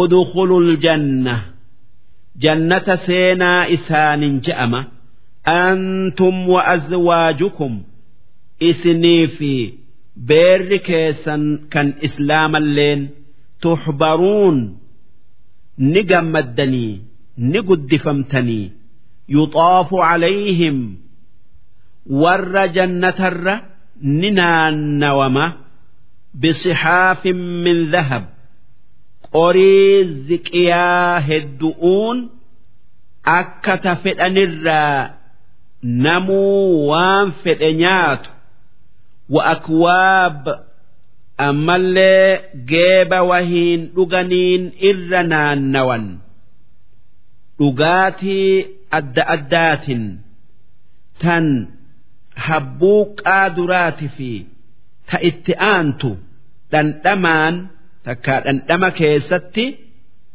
udkhulul 0.00 0.76
janna. 0.84 1.36
Jannata 2.42 2.96
seenaa 2.96 3.64
isaanin 3.76 4.40
je'ama. 4.46 4.84
Antum 5.44 6.48
wa 6.48 6.64
azwaajukum. 6.74 7.74
Isinii 8.60 9.26
fi 9.26 9.52
beerri 10.28 10.78
keessan 10.78 11.44
kan 11.72 11.94
islaamalleen 12.06 13.00
tuxbaruun 13.62 14.58
ni 15.78 16.02
gammaddanii 16.10 17.00
ni 17.50 17.60
guddifamtanii 17.68 18.72
yuxaafu 19.36 19.96
calayhim 20.04 20.78
warra 22.22 22.64
jannatarra 22.76 23.54
ni 24.20 24.30
naannawama 24.38 25.44
bisixaafin 26.40 27.40
min 27.64 27.78
dhahab 27.92 28.24
qorii 29.32 30.04
ziqiyaa 30.28 31.20
heddu'uun 31.28 32.18
akka 33.38 33.74
ta 33.84 33.92
fedhanirraa 34.04 35.00
namuu 35.82 36.88
waan 36.90 37.28
fedhe 37.42 37.70
nyaatu 37.82 38.30
ammallee 41.38 42.40
geeba 42.70 43.18
wahiin 43.30 43.80
dhuganiin 43.94 44.62
irra 44.90 45.22
naannawan. 45.32 46.04
Dhugaatii 47.58 48.66
adda 48.98 49.22
addaatiin 49.34 50.04
tan 51.22 51.46
habbuu 52.46 53.00
qaaduraatii 53.22 54.10
fi 54.16 54.30
ta 55.08 55.16
itti 55.28 55.52
aantu 55.72 56.10
dhandhamaan 56.72 57.54
takkaa 58.04 58.40
dhandhama 58.46 58.90
keessatti 58.98 59.64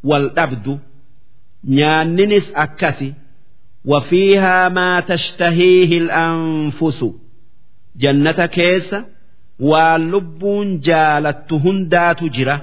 wal 0.10 0.26
dhabdu. 0.38 0.74
Nyaanninis 1.78 2.48
akkasi. 2.64 3.10
Wafiihaa 3.91 4.69
maa 4.78 5.02
tashtahiihi 5.10 5.98
al-anfusu 6.03 7.10
jannata 8.02 8.45
keessa. 8.57 8.99
waan 9.60 10.02
lubbuun 10.12 10.80
jaalattu 10.88 11.60
hundaatu 11.66 12.30
jira. 12.30 12.56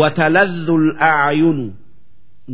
Wataladhu 0.00 0.74
l'acyunu 0.88 1.66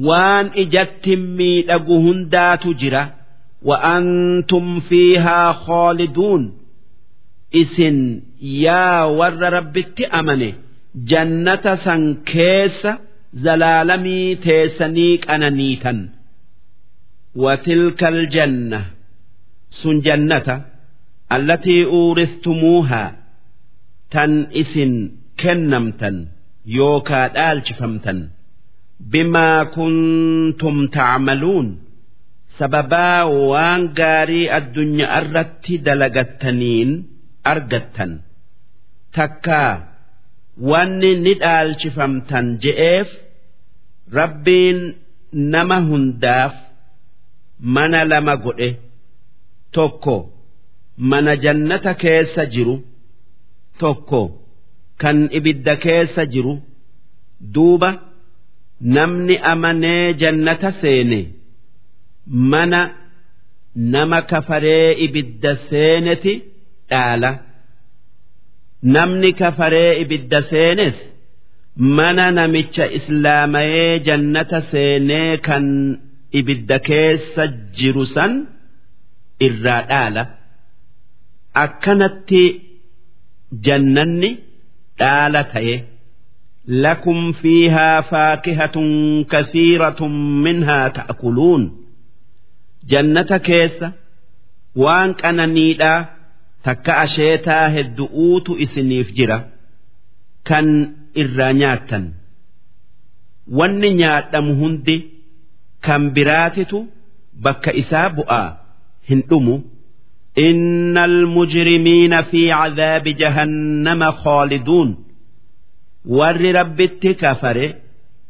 waan 0.08 0.46
ijattin 0.62 1.22
miidhagu 1.38 1.96
hundaatu 2.06 2.74
jira. 2.80 3.02
Wa'antum 3.68 4.66
fiihaa 4.88 5.52
khooliduun 5.64 6.42
isin 7.60 7.98
yaa 8.64 9.06
warra 9.18 9.48
rabbitti 9.56 10.04
amane 10.18 10.48
jannata 11.10 11.72
san 11.84 12.02
keessa 12.30 12.92
zalaalamii 13.44 14.36
teessanii 14.44 15.14
qananiitan 15.26 15.98
watilka 17.42 18.06
aljanna 18.08 18.80
sun 19.78 19.96
jannata. 20.06 20.56
Allatii 21.36 21.84
uuristumuuhaa 21.84 23.12
tan 24.12 24.32
isin 24.62 24.92
kennamtan 25.40 26.16
yookaa 26.76 27.26
dhaalchifamtan 27.36 28.18
bimaa 29.12 29.60
kuntum 29.76 30.76
tacmaluun 30.96 31.68
sababaa 32.58 33.20
waan 33.50 33.82
gaarii 33.98 34.46
addunyaa 34.58 35.18
irratti 35.20 35.74
dalagattaniin 35.86 36.90
argattan 37.52 38.12
takkaa 39.16 39.72
wanni 40.70 41.10
ni 41.24 41.32
dhaalchifamtan 41.42 42.46
je'eef 42.62 43.08
rabbiin 44.18 44.78
nama 45.54 45.78
hundaaf 45.88 46.54
mana 47.74 48.00
lama 48.10 48.34
godhe 48.44 48.70
tokko 49.76 50.16
mana 51.10 51.32
jannata 51.44 51.92
keessa 52.02 52.44
jiru. 52.54 52.76
Tokko 53.80 54.20
kan 55.02 55.18
ibidda 55.38 55.74
keessa 55.84 56.22
jiru 56.32 56.54
duuba 57.54 57.90
namni 58.96 59.36
amanee 59.52 60.04
jannata 60.20 60.70
seene 60.80 61.20
mana 62.50 62.80
nama 63.92 64.18
kafaree 64.30 64.88
ibidda 65.06 65.52
seeneti 65.68 66.32
dhaala. 66.90 67.30
Namni 68.94 69.30
kafaree 69.40 69.92
ibidda 70.02 70.40
seenes 70.50 70.96
mana 71.96 72.24
namicha 72.38 72.84
islaamayee 72.98 73.92
jannata 74.06 74.58
seenee 74.70 75.30
kan 75.46 75.66
ibidda 76.40 76.76
keessa 76.88 77.44
jiru 77.78 78.04
san 78.14 78.32
irraa 79.46 79.82
dhaala. 79.90 80.22
Akkanatti 81.64 82.42
jannanni 83.66 84.30
dhaala 84.98 85.42
ta'e 85.52 85.76
lakum 86.84 87.20
fiihaa 87.40 88.02
faakihatun 88.10 88.90
kasiiratun 89.32 90.14
minhaa 90.46 90.90
ta'kuluun. 90.98 91.62
Jannata 92.90 93.38
keessa 93.48 93.88
waan 94.82 95.10
qananiidhaa 95.22 95.98
takka 96.64 96.92
asheetaa 97.04 97.64
heddu'uutu 97.76 98.52
isiniif 98.64 99.08
jira 99.16 99.38
kan 100.48 100.66
irraa 101.22 101.52
nyaattan. 101.60 102.04
Wanni 103.58 103.90
nyaadhamu 104.00 104.52
hundi 104.60 104.96
kan 105.86 106.02
biraatitu 106.14 106.78
bakka 107.44 107.70
isaa 107.82 108.08
bu'aa 108.16 108.48
hin 109.08 109.20
dhumu 109.28 109.54
إن 110.37 110.97
المجرمين 110.97 112.21
في 112.21 112.51
عذاب 112.51 113.03
جهنم 113.03 114.11
خالدون 114.11 114.97
ور 116.05 116.41
رب 116.55 116.81
كفر 117.01 117.73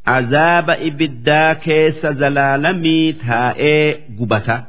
عذاب 0.07 0.69
إبدا 0.69 1.53
كيس 1.53 2.05
زلالمي 2.05 3.11
تائي 3.11 3.93
قبتا 4.19 4.65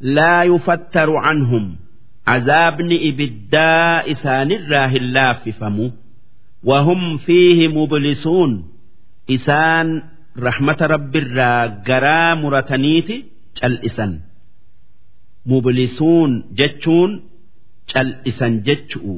لا 0.00 0.42
يفتر 0.42 1.16
عنهم 1.16 1.76
عذابني 2.26 3.08
إبدا 3.08 4.12
إسان 4.12 4.52
الراه 4.52 4.96
اللاف 4.96 5.48
فمو 5.48 5.90
وهم 6.64 7.18
فيه 7.18 7.68
مبلسون 7.68 8.64
إسان 9.30 10.02
رحمة 10.38 10.76
رب 10.80 11.16
الرا 11.16 11.66
قرا 11.66 12.34
مرتنيتي 12.34 13.24
الإسان 13.64 14.20
mublisuun 15.49 16.31
jechuun 16.59 17.11
cal'isan 17.91 18.53
jechu'u. 18.67 19.15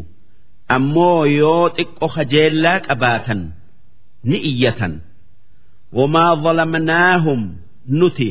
Ammoo 0.75 1.21
yoo 1.39 1.65
xiqqo 1.77 2.07
kajeellaa 2.15 2.79
qabaatan 2.87 3.41
ni 4.29 4.37
iyyatan. 4.49 4.93
Wamaa 5.97 6.33
zalamnaahum 6.43 7.41
nuti 7.99 8.29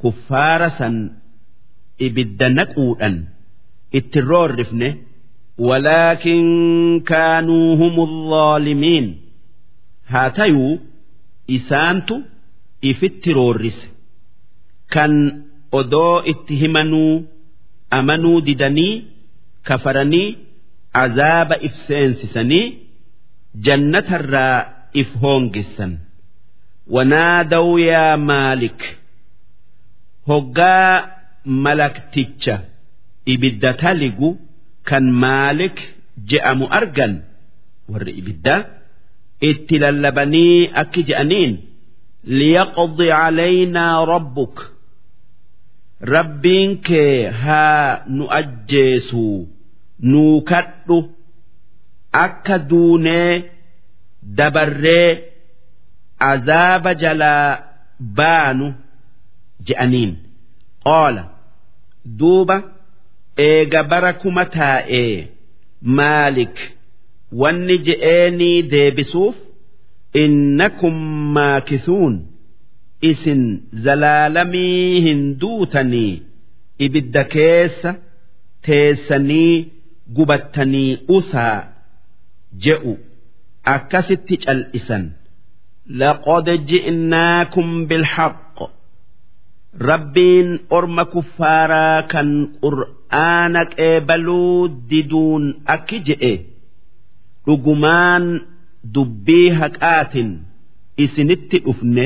kuffaara 0.00 0.68
san 0.78 0.96
ibidda 2.06 2.46
naquudhan 2.58 3.16
itti 3.98 4.18
roorrifne 4.30 4.88
walaakin 5.68 6.46
kaanuu 7.10 7.68
humu 7.80 8.04
aalimiin 8.44 9.06
haa 10.12 10.30
tayuu 10.38 10.72
isaantu 11.56 12.14
ifitti 12.90 13.30
roorrise. 13.38 13.86
Kan 14.94 15.12
odoo 15.78 16.22
itti 16.32 16.54
himanuu 16.62 17.14
amanuu 17.98 18.40
didanii 18.46 18.94
kafaranii 19.68 20.28
azaaba 21.02 21.56
if 21.66 21.74
seensisanii 21.88 22.66
jannatarraa 23.66 24.58
if 25.02 25.08
hoongissan 25.22 25.92
wanaadaw 26.94 27.68
yaa 27.90 28.16
maalik 28.30 28.80
hoggaa 30.28 31.08
malakticha 31.64 32.54
ibidda 33.34 33.72
taligu 33.82 34.30
kan 34.88 35.04
maalik 35.22 35.76
je'amu 36.30 36.66
argan 36.78 37.14
warri 37.92 38.12
ibiddaa 38.20 38.60
itti 39.50 39.74
lallabanii 39.84 40.70
akki 40.82 41.02
je'aniin 41.08 41.52
liyaqdi 42.38 43.06
calaynaa 43.14 43.96
rabbuk 44.12 44.54
rabbiin 46.00 46.76
kee 46.86 47.28
haa 47.28 48.02
nu 48.06 48.26
ajjeesu 48.38 49.48
nuu 50.02 50.40
kadhu 50.50 50.98
akka 52.12 52.58
duunee 52.58 53.44
dabarree 54.36 55.08
azaaba 56.18 56.94
jalaa 56.94 57.58
baanu 58.16 58.74
je'aniin. 59.66 60.12
Qoola 60.84 61.24
duuba 62.18 62.56
eega 63.36 63.82
bara 63.90 64.12
kuma 64.12 64.44
taa'ee 64.56 65.28
maalik 65.82 66.56
wanni 67.40 67.78
je'eenii 67.86 68.62
deebisuuf 68.72 69.36
innakum 70.22 70.96
maakisuun 71.36 72.14
isin 73.02 73.42
zalaalamii 73.84 75.00
hin 75.06 75.20
duutanii 75.40 76.22
ibidda 76.86 77.24
keessa 77.34 77.94
teessanii 78.66 79.54
gubattanii 80.16 80.98
usaa 81.08 81.58
je'u. 82.64 82.92
Akkasitti 83.74 84.36
cal'isan. 84.44 85.04
Ji'naakum 86.70 87.68
bilhaq. 87.88 88.58
Rabbiin 89.90 90.48
orma 90.70 91.04
kuffaaraa 91.12 92.02
kan 92.12 92.28
qur'aana 92.62 93.62
qeebaluu 93.74 94.68
diduun 94.90 95.44
akki 95.74 95.98
je'e. 96.08 96.32
Dhugumaan 97.46 98.24
dubbii 98.94 99.48
haqaatin 99.60 100.30
isinitti 101.04 101.58
dhufne 101.64 102.04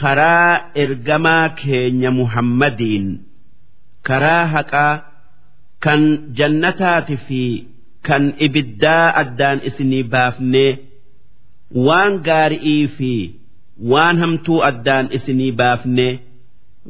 karaa 0.00 0.52
ergamaa 0.84 1.48
keenya 1.60 2.10
muhammadiin 2.20 3.06
karaa 4.08 4.44
haqaa 4.54 4.94
kan 5.84 6.02
jannataati 6.38 7.16
fi 7.26 7.42
kan 8.08 8.24
ibiddaa 8.46 9.06
addaan 9.22 9.58
isinii 9.68 10.02
baafnee 10.14 10.70
waan 11.86 12.12
gaari'ii 12.28 12.86
fi 12.96 13.12
waan 13.92 14.16
hamtuu 14.24 14.60
addaan 14.70 15.06
isinii 15.18 15.52
baafnee 15.62 16.14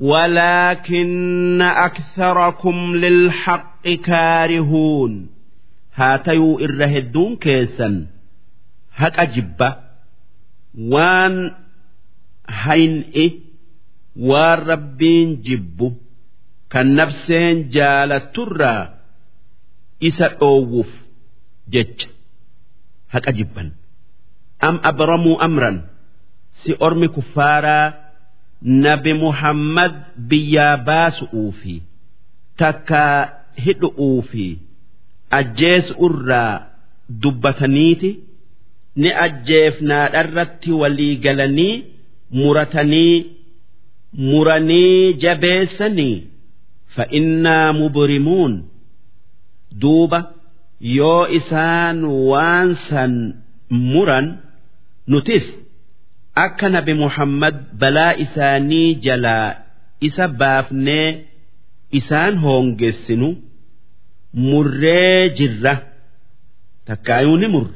ولكن 0.00 1.62
أكثركم 1.62 2.76
للحق 2.96 3.88
كارهون 3.88 5.26
هاتيو 5.94 6.58
إرهدون 6.58 7.36
كيسا 7.36 8.06
هك 8.96 9.18
أجبة 9.20 9.76
وان 10.78 11.50
hayn'i 12.63 13.25
e, 13.25 13.27
waan 14.29 14.59
rabbiin 14.71 15.29
jibbu 15.47 15.87
kan 16.71 16.87
nafseen 16.99 17.69
jaalatturraa 17.75 18.81
isa 20.09 20.27
dhoowwuuf 20.39 20.91
jecha 21.73 22.07
haqa 23.13 23.31
jibban. 23.37 23.73
Am 24.59 24.79
abramuu 24.83 25.37
amran 25.47 25.77
si 26.63 26.75
ormi 26.79 27.07
kuffaaraa 27.15 27.93
nabi 28.61 29.13
muhammad 29.13 29.93
biyyaa 30.29 30.77
baasu'uu 30.89 31.51
fi 31.59 31.75
takkaa 32.61 33.29
hidhu'uu 33.65 34.21
fi 34.31 34.45
ajjeesu'u 35.39 36.09
irraa 36.09 36.53
dubbataniiti 37.23 38.11
ni 38.95 39.13
ajjeefnaadharratti 39.25 40.71
walii 40.81 41.15
galanii 41.25 41.75
muratanii 42.37 43.15
muranii 44.29 45.13
jabeessanii 45.23 46.17
fa'innaa 46.95 47.73
mubrimuun 47.79 48.53
duuba 49.81 50.19
yoo 50.97 51.23
isaan 51.39 51.97
waan 52.29 52.69
san 52.89 53.13
muran 53.91 54.27
nutis. 55.11 55.45
Akka 56.45 56.67
nabi 56.73 56.93
muhammad 57.03 57.55
balaa 57.81 58.13
isaanii 58.25 58.89
jalaa 59.05 59.49
isa 60.07 60.25
baafnee 60.39 61.07
isaan 61.99 62.33
hoongessinu 62.43 63.29
murree 64.33 65.29
jirra. 65.37 65.73
Takkaayuu 66.87 67.37
ni 67.41 67.47
murre 67.53 67.75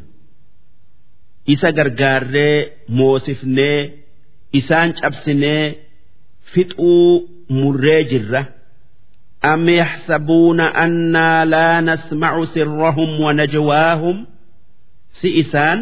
isa 1.54 1.70
gargaarree 1.78 2.58
moosifnee 2.98 3.80
isaan 4.59 4.91
cabsinee 5.01 5.65
fixuu 6.53 7.29
murree 7.59 8.05
jirra 8.13 8.43
أم 9.45 9.69
يحسبون 9.69 10.61
أنا 10.61 11.45
لا 11.45 11.81
نسمع 11.81 12.45
سرهم 12.45 13.21
ونجواهم 13.21 14.27
سئسان 15.23 15.79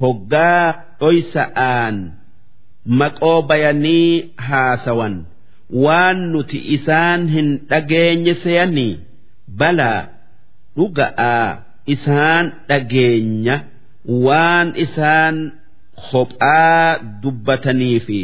هقا 0.00 0.74
أيسآن 1.02 1.96
maqoo 2.98 3.42
bayanii 3.48 4.32
haasawan 4.46 5.14
waan 5.84 6.18
nuti 6.32 6.58
isaan 6.76 7.28
hin 7.34 7.48
dhageenye 7.70 8.34
seeyanii 8.42 8.94
balaa 9.58 10.02
dhuga'aa 10.76 11.48
isaan 11.94 12.44
dhageenya 12.68 13.56
waan 14.26 14.68
isaan 14.84 15.36
kophaa 16.11 16.99
dubbatanii 17.21 17.99
fi 18.07 18.19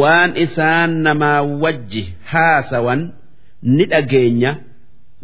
waan 0.00 0.36
isaan 0.44 0.90
namaa 1.06 1.42
wajji 1.62 2.02
haasawan 2.30 3.00
ni 3.62 3.84
dhageenya. 3.92 4.52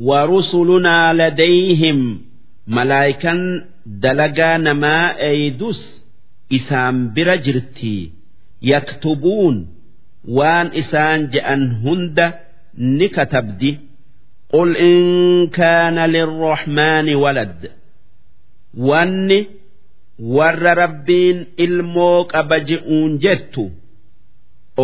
Warusulunaa 0.08 1.12
ladayhim 1.20 2.00
malaayikan 2.76 3.40
dalagaa 4.02 4.58
namaa 4.66 5.06
eeydus 5.28 5.80
isaan 6.58 6.96
bira 7.14 7.36
jirtii. 7.44 8.12
Yaktubuun 8.70 9.56
waan 10.38 10.68
isaan 10.82 11.20
je'an 11.32 11.62
hunda 11.82 12.26
ni 12.98 13.08
katabdi. 13.16 13.70
Qul 14.52 14.70
in 14.90 15.50
kaana 15.58 16.04
lirrahmaani 16.14 17.14
walad 17.24 17.58
wanni 18.88 19.38
warra 20.18 20.74
rabbiin 20.74 21.38
ilmoo 21.64 22.24
qaba 22.32 22.56
je'uun 22.68 23.18
jettu 23.22 23.64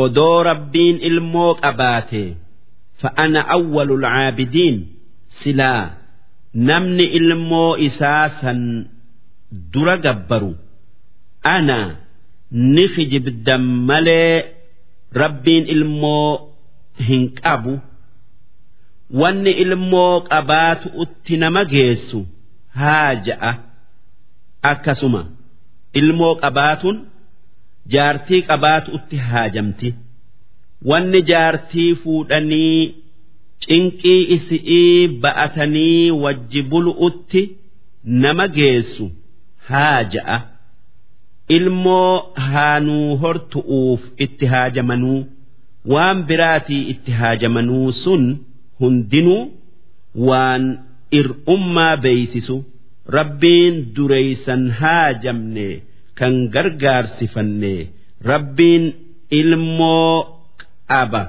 odoo 0.02 0.42
rabbiin 0.50 0.96
ilmoo 1.08 1.54
qabaate 1.62 2.22
fa'ana 3.02 3.40
awwalul 3.56 4.04
caabidiin 4.14 4.76
silaa 5.42 5.84
namni 6.68 7.04
ilmoo 7.18 7.76
isaa 7.86 8.28
san 8.40 8.60
dura 9.72 9.96
gabbaru 10.04 10.52
ana 11.54 11.78
ni 12.74 12.84
kijibdan 12.94 13.64
malee 13.88 14.34
rabbiin 15.22 15.64
ilmoo 15.74 16.28
hin 17.08 17.24
qabu 17.42 17.74
wanni 19.20 19.50
ilmoo 19.64 20.20
qabaatu 20.30 20.88
utti 21.02 21.36
nama 21.42 21.64
geessu 21.72 22.20
haa 22.80 23.14
ja'a 23.26 23.52
akkasuma 24.72 25.20
ilmoo 26.00 26.34
qabaatun 26.42 26.96
jaartii 27.94 28.42
qabaatu 28.48 28.88
utti 28.98 29.16
haajamti. 29.28 29.88
Wanni 30.90 31.20
jaartii 31.30 31.90
fuudhanii 32.02 32.80
cinqii 33.66 34.22
isi'ii 34.36 35.08
ba'atanii 35.22 36.10
wajji 36.24 36.60
bulu'utti 36.70 37.42
nama 38.22 38.44
geessu 38.56 39.04
haa 39.68 40.02
ja'a. 40.16 40.38
ilmoo 41.56 42.12
haanuu 42.50 43.16
hortu'uuf 43.22 44.02
itti 44.24 44.46
haajamanuu 44.52 45.18
waan 45.92 46.18
biraatii 46.28 46.82
itti 46.92 47.12
haajamanuu 47.20 47.88
sun 48.02 48.22
hundinuu 48.80 49.42
waan 50.28 50.64
ir'ummaa 51.18 51.96
beeysisu 52.04 52.56
rabbiin 53.08 53.94
dureysan 53.96 54.70
haa 54.80 55.12
jamne 55.22 55.82
kan 56.18 56.34
gargaarsifanne. 56.54 57.74
Rabbiin 58.30 58.84
ilmoo 59.30 60.40
qaba. 60.90 61.22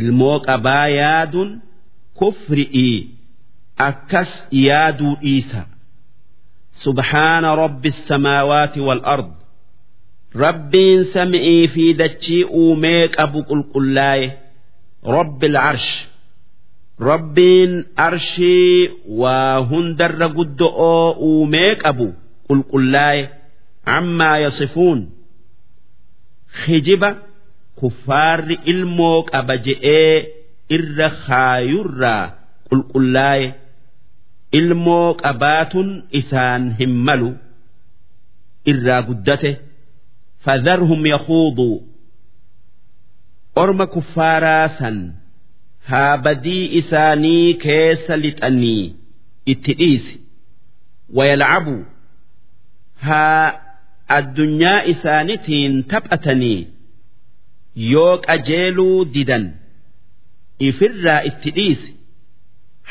Ilmoo 0.00 0.38
qabaa 0.48 0.86
yaaduun 1.00 1.50
kufri'i 2.18 2.90
akkas 3.88 4.30
yaaduu 4.52 5.14
dhiisa. 5.22 5.62
Subhaana 6.84 7.56
rabbi 7.62 7.90
samaawaati 8.08 8.80
wal 8.88 9.02
ard. 9.14 9.30
Rabbiin 10.44 11.04
sami'ii 11.14 11.68
fi 11.74 11.84
dachii 12.00 12.44
uumee 12.60 13.08
qabu 13.16 13.40
qulqullaa'e 13.50 14.26
rabbi 15.16 15.46
al 15.52 15.56
arsh. 15.70 15.90
rabbiin 17.00 17.72
arshii 17.96 18.90
waa 19.20 19.58
hundarra 19.70 20.28
guddo'oo 20.36 21.10
uumee 21.28 21.74
qabu 21.82 22.06
qulqullaa'e 22.48 23.22
ammaa 23.96 24.38
yasifuun. 24.44 25.00
Hijiba 26.66 27.10
kuffaarri 27.80 28.56
ilmoo 28.72 29.22
qaba 29.30 29.54
je'ee 29.66 30.14
irra 30.76 31.08
haayurraa 31.26 32.24
qulqullaa'e. 32.68 33.46
Ilmoo 34.58 35.14
qabaatun 35.22 35.88
isaan 36.20 36.62
hin 36.78 36.92
malu 37.06 37.30
irraa 38.70 39.02
guddate. 39.08 39.50
Fadharhum 40.44 41.02
yahuuduu 41.12 41.76
orma 43.62 43.86
kuffaaraa 43.94 44.68
san 44.78 44.96
haa 45.90 46.16
badii 46.24 46.64
isaanii 46.80 47.54
keessa 47.64 48.16
lixanii 48.24 48.82
itti 49.52 49.72
dhiisi 49.80 50.14
wayalcabu 51.18 51.76
haa 53.08 53.46
addunyaa 54.16 54.80
isaanitiin 54.92 55.74
taphatanii 55.92 56.58
yoo 57.92 58.14
qajeeluu 58.26 59.04
didan 59.14 59.46
ifirraa 60.70 61.20
itti 61.30 61.50
dhiisi 61.58 61.90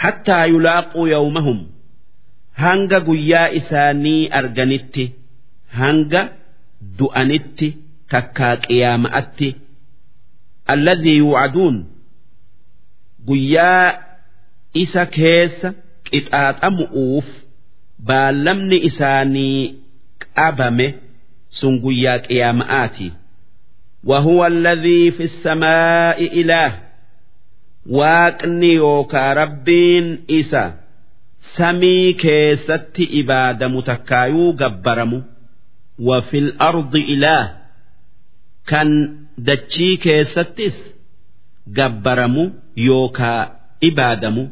hattaa 0.04 0.46
yulaaquu 0.54 1.08
yawmahum 1.14 1.60
hanga 2.64 3.00
guyyaa 3.10 3.50
isaanii 3.60 4.22
arganitti 4.40 5.06
hanga 5.82 6.22
du'anitti 7.00 7.68
takkaa 8.16 8.56
qiyaama'atti 8.66 9.50
alladhii 10.74 11.18
yuucaduun. 11.22 11.78
قيا 13.29 13.99
إسا 14.77 15.05
كيس 15.05 15.67
قطعات 16.15 16.65
أمؤوف 16.65 17.25
بالمن 17.99 18.73
إساني 18.87 19.75
أبمه 20.37 20.95
سن 21.51 21.81
قيا 21.85 22.17
قيامآتي 22.17 23.13
وهو 24.05 24.47
الذي 24.47 25.11
في 25.11 25.23
السماء 25.23 26.41
إله 26.41 26.73
waaqni 27.99 28.75
yookaa 28.79 29.35
rabbiin 29.35 30.07
isa 30.39 30.63
samii 31.59 32.15
keessatti 32.23 33.05
ibaadamu 33.21 33.83
takkaayuu 33.89 34.53
gabbaramu 34.61 35.19
wafil 36.09 36.49
ardi 36.69 37.01
ilaah 37.15 37.47
kan 38.71 38.89
dachii 39.49 39.97
keessattis 40.05 40.77
gabbaramu 41.79 42.45
yookaa 42.86 43.42
ibaadamu 43.90 44.44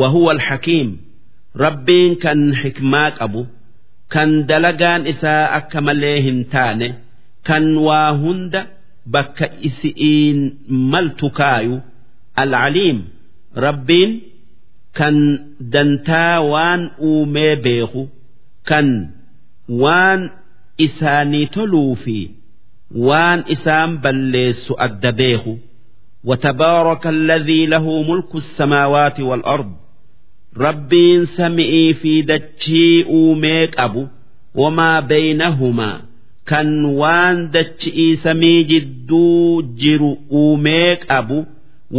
wahuwa 0.00 0.32
alxakiim 0.36 0.90
rabbiin 1.64 2.12
kan 2.24 2.40
xikmaa 2.62 3.10
qabu 3.18 3.42
kan 4.14 4.30
dalagaan 4.48 5.02
isaa 5.12 5.42
akka 5.58 5.80
malee 5.86 6.18
hin 6.26 6.38
taane 6.54 6.88
kan 7.48 7.64
waa 7.86 8.10
hunda 8.22 8.60
bakka 9.16 9.46
isi'iin 9.68 10.38
maltu 10.92 11.26
kaayu 11.38 11.76
alcaliim 12.42 12.98
rabbiin 13.66 14.12
kan 14.98 15.16
dantaa 15.74 16.36
waan 16.52 16.82
uumee 17.10 17.52
beeku 17.66 18.02
kan 18.70 18.88
waan 19.82 20.20
isaanii 20.86 21.46
toluu 21.54 21.92
fi 22.04 22.18
waan 23.08 23.40
isaan 23.54 23.90
balleessu 24.02 24.72
adda 24.86 25.12
beeku. 25.20 25.52
وتبارك 26.23 27.07
الذي 27.07 27.65
له 27.65 28.03
ملك 28.03 28.35
السماوات 28.35 29.19
والأرض 29.19 29.71
ربين 30.57 31.25
سمئي 31.25 31.93
في 31.93 32.21
دتشي 32.21 33.03
أوميك 33.03 33.79
أبو 33.79 34.07
وما 34.55 34.99
بينهما 34.99 36.01
كان 36.47 36.85
وان 36.85 37.51
دتشي 37.51 38.15
سمي 38.15 38.63
جدو 38.63 39.61
جرو 39.61 40.17
أوميك 40.31 41.11
أبو 41.11 41.43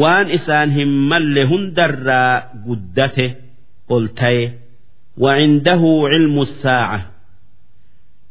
waan 0.00 0.30
isaan 0.30 0.70
hin 0.70 0.90
malle 1.10 1.42
hundarraa 1.50 2.34
guddate 2.66 3.26
ol 3.94 4.04
ta'e 4.20 4.50
وعنده 5.18 5.82
علم 6.12 6.40
الساعة 6.40 7.00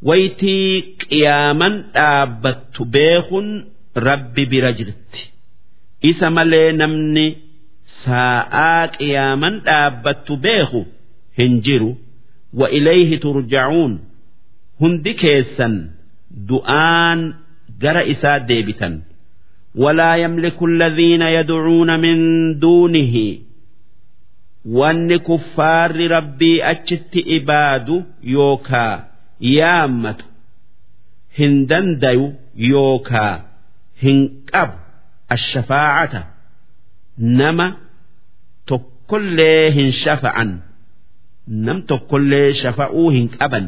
ويتي 0.02 0.81
قياما 1.11 1.69
dhaabattu 1.94 2.86
beekun 2.94 3.48
rabbi 4.07 4.45
bira 4.52 4.72
jirti 4.77 5.22
isa 6.11 6.27
malee 6.38 6.72
namni 6.81 7.26
saa'aa 8.06 8.84
qiyaaman 8.98 9.56
dhaabbattu 9.68 10.34
beeku 10.45 10.81
hin 11.41 11.53
jiru 11.68 11.91
wa 12.60 12.68
ilayhi 12.80 13.18
turja'uun 13.26 13.94
hundi 14.81 15.11
keessan 15.22 15.76
du'aan 16.49 17.19
gara 17.86 18.03
isaa 18.15 18.40
deebitan 18.49 18.95
ولا 19.76 20.15
يملك 20.23 20.57
الذين 20.64 21.22
يدعون 21.22 21.99
من 21.99 22.18
دونه 22.60 23.15
wanni 24.80 25.19
kuffaarri 25.19 26.07
rabbii 26.07 26.61
achitti 26.72 27.19
ibaadu 27.38 28.03
yookaa 28.36 28.95
yaammatu 29.40 30.26
hin 31.38 31.53
dandayu 31.69 32.26
yookaa 32.72 33.34
hin 34.03 34.19
qabu 34.52 34.77
ashafaacata 35.36 36.22
nama 37.18 37.66
tokkollee 38.70 39.70
hin 39.76 39.90
shafa'an 40.02 40.51
nam 41.66 41.78
tokkollee 41.92 42.48
shafa'uu 42.62 43.09
hin 43.16 43.28
qaban 43.38 43.66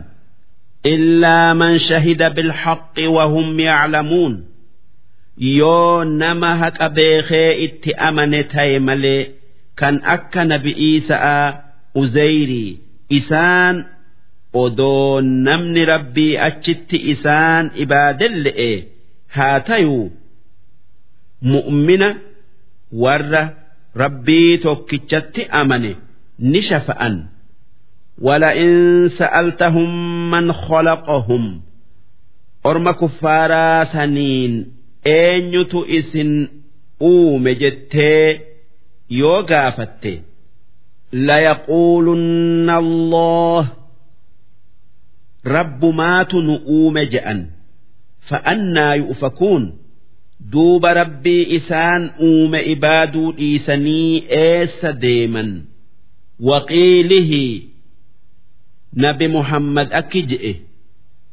illaa 0.94 1.54
man 1.62 1.74
shahida 1.88 2.28
bilhaqqi 2.36 3.04
wahum 3.16 3.48
yaclamuun 3.68 4.34
yoo 5.58 6.04
nama 6.22 6.50
haqa 6.62 6.86
beekee 6.98 7.50
itti 7.66 7.90
amane 8.08 8.40
ta'e 8.52 8.78
malee 8.88 9.22
kan 9.80 9.96
akka 10.14 10.42
nabi 10.52 10.72
Iisa'a 10.88 11.38
Uzeyrii 12.02 12.70
isaan 13.18 13.76
odoo 14.62 15.20
namni 15.46 15.82
rabbii 15.92 16.34
achitti 16.48 16.96
isaan 17.12 17.64
ibaadelle'e 17.84 18.70
haa 19.36 19.58
tayuu 19.68 20.06
mu'mina 21.51 22.09
warra 23.03 23.43
rabbii 24.03 24.57
tokkichatti 24.63 25.41
amane 25.61 25.91
ni 26.39 26.61
shafa'an 26.69 27.15
ولئن 28.21 29.09
سألتهم 29.17 29.89
من 30.31 30.53
خلقهم 30.53 31.61
أرم 32.65 32.91
كفارا 32.91 33.83
سنين 33.83 34.71
أين 35.07 35.65
إسن 35.73 36.47
أوم 37.01 37.49
جتي 37.49 38.39
yoo 39.09 39.43
gaafatte 39.43 40.21
layaquulunna 41.11 42.75
Allah 42.77 43.63
rabbumaatu 45.43 46.41
nu 46.41 46.55
uume 46.75 47.05
je'an 47.13 47.39
fa'annaa 48.29 48.95
yu'fakuun 49.01 49.63
duuba 50.52 50.90
rabbii 51.00 51.42
isaan 51.58 52.02
uume 52.28 52.60
ibaaduu 52.74 53.32
dhiisanii 53.38 54.24
eessa 54.40 54.92
deeman? 55.04 55.50
Waqiilihii 56.48 57.54
nabi 59.04 59.26
muhammad 59.36 59.88
akki 60.00 60.20
je'e 60.30 60.52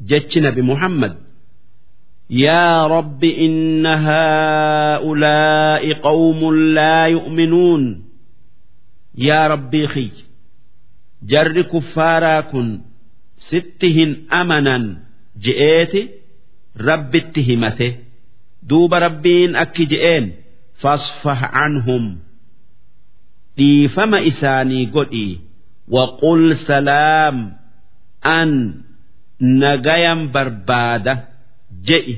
jechi 0.09 0.39
nabi 0.45 0.61
muhammad 0.71 1.13
yaa 2.43 2.87
rabbi 2.95 3.29
inna 3.45 3.93
haa'ulaa'i 4.07 5.91
qawmun 6.05 6.55
laa 6.77 7.07
yu'minuun. 7.15 7.83
Yaa 9.27 9.47
rabbii 9.53 9.87
khiyya 9.93 10.23
jarri 11.31 11.63
kuffaaraa 11.71 12.41
kun 12.51 12.69
sitti 13.49 13.87
hin 13.97 14.11
amanan 14.39 14.83
je'eeti? 15.45 16.01
Rabbitti 16.87 17.41
himate. 17.49 17.87
duuba 18.69 18.99
rabbiin 19.05 19.55
akki 19.63 19.85
je'een 19.91 20.25
fasfah 20.81 21.41
anhum. 21.65 22.05
Dhiifama 23.57 24.19
isaanii 24.29 24.85
godhi 24.95 25.27
waqul 25.95 26.43
salaam 26.67 27.37
an 28.37 28.49
nagayan 29.61 30.21
barbaada 30.33 31.13
je'i 31.87 32.15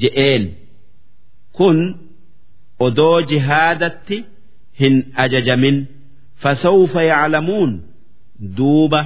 je'een. 0.00 0.44
Kun 1.56 1.78
odoo 2.86 3.22
jihaadatti 3.30 4.18
hin 4.80 4.94
ajajamin. 5.24 5.78
Fasawfa 6.42 7.02
yaclamuun 7.10 7.72
duuba 8.56 9.00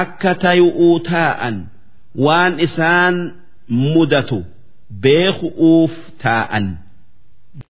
akka 0.00 0.32
tayu'uu 0.42 0.96
taa'an 1.10 1.56
waan 2.24 2.52
isaan 2.66 3.14
mudatu. 3.68 4.38
Beeku'uuf 5.02 5.94
taa'an 6.22 6.66